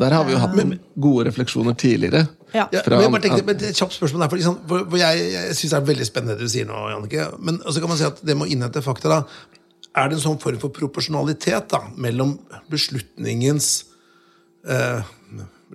Der 0.00 0.16
har 0.16 0.26
vi 0.26 0.34
jo 0.34 0.40
hatt 0.42 0.56
noen 0.58 0.78
gode 0.94 1.28
refleksjoner 1.30 1.76
tidligere. 1.78 2.26
Ja. 2.54 2.68
Ja, 2.70 2.82
men 2.86 3.02
jeg 3.02 3.10
bare 3.10 3.24
tenkte, 3.24 3.46
men 3.48 3.58
et 3.58 3.80
kjapt 3.80 3.96
spørsmål 3.96 4.24
der, 4.24 4.30
for, 4.30 4.38
liksom, 4.38 4.60
for, 4.70 4.84
for 4.92 5.00
Jeg, 5.00 5.24
jeg 5.32 5.56
syns 5.58 5.72
det 5.72 5.78
er 5.80 5.88
veldig 5.88 6.06
spennende 6.06 6.38
det 6.38 6.46
du 6.46 6.52
sier 6.52 6.68
nå, 6.68 6.84
Jannicke. 6.92 7.26
Men 7.42 7.58
så 7.66 7.82
kan 7.82 7.90
man 7.90 7.98
si 7.98 8.06
at 8.06 8.22
det 8.22 8.36
med 8.38 8.46
å 8.46 8.54
innhente 8.54 8.84
fakta, 8.84 9.10
da, 9.10 9.50
er 9.94 10.10
det 10.10 10.18
en 10.18 10.24
sånn 10.24 10.40
form 10.42 10.60
for 10.62 10.74
proporsjonalitet 10.74 11.68
da, 11.74 11.82
mellom 12.02 12.36
beslutningens 12.70 13.72
eh, 14.66 15.02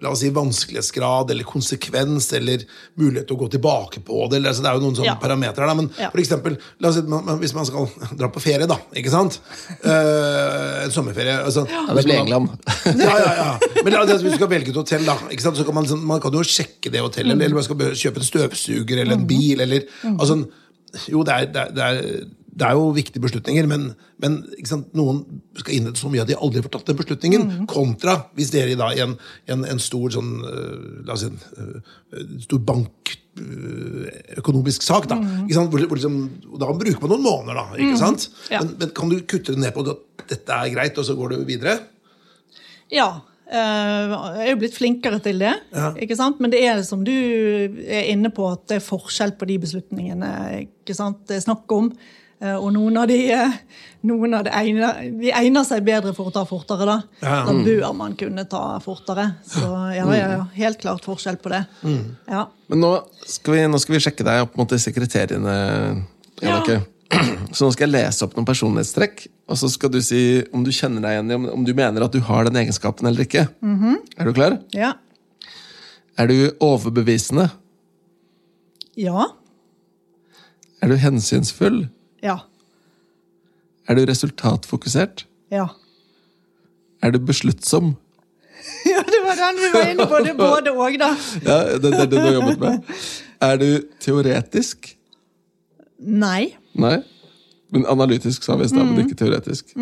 La 0.01 0.09
oss 0.13 0.19
si 0.23 0.29
vanskelighetsgrad 0.35 1.31
eller 1.31 1.43
konsekvens 1.43 2.31
eller 2.37 2.63
mulighet 2.99 3.27
til 3.27 3.35
å 3.35 3.39
gå 3.43 3.49
tilbake 3.55 3.99
på 4.05 4.29
det. 4.29 4.37
Eller, 4.39 4.49
altså, 4.53 4.63
det 4.63 4.69
er 4.71 4.77
jo 4.79 4.83
noen 4.85 4.95
sånne 4.95 5.05
Ja. 5.11 5.15
parametere. 5.21 5.67
Da, 5.67 5.73
men 5.75 5.89
Ja. 5.99 6.09
for 6.11 6.19
eksempel, 6.19 6.57
la 6.79 6.89
oss 6.89 6.95
si, 6.95 7.01
man, 7.01 7.25
hvis 7.39 7.53
man 7.53 7.65
skal 7.65 7.89
dra 8.17 8.29
på 8.29 8.39
ferie, 8.41 8.67
da, 8.67 8.77
ikke 8.95 9.11
sant? 9.11 9.39
Uh, 9.83 10.83
en 10.85 10.91
sommerferie. 10.93 11.35
Altså, 11.43 11.65
Ja, 11.69 11.85
det 11.93 12.05
blir 12.05 12.19
England. 12.19 12.49
ja, 12.85 13.17
ja, 13.17 13.33
ja. 13.35 13.59
Men 13.83 13.93
la- 13.93 14.05
hvis 14.05 14.21
du 14.23 14.31
skal 14.35 14.47
velge 14.51 14.69
et 14.69 14.75
hotell, 14.75 15.05
da, 15.05 15.15
ikke 15.29 15.41
sant? 15.41 15.57
så 15.57 15.65
kan 15.65 15.73
man, 15.75 15.83
liksom- 15.85 16.03
man 16.05 16.19
kan 16.21 16.31
jo 16.31 16.39
sjekke 16.43 16.91
det 16.91 17.01
hotellet. 17.01 17.35
Eller 17.41 17.53
man 17.55 17.63
skal 17.63 17.75
kjøpe 17.75 18.17
en 18.23 18.29
støvsuger 18.31 19.01
eller 19.01 19.13
en 19.19 19.27
bil. 19.27 19.61
Eller, 19.61 19.83
altså, 20.17 20.47
jo, 21.07 21.23
det 21.23 21.33
er, 21.33 21.45
det, 21.45 21.55
er, 21.55 21.71
det, 21.71 21.83
er, 21.83 22.25
det 22.59 22.67
er 22.67 22.75
jo 22.75 22.89
viktige 22.95 23.23
beslutninger, 23.23 23.67
men, 23.69 23.85
men 24.23 24.41
noen 24.97 25.21
skal 25.59 25.75
innrette 25.75 26.01
så 26.01 26.11
mye 26.11 26.23
at 26.25 26.29
de 26.31 26.37
aldri 26.37 26.63
får 26.65 26.73
tatt 26.73 26.91
den 26.91 26.99
beslutningen. 26.99 27.47
Kontra 27.71 28.17
hvis 28.37 28.51
dere 28.53 28.75
da 28.79 28.91
i 28.95 29.01
en, 29.05 29.15
en, 29.51 29.65
en 29.69 29.81
stor 29.83 30.11
sånn 30.17 30.35
øh, 30.43 30.75
La 31.07 31.15
oss 31.15 31.23
si 31.23 31.29
en 31.29 31.39
øh, 31.63 32.35
stor 32.43 32.61
bank 32.67 33.13
øh, 33.39 34.09
økonomisk 34.41 34.83
sak, 34.85 35.07
da. 35.11 35.19
Sant? 35.53 35.71
Hvor, 35.71 35.85
hvor 35.87 35.99
liksom, 35.99 36.19
da 36.59 36.69
bruker 36.73 36.99
man 37.05 37.15
noen 37.15 37.25
måneder, 37.25 37.61
da. 37.61 37.79
ikke 37.79 38.01
sant? 38.01 38.27
Ja. 38.51 38.63
Men, 38.63 38.75
men 38.83 38.93
kan 38.97 39.13
du 39.13 39.19
kutte 39.23 39.55
det 39.55 39.63
ned 39.63 39.73
på 39.75 39.87
at 39.87 40.29
dette 40.29 40.59
er 40.59 40.75
greit, 40.75 40.99
og 40.99 41.07
så 41.07 41.15
går 41.17 41.33
du 41.33 41.41
videre? 41.47 41.79
Ja. 42.91 43.09
eh, 43.47 44.13
jeg 44.13 44.45
er 44.45 44.53
jo 44.53 44.61
blitt 44.65 44.77
flinkere 44.77 45.23
til 45.23 45.41
det. 45.45 45.55
Ja. 45.73 45.93
ikke 45.95 46.19
sant? 46.19 46.43
Men 46.43 46.51
det 46.53 46.65
er 46.67 46.83
som 46.87 47.07
du 47.07 47.15
er 47.15 48.11
inne 48.11 48.33
på, 48.35 48.51
at 48.51 48.67
det 48.69 48.81
er 48.81 48.87
forskjell 48.91 49.37
på 49.39 49.47
de 49.49 49.61
beslutningene 49.63 50.33
ikke 50.65 50.97
sant? 50.97 51.23
det 51.29 51.39
er 51.39 51.45
snakk 51.47 51.71
om. 51.77 51.93
Eh, 52.41 52.55
Og 52.55 52.69
noen 52.73 52.95
av 53.01 53.07
de, 53.09 53.17
eh, 53.35 53.51
noen 54.07 54.33
av 54.37 54.45
de, 54.45 54.51
egner, 54.55 55.01
de 55.19 55.31
egner 55.35 55.65
seg 55.67 55.83
bedre 55.83 56.13
for 56.15 56.29
å 56.29 56.33
ta 56.33 56.45
fortere. 56.47 56.85
Da 56.85 57.01
Ja. 57.21 57.39
Da 57.45 57.51
bør 57.53 57.95
man 57.95 58.15
kunne 58.15 58.45
ta 58.49 58.79
fortere. 58.79 59.35
Så 59.45 59.65
ja, 59.95 60.05
ja, 60.15 60.29
ja, 60.37 60.45
helt 60.55 60.79
klart 60.79 61.03
forskjell 61.03 61.37
på 61.43 61.49
det. 61.51 61.65
Ja. 62.29 62.45
Men 62.69 62.79
nå 62.79 62.93
skal, 63.25 63.53
vi, 63.53 63.65
nå 63.67 63.79
skal 63.79 63.95
vi 63.97 63.99
sjekke 64.05 64.23
deg 64.23 64.41
opp 64.45 64.55
mot 64.57 64.69
disse 64.69 64.93
kriteriene. 64.95 66.05
Jannicke. 66.41 66.79
Så 67.51 67.65
nå 67.65 67.71
skal 67.73 67.89
jeg 67.89 67.95
lese 68.05 68.23
opp 68.23 68.35
noen 68.37 68.45
personlighetstrekk, 68.45 69.23
og 69.49 69.57
så 69.57 69.67
skal 69.73 69.89
du 69.89 69.97
si 70.05 70.43
om 70.53 70.61
du 70.63 70.69
kjenner 70.69 71.01
deg 71.01 71.15
igjen 71.15 71.31
i 71.33 71.37
om, 71.49 71.63
du 71.65 71.71
mener 71.73 72.03
at 72.05 72.13
du 72.13 72.19
har 72.21 72.45
den 72.45 72.59
egenskapen 72.61 73.07
eller 73.09 73.25
ikke. 73.25 73.47
Er 73.65 74.25
du 74.29 74.31
klar? 74.37 74.59
Ja. 74.77 74.91
Er 76.21 76.29
du 76.29 76.51
overbevisende? 76.61 77.47
Ja. 78.95 79.25
Er 80.83 80.93
du 80.93 80.99
hensynsfull? 81.01 81.87
Ja. 82.23 82.37
Er 83.89 83.97
du 83.97 84.05
resultatfokusert? 84.05 85.25
Ja. 85.51 85.67
Er 87.01 87.11
du 87.11 87.19
besluttsom? 87.19 87.95
ja, 88.91 89.01
det 89.07 89.21
var 89.25 89.39
den 89.39 89.61
vi 89.61 89.69
var 89.73 89.89
inne 89.93 90.07
på. 90.07 90.19
Det 90.25 90.33
er 90.33 90.39
både 90.39 90.73
og, 90.75 90.97
da. 90.99 91.13
Ja, 91.47 91.59
det, 91.79 91.93
er 91.93 92.05
det 92.05 92.09
du 92.11 92.19
har 92.19 92.35
jobbet 92.35 92.59
med. 92.59 92.97
Er 93.41 93.61
du 93.61 93.69
teoretisk? 94.03 94.91
Nei. 95.99 96.51
Nei. 96.79 96.99
Men 97.71 97.85
analytisk 97.89 98.43
sa 98.43 98.57
vi 98.59 98.67
i 98.67 98.71
stad, 98.71 98.85
men 98.85 99.05
ikke 99.05 99.17
teoretisk. 99.19 99.75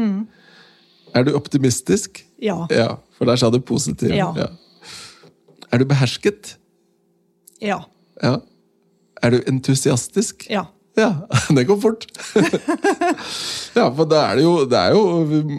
Er 1.16 1.26
du 1.26 1.34
optimistisk? 1.38 2.22
Ja. 2.44 2.66
Ja, 2.70 2.88
for 3.18 3.30
der 3.30 3.40
sa 3.40 3.50
du 3.50 3.60
positiv. 3.64 4.14
Ja. 4.14 4.30
Er 5.72 5.82
du 5.82 5.86
behersket? 5.90 6.58
Ja. 7.64 7.82
Ja. 8.22 8.38
Er 9.24 9.34
du 9.34 9.40
entusiastisk? 9.50 10.46
Ja. 10.52 10.68
Ja, 10.98 11.12
det 11.56 11.64
går 11.70 11.80
fort. 11.82 12.06
ja, 13.78 13.88
for 13.94 14.04
det 14.10 14.18
er, 14.20 14.36
det, 14.40 14.44
jo, 14.44 14.54
det 14.70 14.82
er 14.82 14.96
jo 14.96 15.02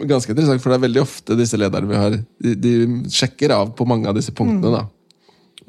ganske 0.09 0.33
interessant, 0.35 0.61
for 0.63 0.73
det 0.73 0.79
er 0.79 0.87
veldig 0.89 1.03
ofte 1.03 1.37
disse 1.39 1.59
lederne 1.59 1.89
vi 1.89 1.99
har, 1.99 2.17
de, 2.43 2.55
de 2.59 2.73
sjekker 3.13 3.55
av 3.55 3.71
på 3.77 3.87
mange 3.87 4.09
av 4.09 4.17
disse 4.19 4.35
punktene. 4.35 4.81
da. 4.81 4.87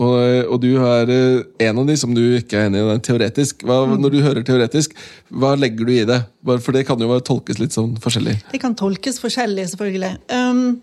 Og, 0.01 0.16
og 0.49 0.57
du 0.62 0.71
har 0.81 1.11
eh, 1.12 1.43
en 1.66 1.83
av 1.83 1.89
de 1.91 1.97
som 2.01 2.12
du 2.16 2.23
ikke 2.39 2.57
er 2.57 2.71
enig 2.71 2.81
i, 2.81 2.89
den 2.89 3.03
teoretisk. 3.05 3.66
Hva, 3.68 3.83
Når 4.01 4.14
du 4.14 4.18
hører 4.25 4.47
teoretisk, 4.47 4.95
hva 5.29 5.53
legger 5.61 5.87
du 5.87 5.93
i 5.93 6.07
det? 6.09 6.23
For 6.49 6.73
det 6.77 6.87
kan 6.89 7.03
jo 7.05 7.21
tolkes 7.27 7.61
litt 7.61 7.77
sånn 7.77 7.93
forskjellig. 8.01 8.39
Det 8.55 8.62
kan 8.62 8.77
tolkes 8.79 9.21
forskjellig, 9.21 9.68
selvfølgelig. 9.75 10.14
Um, 10.33 10.81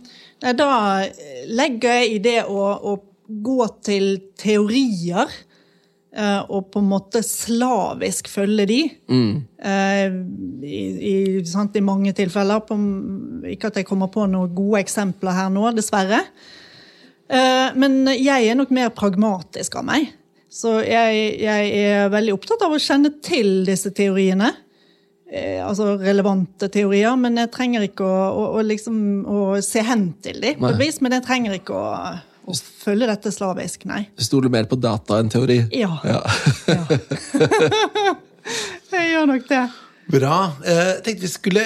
da 0.54 0.70
legger 1.50 1.98
jeg 1.98 2.14
i 2.14 2.22
det 2.28 2.40
å, 2.46 2.70
å 2.78 2.98
gå 3.28 3.68
til 3.84 4.12
teorier 4.40 5.34
og 6.50 6.70
på 6.74 6.82
en 6.82 6.90
måte 6.90 7.22
slavisk 7.26 8.30
følge 8.32 8.66
de. 8.70 8.80
Eh, 9.62 10.06
i, 10.66 10.84
i, 11.12 11.16
sant, 11.46 11.76
I 11.78 11.84
mange 11.86 12.14
tilfeller. 12.18 12.64
På, 12.66 12.78
ikke 13.48 13.72
at 13.72 13.82
jeg 13.82 13.90
kommer 13.90 14.10
på 14.14 14.26
noen 14.30 14.54
gode 14.56 14.82
eksempler 14.82 15.38
her 15.38 15.52
nå, 15.54 15.68
dessverre. 15.78 16.24
Eh, 17.28 17.68
men 17.78 18.06
jeg 18.16 18.48
er 18.48 18.58
nok 18.58 18.72
mer 18.76 18.94
pragmatisk 18.96 19.78
av 19.80 19.88
meg. 19.90 20.14
Så 20.50 20.80
jeg, 20.86 21.42
jeg 21.44 21.74
er 21.84 22.14
veldig 22.14 22.38
opptatt 22.38 22.64
av 22.66 22.74
å 22.74 22.82
kjenne 22.82 23.12
til 23.24 23.66
disse 23.68 23.92
teoriene. 23.96 24.54
Eh, 25.28 25.60
altså 25.60 25.98
relevante 26.00 26.70
teorier, 26.72 27.18
men 27.20 27.36
jeg 27.42 27.52
trenger 27.52 27.84
ikke 27.84 28.06
å, 28.08 28.20
å, 28.32 28.44
å, 28.56 28.64
liksom, 28.64 28.98
å 29.28 29.40
se 29.66 29.84
hen 29.84 30.14
til 30.24 30.40
dem. 30.40 30.62
på 30.62 30.72
et 30.72 30.80
vis, 30.80 31.02
Men 31.04 31.18
jeg 31.18 31.26
trenger 31.28 31.58
ikke 31.58 31.76
å, 31.76 31.90
å 32.48 32.56
følge 32.56 33.10
dette 33.10 33.32
slavisk, 33.36 33.84
nei. 33.90 34.06
Stoler 34.24 34.52
mer 34.54 34.70
på 34.72 34.78
data 34.80 35.20
enn 35.22 35.32
teori? 35.32 35.60
Ja. 35.76 35.98
Ja. 36.08 36.22
Ja. 36.72 36.86
jeg 38.96 39.12
gjør 39.12 39.28
nok 39.34 39.50
det. 39.50 39.66
Bra. 40.08 40.36
Jeg 40.64 41.02
tenkte 41.04 41.26
vi 41.26 41.30
skulle 41.34 41.64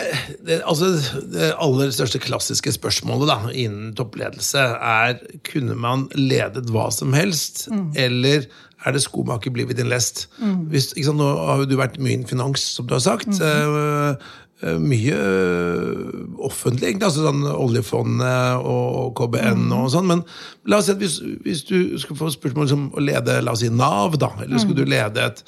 altså, 0.65 0.87
det 1.29 1.51
aller 1.61 1.91
største 1.93 2.17
klassiske 2.23 2.73
spørsmålet 2.73 3.29
da, 3.29 3.37
innen 3.53 3.91
toppledelse 3.97 4.63
er 4.81 5.19
kunne 5.45 5.77
man 5.77 6.07
ledet 6.17 6.65
hva 6.73 6.87
som 6.95 7.13
helst, 7.13 7.67
eller 7.93 8.49
er 8.81 8.95
det 8.95 9.03
skomaker 9.03 9.53
blir 9.53 9.67
vi 9.69 9.75
din 9.77 9.91
lest? 9.91 10.23
Hvis, 10.71 10.89
ikke 10.95 11.11
sant, 11.11 11.21
nå 11.21 11.27
har 11.51 11.61
jo 11.61 11.67
du 11.69 11.75
vært 11.77 11.99
mye 12.01 12.15
innen 12.17 12.29
finans, 12.29 12.63
som 12.79 12.87
du 12.89 12.95
har 12.97 13.03
sagt. 13.05 13.29
eh, 13.29 13.75
eh, 13.77 14.31
mye 14.61 15.15
eh, 15.17 16.21
offentlig, 16.41 16.91
egentlig. 16.91 17.07
altså 17.07 17.25
sånn 17.25 17.45
Oljefondet 17.49 18.67
og 18.67 19.11
KBN 19.17 19.65
og 19.73 19.87
sånn. 19.93 20.07
Men 20.09 20.23
la 20.69 20.77
oss 20.77 20.89
si 20.89 20.93
at 20.93 21.01
hvis, 21.01 21.17
hvis 21.45 21.63
du 21.69 21.75
skulle 22.01 22.19
få 22.19 22.29
spørsmål 22.33 22.69
som 22.69 22.87
å 22.93 23.03
lede 23.03 23.39
la 23.41 23.55
oss 23.55 23.63
si 23.65 23.71
Nav, 23.73 24.19
da, 24.21 24.29
eller 24.43 24.61
skulle 24.61 24.83
du 24.83 24.91
lede 24.91 25.25
et, 25.25 25.43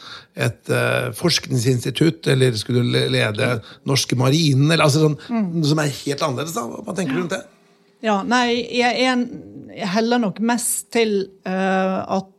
et 0.50 0.74
eh, 0.74 1.10
forskningsinstitutt, 1.18 2.32
eller 2.34 2.58
skulle 2.60 2.82
du 2.84 2.94
lede 3.14 3.56
norske 3.90 4.18
marinen, 4.20 4.72
eller 4.72 4.88
altså 4.88 5.06
sånn, 5.08 5.20
noe 5.30 5.70
som 5.70 5.84
er 5.84 5.94
helt 5.94 6.26
annerledes, 6.26 6.58
da? 6.58 6.84
Hva 6.86 6.98
tenker 6.98 7.18
du 7.18 7.24
rundt 7.24 7.38
det? 7.38 7.44
Ja, 8.04 8.20
nei, 8.28 8.48
jeg, 8.76 8.98
er 9.00 9.22
jeg 9.78 9.94
heller 9.94 10.20
nok 10.26 10.42
mest 10.44 10.90
til 10.92 11.22
uh, 11.48 12.02
at 12.20 12.32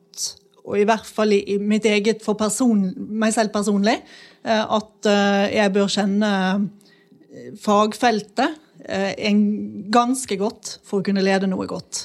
og 0.64 0.78
i 0.80 0.86
hvert 0.88 1.04
fall 1.04 1.34
i, 1.36 1.58
mitt 1.60 1.84
eget 1.88 2.22
for 2.24 2.38
person, 2.40 2.86
meg 2.96 3.34
selv 3.36 3.52
personlig, 3.52 3.98
eh, 4.00 4.32
at 4.52 5.08
eh, 5.08 5.54
jeg 5.56 5.72
bør 5.74 5.88
kjenne 5.94 6.32
eh, 6.52 7.52
fagfeltet 7.60 8.58
eh, 8.84 9.12
en 9.30 9.40
ganske 9.94 10.36
godt 10.40 10.78
for 10.84 11.00
å 11.00 11.06
kunne 11.06 11.24
lede 11.24 11.48
noe 11.50 11.66
godt. 11.70 12.04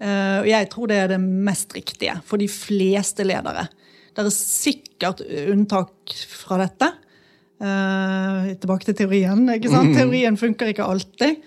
Eh, 0.00 0.38
og 0.40 0.48
jeg 0.48 0.70
tror 0.72 0.88
det 0.90 0.96
er 1.02 1.12
det 1.12 1.20
mest 1.20 1.74
riktige 1.76 2.16
for 2.24 2.40
de 2.40 2.48
fleste 2.48 3.26
ledere. 3.28 3.66
Det 4.16 4.24
er 4.24 4.32
sikkert 4.34 5.20
unntak 5.52 6.14
fra 6.32 6.58
dette. 6.64 6.88
Eh, 7.60 8.52
tilbake 8.60 8.88
til 8.88 8.96
teorien. 9.02 9.44
ikke 9.52 9.70
sant? 9.72 9.92
Teorien 9.98 10.38
funker 10.40 10.72
ikke 10.72 10.86
alltid. 10.88 11.42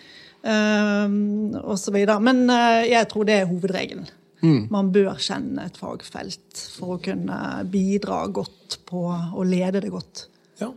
eh, 0.45 1.15
og 1.63 1.77
så 1.81 1.91
videre. 1.95 2.19
Men 2.21 2.45
eh, 2.53 2.91
jeg 2.93 3.09
tror 3.09 3.25
det 3.25 3.39
er 3.41 3.49
hovedregelen. 3.49 4.05
Man 4.43 4.91
bør 4.91 5.15
kjenne 5.23 5.65
et 5.69 5.77
fagfelt 5.79 6.63
for 6.77 6.97
å 6.97 7.01
kunne 7.03 7.37
bidra 7.71 8.25
godt 8.27 8.79
på 8.89 9.05
å 9.07 9.45
lede 9.47 9.79
det 9.85 9.91
godt. 9.93 10.25
Ja. 10.59 10.71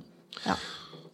Ja. 0.47 0.55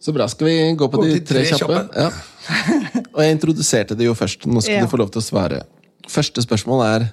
Så 0.03 0.13
bra. 0.13 0.27
Skal 0.29 0.47
vi 0.49 0.55
gå 0.77 0.87
på 0.91 0.99
Gå 0.99 1.07
de 1.07 1.19
tre 1.23 1.41
tre 1.41 1.57
kjappe? 1.57 1.79
kjappe. 1.79 1.97
Ja. 1.97 3.03
Og 3.13 3.19
jeg 3.23 3.35
introduserte 3.37 3.95
det 3.97 4.05
jo 4.05 4.13
først. 4.19 4.45
Nå 4.45 4.61
skal 4.61 4.75
Ja. 4.75 4.81
du 4.85 4.91
få 4.91 4.97
lov 4.99 5.09
til 5.15 5.21
å 5.21 5.25
svare. 5.25 5.63
Første 6.11 6.41
spørsmål 6.43 6.85
er 6.85 7.11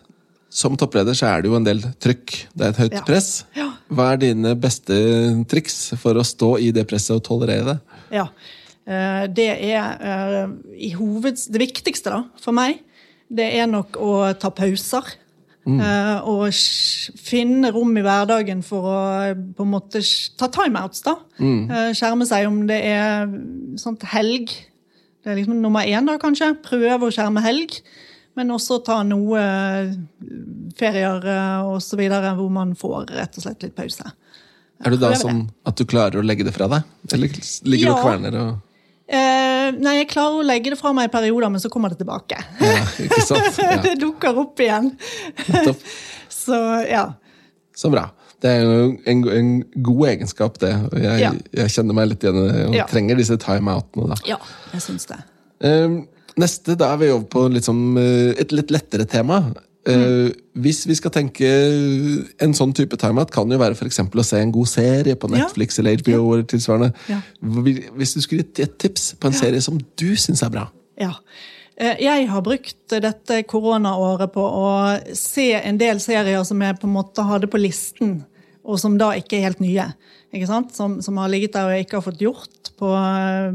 Som 0.53 0.74
toppleder 0.76 1.14
så 1.14 1.28
er 1.30 1.43
det 1.43 1.49
jo 1.49 1.55
en 1.55 1.62
del 1.62 1.78
trykk. 2.03 2.32
Det 2.59 2.64
er 2.66 2.70
et 2.70 2.76
høyt 2.82 2.93
Ja. 2.97 3.03
press. 3.07 3.45
Hva 3.88 4.12
er 4.12 4.16
dine 4.18 4.57
beste 4.59 5.45
triks 5.47 5.95
for 5.97 6.14
å 6.18 6.24
stå 6.26 6.59
i 6.59 6.72
det 6.72 6.88
presset 6.88 7.14
og 7.14 7.22
tolerere 7.22 7.64
det? 7.64 7.80
Ja. 8.11 8.24
Eh, 8.84 9.28
Det 9.28 9.47
er 9.62 9.97
eh, 10.03 10.49
i 10.74 10.91
hoveds... 10.91 11.47
Det 11.47 11.61
viktigste 11.61 12.11
da, 12.11 12.24
for 12.43 12.51
meg, 12.51 12.80
det 13.30 13.47
er 13.61 13.66
nok 13.70 13.93
å 14.03 14.36
ta 14.41 14.51
pauser. 14.51 15.05
Eh, 15.66 16.20
Og 16.24 16.48
finne 17.20 17.70
rom 17.72 17.92
i 17.96 18.02
hverdagen 18.02 18.62
for 18.64 18.82
å 18.88 19.34
på 19.56 19.66
en 19.66 19.70
måte 19.70 20.00
ta 20.40 20.48
timeouts. 20.48 21.02
da. 21.04 21.16
Eh, 21.38 21.92
Skjerme 21.94 22.26
seg 22.26 22.46
om 22.48 22.62
det 22.66 22.80
er 22.84 23.26
sånt 23.76 24.02
helg. 24.02 24.48
Det 25.22 25.30
er 25.32 25.36
liksom 25.36 25.61
nummer 25.61 25.84
én, 25.84 26.06
da, 26.06 26.16
kanskje. 26.18 26.54
Prøve 26.64 26.98
å 27.06 27.12
skjerme 27.12 27.42
helg. 27.44 27.80
Men 28.36 28.48
også 28.54 28.80
ta 28.86 29.02
noe 29.02 29.36
eh, 29.38 29.92
ferier 30.78 31.20
osv. 31.66 32.00
hvor 32.08 32.50
man 32.50 32.74
får 32.74 33.11
rett 33.11 33.36
og 33.36 33.42
slett 33.44 33.62
litt 33.62 33.76
pause. 33.76 34.06
Er 34.80 34.90
du 34.90 34.96
da 34.96 35.12
sånn 35.12 35.50
at 35.66 35.76
du 35.76 35.84
klarer 35.84 36.22
å 36.22 36.24
legge 36.24 36.44
det 36.46 36.54
fra 36.56 36.66
deg? 36.72 36.82
Eller 37.12 37.28
ligger 37.68 37.90
du 37.90 37.92
og 37.92 38.04
kverner 38.06 38.40
og 38.40 38.58
Eh, 39.11 39.49
nei, 39.78 39.96
jeg 40.00 40.08
klarer 40.12 40.40
å 40.40 40.46
legge 40.46 40.70
det 40.72 40.78
fra 40.80 40.92
meg 40.96 41.08
i 41.08 41.12
perioder, 41.12 41.50
men 41.54 41.60
så 41.62 41.70
kommer 41.72 41.92
det 41.92 41.98
tilbake. 42.02 42.38
Ja, 42.60 42.78
ikke 43.04 43.20
sant? 43.26 43.58
Ja, 43.64 43.76
det 43.84 43.96
dukker 44.00 44.38
opp 44.42 44.60
igjen. 44.64 44.92
Topp. 45.64 45.82
Så 46.40 46.56
ja. 46.88 47.04
Så 47.76 47.90
bra. 47.92 48.06
Det 48.40 48.48
er 48.48 48.62
jo 48.64 48.84
en, 49.10 49.18
en 49.36 49.48
god 49.84 50.06
egenskap, 50.14 50.56
det. 50.62 50.70
Jeg, 50.96 51.18
Ja. 51.20 51.32
jeg 51.60 51.72
kjenner 51.74 51.96
meg 51.98 52.08
litt 52.14 52.22
igjen 52.24 52.38
og 52.40 52.74
Ja. 52.78 52.86
trenger 52.88 53.18
disse 53.20 53.36
timeoutene. 53.42 54.08
da. 54.14 54.16
Ja, 54.24 54.38
jeg 54.72 54.80
synes 54.86 55.04
det. 55.10 55.18
Um, 55.60 55.98
neste, 56.40 56.76
da 56.80 56.94
er 56.94 57.02
vi 57.02 57.10
over 57.12 57.26
på 57.28 57.42
litt 57.52 57.66
sånn, 57.68 57.82
eh, 58.00 58.32
et 58.40 58.52
litt 58.56 58.70
lettere 58.72 59.04
tema. 59.04 59.42
Eh, 59.89 60.28
Hvis 60.61 60.83
vi 60.87 60.93
skal 60.95 61.11
tenke 61.11 61.49
En 62.43 62.53
sånn 62.53 62.74
type 62.76 62.99
timeout 63.01 63.31
kan 63.33 63.49
jo 63.49 63.57
være 63.59 63.74
for 63.78 63.89
å 63.89 64.24
se 64.24 64.37
en 64.43 64.53
god 64.53 64.68
serie 64.68 65.14
på 65.16 65.31
Ja. 65.31 65.47
Netflix 65.47 65.78
eller 65.78 65.97
HBO. 65.97 66.35
eller 66.35 66.45
tilsvarende. 66.45 66.93
Ja. 67.09 67.20
Hvis 67.41 68.12
du 68.14 68.20
skulle 68.20 68.43
gitt 68.45 68.59
et 68.61 68.78
tips 68.78 69.14
på 69.18 69.26
en 69.31 69.33
serie 69.33 69.61
som 69.62 69.78
du 69.97 70.11
syns 70.16 70.43
er 70.43 70.51
bra 70.51 70.66
Ja. 71.01 71.12
Eh, 71.78 71.97
Jeg 71.99 72.28
har 72.28 72.43
brukt 72.43 72.76
dette 72.91 73.43
koronaåret 73.49 74.33
på 74.35 74.43
å 74.45 75.01
se 75.16 75.55
en 75.55 75.78
del 75.78 75.97
serier 75.99 76.45
som 76.45 76.61
jeg 76.61 76.78
på 76.78 76.85
en 76.87 76.93
måte 76.95 77.24
hadde 77.24 77.47
på 77.49 77.59
listen, 77.59 78.26
og 78.62 78.78
som 78.78 78.99
da 78.99 79.12
ikke 79.16 79.39
er 79.39 79.47
helt 79.49 79.61
nye. 79.61 79.95
Som, 80.72 81.01
som 81.03 81.16
har 81.16 81.28
ligget 81.28 81.53
der 81.55 81.64
og 81.64 81.70
jeg 81.72 81.87
ikke 81.87 81.97
har 81.97 82.03
fått 82.12 82.20
gjort 82.20 82.70
på, 82.78 82.91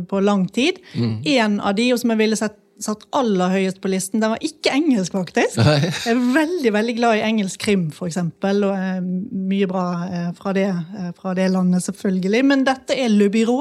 på 0.09 0.23
lang 0.23 0.47
tid. 0.51 0.79
En 1.25 1.59
av 1.61 1.75
de 1.77 1.91
og 1.93 1.99
som 2.01 2.09
jeg 2.09 2.17
ville 2.17 2.35
sett, 2.35 2.57
satt 2.81 3.05
aller 3.15 3.53
høyest 3.53 3.79
på 3.83 3.89
listen, 3.91 4.21
den 4.23 4.33
var 4.33 4.41
ikke 4.43 4.73
engelsk, 4.75 5.15
faktisk. 5.15 5.57
Nei. 5.61 5.77
Jeg 5.87 6.11
er 6.11 6.21
veldig 6.35 6.73
veldig 6.75 6.95
glad 6.97 7.19
i 7.19 7.23
engelsk 7.27 7.61
krim, 7.63 7.87
eksempel, 8.07 8.65
og 8.67 8.75
eh, 8.75 8.99
mye 9.51 9.69
bra 9.71 9.85
eh, 10.09 10.29
fra 10.37 10.53
det, 10.57 10.67
eh, 10.73 11.09
fra 11.17 11.33
det 11.37 11.47
landet, 11.53 11.85
selvfølgelig. 11.87 12.43
Men 12.51 12.65
dette 12.67 12.97
er 12.99 13.11
Le 13.13 13.29
Byrå. 13.31 13.59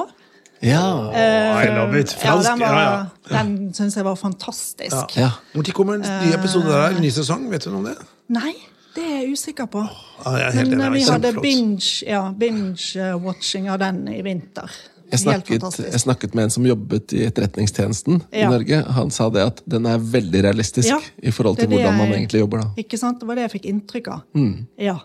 Ja. 0.65 0.83
I 1.12 1.71
love 1.75 2.01
it. 2.01 2.17
Ja, 2.25 2.37
den, 2.41 2.61
var, 2.62 2.79
ja, 2.81 2.93
ja. 3.31 3.43
den 3.43 3.75
syns 3.77 3.99
jeg 3.99 4.07
var 4.07 4.15
fantastisk. 4.17 5.17
ja. 5.19 5.31
Når 5.55 5.73
kommer 5.77 5.99
en 5.99 6.07
ny 6.25 6.33
episode 6.33 6.71
der? 6.71 6.95
En 6.95 7.03
ny 7.05 7.11
sesong? 7.12 7.51
Vet 7.53 7.67
du 7.67 7.75
noe 7.75 7.83
om 7.83 7.91
det? 7.91 7.99
Nei, 8.33 8.55
det 8.97 9.05
er 9.05 9.21
jeg 9.21 9.37
usikker 9.37 9.69
på. 9.69 9.83
Ja, 10.25 10.33
jeg 10.41 10.49
er 10.49 10.71
Men 10.71 10.81
enig. 10.81 10.91
vi 10.95 11.03
er 11.05 11.12
hadde 11.12 11.33
kjempeflott. 11.35 11.43
binge, 11.43 11.93
ja, 12.09 12.23
binge-watching 12.41 13.69
av 13.75 13.83
den 13.83 14.07
i 14.09 14.23
vinter. 14.25 14.71
Jeg 15.12 15.20
snakket, 15.20 15.62
jeg 15.92 16.00
snakket 16.00 16.34
med 16.34 16.44
en 16.44 16.50
som 16.50 16.64
jobbet 16.66 17.12
i 17.12 17.24
Etterretningstjenesten 17.28 18.22
i 18.32 18.44
Norge. 18.50 18.82
Han 18.96 19.11
sa 19.11 19.28
det 19.30 19.42
at 19.46 19.61
den 19.68 19.86
er 19.86 19.98
veldig 19.98 20.42
realistisk 20.46 20.88
Ja, 20.88 20.98
i 21.22 21.30
forhold 21.30 21.59
til 21.59 21.68
hvordan 21.68 21.96
man 21.96 22.09
jeg- 22.09 22.18
egentlig 22.22 22.40
jobber. 22.40 22.62
da. 22.62 22.68
Ikke 22.82 22.98
sant? 22.98 23.20
Det 23.20 23.28
var 23.28 23.34
det 23.36 23.50
jeg 23.50 23.61
fikk 23.61 23.68
inntrykk 23.70 24.09
av. 24.09 24.22
Mm. 24.34 24.66
Ja. 24.78 24.98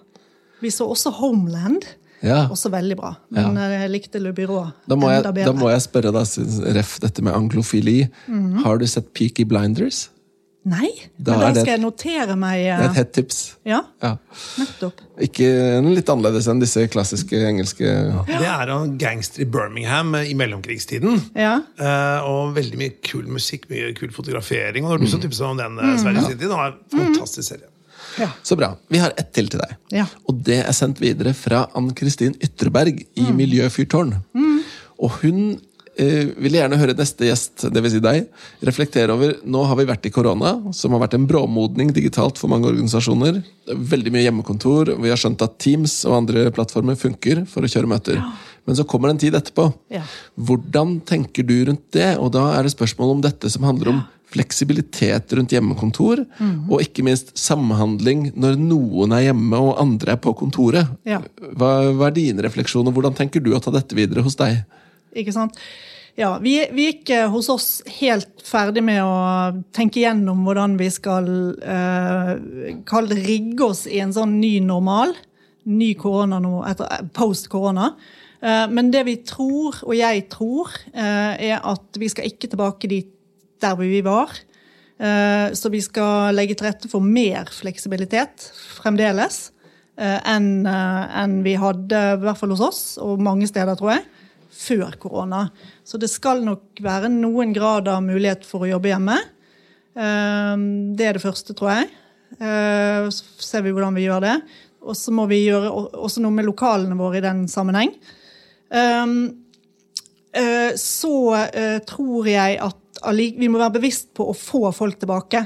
Vi 0.61 0.69
så 0.69 0.87
også 0.89 1.11
Homeland. 1.13 1.85
Ja. 2.21 2.47
Også 2.51 2.69
veldig 2.69 2.97
bra. 2.97 3.13
Men 3.31 3.55
eh, 3.57 3.81
jeg 3.87 3.91
likte 3.91 4.19
Le 4.21 4.33
Byrå 4.33 4.73
Da 4.87 4.95
må, 4.95 5.07
jeg, 5.09 5.23
enda 5.23 5.31
da 5.45 5.53
må 5.53 5.69
jeg 5.71 5.79
spørre 5.85 6.11
da, 6.11 6.23
ref 6.75 6.99
dette 6.99 7.21
med 7.23 7.33
anglofili. 7.33 8.09
Mhm. 8.27 8.57
Har 8.63 8.77
du 8.77 8.85
sett 8.87 9.13
Peaky 9.13 9.45
Blinders? 9.45 10.09
Nei, 10.69 10.89
Da 11.17 11.33
men 11.39 11.53
da 11.55 11.61
skal 11.63 11.71
jeg 11.77 11.81
notere 11.81 12.35
meg 12.37 12.59
eh, 12.67 12.77
Det 12.77 12.85
er 12.85 12.91
et 12.91 12.97
hett 12.99 13.11
tips. 13.15 13.37
Ja, 13.65 13.79
Ja. 14.03 14.11
nettopp. 14.59 14.99
Ikke 15.25 15.47
litt 15.87 16.09
annerledes 16.13 16.47
enn 16.51 16.59
disse 16.61 16.83
klassiske 16.93 17.39
engelske 17.49 17.87
Det 18.27 18.45
er 18.51 18.69
en 18.75 18.93
gangster 19.01 19.41
i 19.41 19.47
Birmingham 19.49 20.13
eh, 20.19 20.29
i 20.29 20.35
mellomkrigstiden. 20.37 21.17
Ja. 21.39 21.55
Eh, 21.79 22.27
og 22.29 22.53
veldig 22.59 22.77
mye 22.81 22.93
kul 23.01 23.25
musikk, 23.31 23.65
mye 23.71 23.93
kul 23.97 24.11
fotografering. 24.15 24.85
Og 24.85 24.93
når 24.93 25.03
du 25.03 25.07
Mm. 25.09 25.13
så 25.15 25.21
tipset 25.23 25.45
om 25.47 25.57
den 25.57 25.79
uh, 25.79 25.95
Sverige 25.97 26.21
City, 26.27 26.43
det 26.45 26.49
var 26.53 26.75
en 26.75 26.99
fantastisk 26.99 27.47
serie. 27.55 27.67
ja. 28.19 28.27
Så 28.43 28.55
bra. 28.59 28.75
Vi 28.89 28.97
har 28.99 29.13
ett 29.17 29.31
til 29.33 29.47
til 29.49 29.59
deg. 29.59 29.75
Ja. 29.91 30.05
Og 30.27 30.43
det 30.43 30.59
er 30.65 30.71
sendt 30.73 30.99
videre 31.01 31.33
fra 31.33 31.65
Ann-Kristin 31.75 32.35
Ytreberg 32.43 32.99
i 33.15 33.21
Mm. 33.31 33.35
Miljøfyrtårn. 33.37 34.13
Og 34.99 35.09
hun 35.21 35.59
eh, 35.99 36.29
vil 36.39 36.55
gjerne 36.55 36.77
høre 36.79 36.95
neste 36.97 37.27
gjest, 37.27 37.67
dvs. 37.75 37.91
Si 37.97 37.99
deg, 38.03 38.25
reflektere 38.65 39.13
over 39.13 39.35
Nå 39.45 39.63
har 39.67 39.75
vi 39.79 39.85
vært 39.89 40.07
i 40.07 40.11
korona, 40.15 40.55
som 40.73 40.95
har 40.95 41.03
vært 41.03 41.17
en 41.19 41.27
bråmodning 41.29 41.91
digitalt 41.95 42.39
for 42.41 42.49
mange 42.51 42.69
organisasjoner. 42.71 43.41
Er 43.69 43.75
Veldig 43.93 44.11
mye 44.15 44.23
hjemmekontor. 44.25 44.93
og 44.95 45.01
Vi 45.03 45.09
har 45.11 45.17
skjønt 45.21 45.41
at 45.45 45.57
Teams 45.59 45.99
og 46.09 46.17
andre 46.23 46.47
plattformer 46.55 46.95
funker 46.97 47.45
for 47.47 47.61
å 47.61 47.69
kjøre 47.71 47.91
møter. 47.91 48.21
Men 48.65 48.75
så 48.77 48.83
kommer 48.85 49.09
det 49.09 49.15
en 49.17 49.23
tid 49.25 49.33
etterpå. 49.39 49.73
Ja. 49.89 50.03
Hvordan 50.37 50.99
tenker 51.05 51.43
du 51.47 51.55
rundt 51.65 51.91
det? 51.91 52.17
Og 52.21 52.31
da 52.35 52.51
er 52.57 52.63
det 52.63 52.73
spørsmål 52.75 53.15
om 53.17 53.21
dette 53.25 53.49
som 53.49 53.63
handler 53.65 53.89
om 53.95 54.01
fleksibilitet 54.29 55.31
rundt 55.33 55.49
hjemmekontor, 55.55 56.25
Mhm. 56.39 56.69
og 56.71 56.81
ikke 56.81 57.03
minst 57.03 57.31
samhandling 57.35 58.31
når 58.35 58.57
noen 58.57 59.11
er 59.13 59.23
hjemme 59.33 59.53
og 59.57 59.79
andre 59.81 60.11
er 60.13 60.17
på 60.17 60.35
kontoret. 60.37 60.87
Ja. 61.05 61.19
Hva, 61.55 61.91
hva 61.93 62.07
er 62.07 62.11
dine 62.11 62.41
refleksjoner? 62.45 62.93
Hvordan 62.93 63.15
tenker 63.15 63.41
du 63.41 63.51
å 63.55 63.61
ta 63.61 63.71
dette 63.71 63.95
videre 63.95 64.21
hos 64.21 64.35
deg? 64.35 64.63
Ikke 65.17 65.33
sant? 65.35 65.57
Ja, 66.19 66.33
vi, 66.43 66.57
vi 66.75 66.89
ikke 66.91 67.21
hos 67.31 67.47
oss 67.51 67.67
helt 68.01 68.41
ferdig 68.43 68.81
med 68.83 68.99
å 69.05 69.61
tenke 69.75 70.01
gjennom 70.01 70.41
hvordan 70.43 70.75
vi 70.79 70.89
skal 70.91 71.29
eh, 71.63 72.31
kalle 72.89 73.13
det 73.13 73.23
rigge 73.23 73.69
oss 73.69 73.85
i 73.87 74.01
en 74.03 74.11
sånn 74.15 74.35
ny 74.41 74.57
normal. 74.65 75.15
ny 75.69 75.93
korona 75.99 76.39
nå, 76.41 76.63
etter 76.65 77.07
post 77.13 77.47
korona. 77.51 77.93
Men 78.39 78.87
det 78.89 79.03
vi 79.05 79.17
tror, 79.27 79.75
og 79.83 79.91
jeg 79.93 80.23
tror, 80.31 80.71
er 80.95 81.59
at 81.59 81.97
vi 81.99 82.07
skal 82.09 82.29
ikke 82.29 82.47
tilbake 82.47 82.87
dit 82.89 83.09
der 83.61 83.75
vi 83.75 83.99
var. 84.01 84.31
Så 85.59 85.69
vi 85.69 85.81
skal 85.83 86.31
legge 86.33 86.55
til 86.55 86.69
rette 86.69 86.89
for 86.89 87.03
mer 87.03 87.51
fleksibilitet 87.51 88.47
fremdeles 88.79 89.49
enn 89.99 91.35
vi 91.43 91.57
hadde, 91.59 91.99
i 92.15 92.23
hvert 92.23 92.39
fall 92.39 92.55
hos 92.55 92.63
oss, 92.63 92.81
og 93.03 93.19
mange 93.21 93.51
steder, 93.51 93.75
tror 93.75 93.97
jeg 93.97 94.07
før 94.59 94.95
korona. 94.99 95.45
Så 95.83 95.99
det 96.01 96.09
skal 96.11 96.43
nok 96.45 96.81
være 96.83 97.11
noen 97.13 97.53
grad 97.55 97.87
av 97.91 98.03
mulighet 98.05 98.45
for 98.47 98.65
å 98.65 98.71
jobbe 98.73 98.91
hjemme. 98.91 99.17
Ehm, 99.99 100.95
det 100.97 101.07
er 101.07 101.17
det 101.17 101.23
første, 101.23 101.55
tror 101.57 101.73
jeg. 101.73 101.91
Ehm, 102.39 103.09
så 103.13 103.43
ser 103.43 103.63
vi 103.65 103.73
hvordan 103.75 103.95
vi 103.97 104.07
gjør 104.07 104.25
det. 104.25 104.37
Og 104.83 104.95
så 104.95 105.13
må 105.15 105.27
vi 105.31 105.43
gjøre 105.45 105.71
også 105.71 106.23
noe 106.23 106.35
med 106.35 106.47
lokalene 106.47 106.97
våre 106.99 107.19
i 107.19 107.25
den 107.25 107.45
sammenheng. 107.51 107.93
Ehm, 108.71 109.15
eh, 110.33 110.75
så 110.79 111.15
eh, 111.47 111.79
tror 111.87 112.27
jeg 112.29 112.59
at 112.63 112.77
vi 113.15 113.47
må 113.47 113.61
være 113.61 113.77
bevisst 113.77 114.11
på 114.17 114.27
å 114.27 114.35
få 114.35 114.73
folk 114.75 114.99
tilbake. 114.99 115.45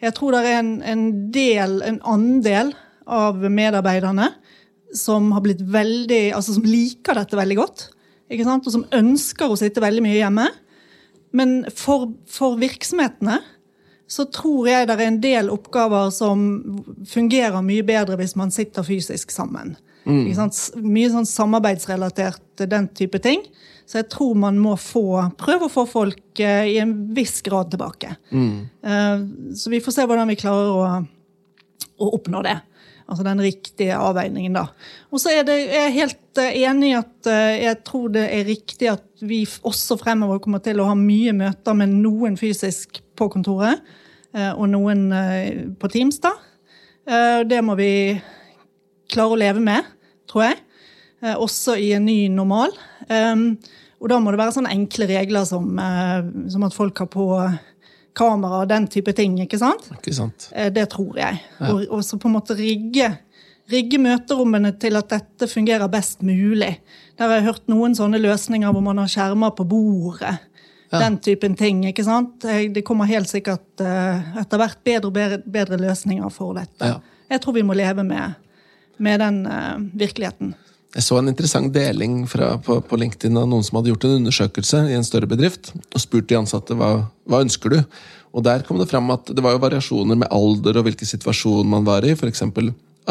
Jeg 0.00 0.14
tror 0.16 0.32
det 0.32 0.48
er 0.48 0.62
en, 0.92 1.04
del, 1.32 1.80
en 1.84 2.00
andel 2.08 2.72
av 3.06 3.36
medarbeiderne 3.36 4.30
som 4.96 5.28
har 5.34 5.42
blitt 5.44 5.60
veldig, 5.60 6.30
altså 6.36 6.56
som 6.56 6.64
liker 6.64 7.18
dette 7.18 7.36
veldig 7.36 7.56
godt 7.58 7.86
og 8.30 8.72
som 8.72 8.86
ønsker 8.94 9.50
å 9.50 9.58
sitte 9.58 9.82
veldig 9.84 10.02
mye 10.02 10.18
hjemme. 10.18 10.46
Men 11.36 11.58
for, 11.74 12.10
for, 12.30 12.56
virksomhetene 12.58 13.40
så 14.06 14.26
tror 14.30 14.68
jeg 14.70 14.86
det 14.86 14.94
er 14.94 15.08
en 15.08 15.20
del 15.22 15.50
oppgaver 15.50 16.12
som 16.14 16.44
fungerer 17.10 17.64
mye 17.66 17.84
bedre 17.86 18.18
hvis 18.20 18.36
man 18.38 18.52
sitter 18.54 18.86
fysisk 18.86 19.34
sammen. 19.34 19.74
Mm. 20.06 20.28
Mye 20.86 21.10
sånn 21.10 21.26
samarbeidsrelatert 21.26 22.66
den 22.70 22.86
type 22.94 23.18
ting. 23.22 23.42
Så 23.86 24.00
jeg 24.00 24.08
tror 24.10 24.38
man 24.38 24.58
må 24.58 24.74
få, 24.78 25.22
prøve 25.38 25.68
å 25.68 25.72
få 25.72 25.84
folk 25.86 26.40
eh, 26.42 26.72
i 26.74 26.78
en 26.82 26.94
viss 27.14 27.38
grad 27.46 27.70
tilbake. 27.70 28.16
Mm. 28.34 28.54
Eh, 28.82 29.26
så 29.58 29.70
vi 29.70 29.82
får 29.82 29.94
se 29.94 30.06
hvordan 30.06 30.30
vi 30.30 30.38
klarer 30.38 30.72
å, 30.72 30.88
å 32.02 32.08
oppnå 32.18 32.42
det. 32.46 32.56
Altså 33.06 33.22
den 33.22 33.38
riktige 33.38 33.94
avveiningen, 33.94 34.56
da. 34.56 34.64
Og 35.14 35.20
så 35.22 35.30
er 35.30 35.44
det, 35.46 35.60
jeg 35.62 35.82
er 35.84 35.94
helt 35.94 36.40
eh, 36.42 36.56
enig 36.66 36.88
i 36.90 36.96
at 36.98 37.28
eh, 37.30 37.58
jeg 37.62 37.78
tror 37.86 38.08
det 38.16 38.24
er 38.34 38.48
riktig 38.48 38.88
at 38.90 39.04
vi 39.22 39.44
også 39.46 39.98
fremover 40.00 40.40
kommer 40.42 40.62
til 40.64 40.82
å 40.82 40.88
ha 40.88 40.96
mye 40.98 41.34
møter 41.36 41.76
med 41.78 41.94
noen 42.02 42.34
fysisk 42.40 42.98
på 43.16 43.28
kontoret, 43.30 43.84
eh, 44.34 44.50
og 44.50 44.66
noen 44.72 45.06
på 45.78 45.92
Teams, 45.92 46.18
da. 46.24 46.34
Det 47.46 47.60
må 47.62 47.76
vi 47.78 48.16
klare 49.14 49.36
å 49.36 49.38
leve 49.38 49.60
med, 49.62 49.86
tror 50.26 50.48
jeg. 50.48 50.56
Også 51.38 51.76
i 51.78 51.92
en 51.94 52.02
ny 52.08 52.16
normal. 52.34 52.72
Og 54.02 54.10
da 54.10 54.18
må 54.18 54.32
det 54.34 54.40
være 54.40 54.56
sånne 54.56 54.72
enkle 54.74 55.06
regler 55.12 55.46
som, 55.46 55.78
som 56.50 56.66
at 56.66 56.74
folk 56.74 56.98
har 57.04 57.06
på 57.12 57.28
kamera 58.16 58.62
og 58.64 58.70
den 58.70 58.88
type 58.90 59.12
ting. 59.16 59.36
ikke 59.42 59.60
sant? 59.60 59.88
Ikke 59.98 60.14
sant. 60.16 60.48
Eh, 60.54 60.70
det 60.72 60.88
tror 60.94 61.18
jeg. 61.20 61.40
Ja. 61.60 61.70
Og, 61.72 61.84
og, 61.90 62.02
så 62.04 62.18
på 62.20 62.30
en 62.30 62.36
måte 62.38 62.56
rigge, 62.58 63.10
rigge 63.72 64.00
møterommene 64.02 64.72
til 64.80 64.98
at 64.98 65.10
dette 65.12 65.48
fungerer 65.50 65.90
best 65.92 66.24
mulig. 66.26 66.76
Der 67.16 67.28
har 67.28 67.38
jeg 67.38 67.48
hørt 67.50 67.72
noen 67.72 67.96
sånne 67.98 68.20
løsninger 68.22 68.72
hvor 68.72 68.84
man 68.84 69.02
har 69.02 69.10
skjermer 69.12 69.54
på 69.56 69.68
bordet. 69.68 70.36
Ja. 70.92 71.00
Den 71.02 71.18
typen 71.18 71.56
ting. 71.58 71.82
ikke 71.88 72.04
sant? 72.06 72.44
Det 72.44 72.84
kommer 72.86 73.08
helt 73.10 73.28
sikkert 73.28 73.82
uh, 73.82 74.36
etter 74.38 74.60
hvert 74.60 74.84
bedre 74.86 75.08
og 75.10 75.16
bedre, 75.16 75.40
bedre 75.42 75.80
løsninger 75.82 76.30
for 76.30 76.54
dette. 76.56 76.92
Ja. 76.92 77.00
Jeg 77.32 77.42
tror 77.42 77.56
vi 77.56 77.64
må 77.66 77.74
leve 77.74 78.04
med, 78.06 78.36
med 79.02 79.18
den 79.18 79.40
virkeligheten. 79.98 80.54
Jeg 80.96 81.04
så 81.04 81.18
en 81.20 81.28
interessant 81.28 81.68
deling 81.74 82.22
fra, 82.30 82.54
på, 82.64 82.78
på, 82.80 82.98
LinkedIn 83.00 83.36
av 83.36 83.48
noen 83.50 83.64
som 83.66 83.76
hadde 83.76 83.92
gjort 83.92 84.06
en 84.08 84.16
undersøkelse 84.22 84.86
i 84.88 84.96
en 84.96 85.04
større 85.04 85.28
bedrift 85.28 85.74
og 85.76 86.00
spurt 86.00 86.30
de 86.30 86.38
ansatte 86.38 86.76
hva, 86.78 86.90
hva 87.28 87.42
ønsker 87.44 87.74
du 87.74 87.78
Og 88.32 88.44
Der 88.46 88.64
kom 88.64 88.80
det 88.80 88.88
fram 88.88 89.10
at 89.12 89.28
det 89.28 89.44
var 89.44 89.52
jo 89.52 89.60
variasjoner 89.60 90.16
med 90.22 90.32
alder 90.32 90.80
og 90.80 90.88
hvilken 90.88 91.08
situasjon 91.08 91.68
man 91.68 91.84
var 91.84 92.04
i. 92.04 92.14
F.eks. 92.16 92.42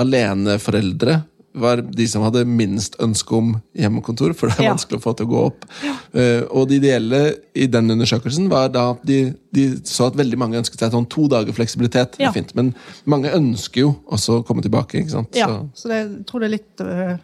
aleneforeldre 0.01 1.21
var 1.55 1.79
de 1.81 2.05
som 2.11 2.25
hadde 2.25 2.41
minst 2.45 2.97
ønske 2.99 3.31
om 3.37 3.53
hjemmekontor, 3.79 4.33
for 4.35 4.51
det 4.51 4.57
er 4.59 4.67
ja. 4.67 4.73
vanskelig 4.73 4.99
å 4.99 5.03
få 5.05 5.13
til 5.15 5.29
å 5.29 5.31
gå 5.31 5.43
opp. 5.47 5.67
Ja. 5.85 5.93
Uh, 6.11 6.41
og 6.49 6.67
det 6.69 6.81
ideelle 6.81 7.21
i 7.55 7.69
den 7.71 7.93
undersøkelsen 7.95 8.49
var 8.51 8.73
da 8.73 8.89
at 8.91 9.05
de, 9.07 9.19
de 9.55 9.69
så 9.87 10.09
at 10.09 10.17
veldig 10.19 10.41
mange 10.41 10.59
ønsket 10.59 10.83
seg 10.83 10.91
sånn 10.93 11.07
to 11.09 11.29
dager 11.31 11.55
fleksibilitet. 11.55 12.19
Ja. 12.21 12.33
fint, 12.35 12.51
Men 12.59 12.73
mange 13.07 13.31
ønsker 13.33 13.85
jo 13.85 13.93
også 14.05 14.41
å 14.41 14.43
komme 14.47 14.65
tilbake. 14.65 14.99
ikke 14.99 15.15
sant? 15.15 15.39
Ja, 15.39 15.47
så, 15.47 15.85
så 15.85 15.93
det, 15.93 16.01
jeg 16.01 16.27
tror 16.27 16.43
det 16.43 16.51
er 16.51 16.55
litt 16.57 16.85
uh 16.85 17.15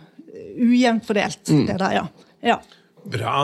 ujevnt 0.55 1.07
fordelt, 1.07 1.41
mm. 1.47 1.65
det 1.69 1.79
der, 1.81 1.97
ja. 1.99 2.05
ja. 2.51 2.59
Bra. 3.11 3.35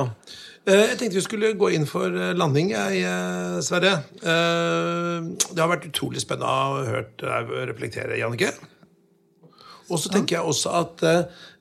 Eh, 0.68 0.84
jeg 0.92 0.98
tenkte 1.00 1.16
vi 1.16 1.24
skulle 1.24 1.54
gå 1.56 1.70
inn 1.78 1.88
for 1.88 2.12
eh, 2.12 2.34
landing, 2.36 2.74
jeg, 2.74 3.04
eh, 3.08 3.60
Sverre. 3.64 3.94
Det 4.20 5.62
har 5.62 5.72
vært 5.72 5.88
utrolig 5.88 6.24
spennende 6.24 6.50
å 6.52 6.82
ha 6.82 6.88
hørt 6.90 7.16
deg 7.24 7.54
reflektere, 7.72 8.20
Jannicke. 8.20 8.52
Og 9.88 10.02
så 10.04 10.12
tenker 10.12 10.36
jeg 10.36 10.50
også 10.52 10.74
at 10.82 11.02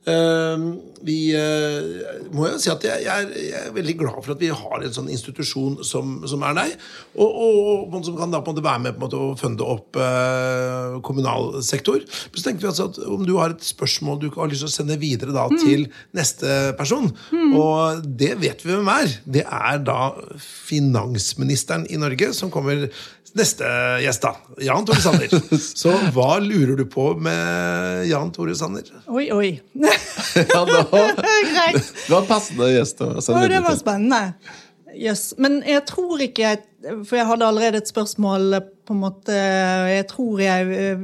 vi 0.07 1.17
uh, 1.35 2.29
må 2.31 2.47
jo 2.47 2.59
si 2.63 2.71
at 2.71 2.85
jeg, 2.87 3.03
jeg, 3.03 3.25
er, 3.25 3.33
jeg, 3.35 3.63
er, 3.67 3.73
veldig 3.75 3.95
glad 3.99 4.19
for 4.21 4.35
at 4.37 4.43
vi 4.43 4.51
har 4.55 4.85
en 4.85 4.95
sånn 4.95 5.09
institusjon 5.11 5.81
som, 5.87 6.21
som 6.31 6.45
er 6.47 6.55
deg, 6.55 6.75
og, 7.17 7.27
og, 7.27 7.59
og, 7.89 7.97
som 8.07 8.15
kan 8.19 8.31
da 8.31 8.39
på 8.39 8.53
en 8.53 8.57
måte 8.57 8.67
være 8.67 8.85
med 8.85 8.95
på 8.95 9.01
en 9.01 9.05
måte 9.07 9.19
å 9.19 9.35
funde 9.41 9.67
opp 9.67 9.99
eh, 9.99 10.97
kommunal 11.07 11.57
sektor. 11.67 12.05
Så 12.07 12.45
tenkte 12.45 12.63
vi 12.63 12.71
altså 12.71 12.89
at 12.93 13.01
om 13.03 13.27
du 13.27 13.35
har 13.41 13.57
et 13.57 13.67
spørsmål 13.67 14.21
du 14.23 14.29
har 14.37 14.51
lyst 14.53 14.63
til 14.63 14.71
å 14.71 14.77
sende 14.77 14.99
videre 15.03 15.35
da 15.35 15.49
mm. 15.51 15.59
til 15.65 15.87
neste 16.17 16.55
person, 16.79 17.11
mm. 17.35 17.57
og 17.59 18.07
det 18.07 18.37
vet 18.43 18.63
vi 18.63 18.75
hvem 18.77 18.93
er, 18.95 19.19
det 19.27 19.43
er 19.43 19.83
da 19.87 20.13
finansministeren 20.71 21.89
i 21.91 21.99
Norge 22.01 22.31
som 22.37 22.53
kommer 22.55 22.87
neste 23.35 23.69
gjest, 24.03 24.23
da. 24.23 24.35
Jan 24.63 24.87
Tore 24.87 25.01
Sanner. 25.03 25.33
Så 25.83 25.93
hva 26.15 26.37
lurer 26.43 26.77
du 26.79 26.85
på 26.91 27.09
med 27.19 28.07
Jan 28.11 28.31
Tore 28.35 28.55
Sanner? 28.59 28.87
Oi, 29.07 29.27
oi. 29.33 29.51
ja, 29.75 30.63
det 30.69 30.85
var, 30.93 31.11
Greit. 31.19 31.83
Det 32.07 32.13
var 32.13 32.23
en 32.23 32.31
passende 32.31 32.71
gjest 32.75 33.03
å 33.03 33.11
Det 33.19 33.63
var 33.65 33.77
spennende. 33.79 34.23
Yes. 34.97 35.35
Men 35.37 35.59
jeg 35.67 35.83
tror 35.91 36.23
ikke 36.25 36.55
For 37.05 37.19
jeg 37.19 37.29
hadde 37.29 37.45
allerede 37.45 37.83
et 37.83 37.91
spørsmål 37.91 38.55
på 38.89 38.95
en 38.95 39.03
måte 39.03 39.35
Jeg 39.91 40.07
tror 40.09 40.41
jeg 40.41 40.71
eh, 40.73 41.03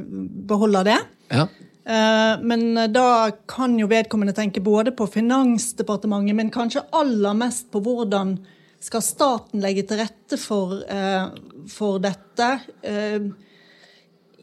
beholder 0.49 0.87
det. 0.87 0.97
Ja. 1.29 1.45
Eh, 1.83 2.41
men 2.41 2.65
da 2.95 3.07
kan 3.49 3.75
jo 3.77 3.89
vedkommende 3.91 4.33
tenke 4.33 4.63
både 4.63 4.95
på 4.95 5.07
Finansdepartementet, 5.11 6.37
men 6.39 6.51
kanskje 6.53 6.85
aller 6.95 7.37
mest 7.37 7.69
på 7.73 7.83
hvordan 7.83 8.37
skal 8.83 9.03
staten 9.05 9.63
legge 9.63 9.85
til 9.87 10.01
rette 10.01 10.39
for, 10.39 10.81
eh, 10.83 11.31
for 11.71 12.01
dette 12.03 12.49
eh, 12.83 13.29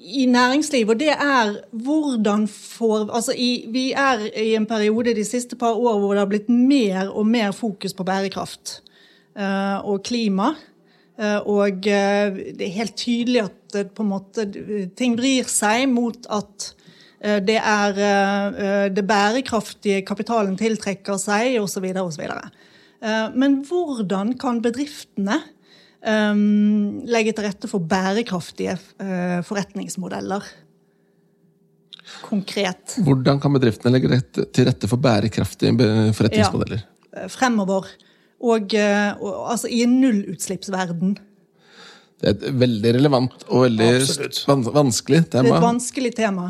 i 0.01 0.25
næringslivet. 0.31 0.95
Og 0.95 1.01
det 1.01 1.13
er 1.13 1.53
hvordan 1.73 2.47
får 2.49 3.11
Altså, 3.13 3.35
i, 3.37 3.67
vi 3.69 3.91
er 3.93 4.25
i 4.33 4.55
en 4.57 4.67
periode 4.67 5.15
de 5.15 5.25
siste 5.25 5.57
par 5.57 5.77
år 5.77 5.99
hvor 5.99 6.15
det 6.15 6.25
har 6.25 6.31
blitt 6.31 6.49
mer 6.49 7.11
og 7.11 7.27
mer 7.27 7.53
fokus 7.53 7.93
på 7.93 8.05
bærekraft 8.05 8.81
eh, 9.37 9.79
og 9.85 10.03
klima. 10.03 10.55
Og 11.21 11.83
det 11.85 12.65
er 12.65 12.71
helt 12.73 12.95
tydelig 12.97 13.43
at 13.43 13.91
på 13.93 14.03
en 14.03 14.09
måte 14.09 14.47
ting 14.97 15.19
vrir 15.19 15.45
seg 15.53 15.83
mot 15.93 16.17
at 16.33 16.71
det 17.45 17.59
er 17.61 18.89
det 18.89 19.05
bærekraftige 19.05 20.01
kapitalen 20.09 20.57
tiltrekker 20.57 21.21
seg, 21.21 21.59
osv. 21.61 21.91
osv. 21.93 22.25
Eh, 23.01 23.29
men 23.35 23.61
hvordan 23.69 24.35
kan 24.41 24.61
bedriftene 24.65 25.39
um, 26.05 27.01
legge 27.09 27.33
til 27.37 27.47
rette 27.47 27.71
for 27.71 27.85
bærekraftige 27.89 28.77
uh, 29.01 29.41
forretningsmodeller? 29.47 30.45
Konkret. 32.27 32.99
Hvordan 33.07 33.41
kan 33.41 33.55
bedriftene 33.55 33.95
legge 33.97 34.21
til 34.51 34.69
rette 34.69 34.91
for 34.91 35.01
bærekraftige 35.01 35.73
forretningsmodeller? 36.17 36.85
Ja, 37.15 37.27
fremover. 37.31 37.87
Og, 38.41 38.73
og 39.21 39.51
altså 39.53 39.69
i 39.69 39.83
en 39.85 39.99
nullutslippsverden. 40.01 41.19
Det 42.21 42.29
er 42.29 42.35
et 42.35 42.61
veldig 42.61 42.93
relevant 42.97 43.45
og 43.49 43.67
veldig 43.69 43.91
vanskelig 44.75 45.23
tema. 45.33 45.45
Det 45.45 45.53
er 45.53 45.59
et 45.61 45.65
vanskelig 45.65 46.13
tema. 46.17 46.49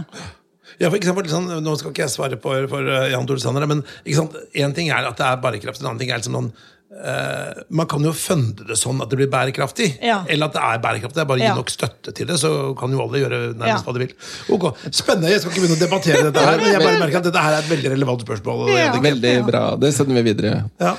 Ja, 0.81 0.89
for 0.89 0.97
eksempel, 0.97 1.29
sånn, 1.29 1.49
Nå 1.61 1.77
skal 1.77 1.93
ikke 1.93 2.07
jeg 2.07 2.13
svare 2.15 2.39
på, 2.41 2.55
for 2.73 2.89
eh, 2.89 3.11
Jan 3.13 3.27
Tore 3.29 3.43
Sanner, 3.43 3.67
men 3.69 3.83
én 4.09 4.77
ting 4.77 4.89
er 4.89 5.09
at 5.09 5.19
det 5.21 5.27
er 5.27 5.43
bærekraft, 5.43 5.83
en 5.83 5.91
annen 5.91 6.01
ting 6.01 6.13
er 6.13 6.23
liksom 6.23 6.37
noen 6.39 6.53
eh, 6.91 7.63
Man 7.71 7.87
kan 7.87 8.03
jo 8.05 8.11
funde 8.17 8.67
det 8.67 8.77
sånn 8.79 9.01
at 9.03 9.11
det 9.13 9.19
blir 9.21 9.29
bærekraftig. 9.31 9.93
Ja. 10.03 10.21
Eller 10.29 10.51
at 10.51 10.57
det 10.57 10.63
er 10.67 10.81
bærekraftig. 10.83 11.15
Det 11.15 11.23
er 11.23 11.29
bare 11.31 11.39
å 11.39 11.43
gi 11.43 11.49
Ja. 11.49 11.55
nok 11.55 11.71
støtte 11.71 12.13
til 12.15 12.27
det, 12.27 12.37
så 12.43 12.51
kan 12.79 12.91
jo 12.93 13.01
alle 13.05 13.21
gjøre 13.23 13.41
nærmest 13.55 13.67
Ja. 13.69 13.83
hva 13.87 13.93
de 13.95 13.99
vil. 14.05 14.15
Ok, 14.51 14.65
Spennende. 14.91 15.31
Jeg 15.31 15.41
skal 15.41 15.53
ikke 15.53 15.63
begynne 15.63 15.79
å 15.79 15.85
debattere 15.87 16.23
dette 16.27 16.45
her, 16.45 16.57
men 16.59 16.73
jeg 16.73 16.83
bare 16.83 16.99
merker 17.01 17.17
at 17.19 17.25
dette 17.31 17.39
her 17.45 17.53
er 17.55 17.59
et 17.63 17.71
veldig 17.71 17.91
relevant 17.95 18.25
spørsmål. 18.27 19.03
Veldig 19.03 19.47
bra. 19.47 19.77
Det 19.77 19.93
sender 19.95 20.23
vi 20.23 20.33
videre. 20.33 20.65
Ja. 20.81 20.97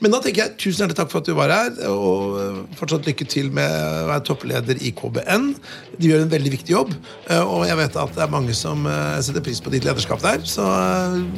Men 0.00 0.10
da 0.10 0.20
tenker 0.20 0.36
jeg 0.44 0.56
tusen 0.58 0.86
hjertelig 0.86 0.96
takk 0.96 1.10
for 1.10 1.18
at 1.18 1.24
du 1.24 1.34
var 1.34 1.48
her, 1.50 1.70
og 1.88 2.40
eh, 2.40 2.76
fortsatt 2.76 3.04
lykke 3.06 3.28
til 3.28 3.50
med 3.50 3.70
å 3.70 4.06
være 4.08 4.24
toppleder 4.24 4.80
i 4.82 4.92
KBN. 4.92 5.54
De 5.98 6.08
gjør 6.08 6.22
en 6.22 6.30
veldig 6.32 6.50
viktig 6.58 6.70
jobb, 6.74 6.94
eh, 7.30 7.40
og 7.42 7.66
jeg 7.66 7.76
vet 7.76 7.96
at 7.96 8.14
det 8.14 8.22
er 8.24 8.28
mange 8.32 8.54
som 8.54 8.84
setter 9.20 9.40
pris 9.40 9.60
på 9.60 9.70
ditt 9.70 9.84
lederskap 9.84 10.20
der, 10.22 10.38
så 10.48 10.64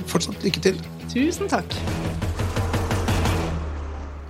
fortsatt 0.07 0.43
lykke 0.45 0.61
til. 0.63 0.77
Tusen 1.13 1.49
takk. 1.49 1.75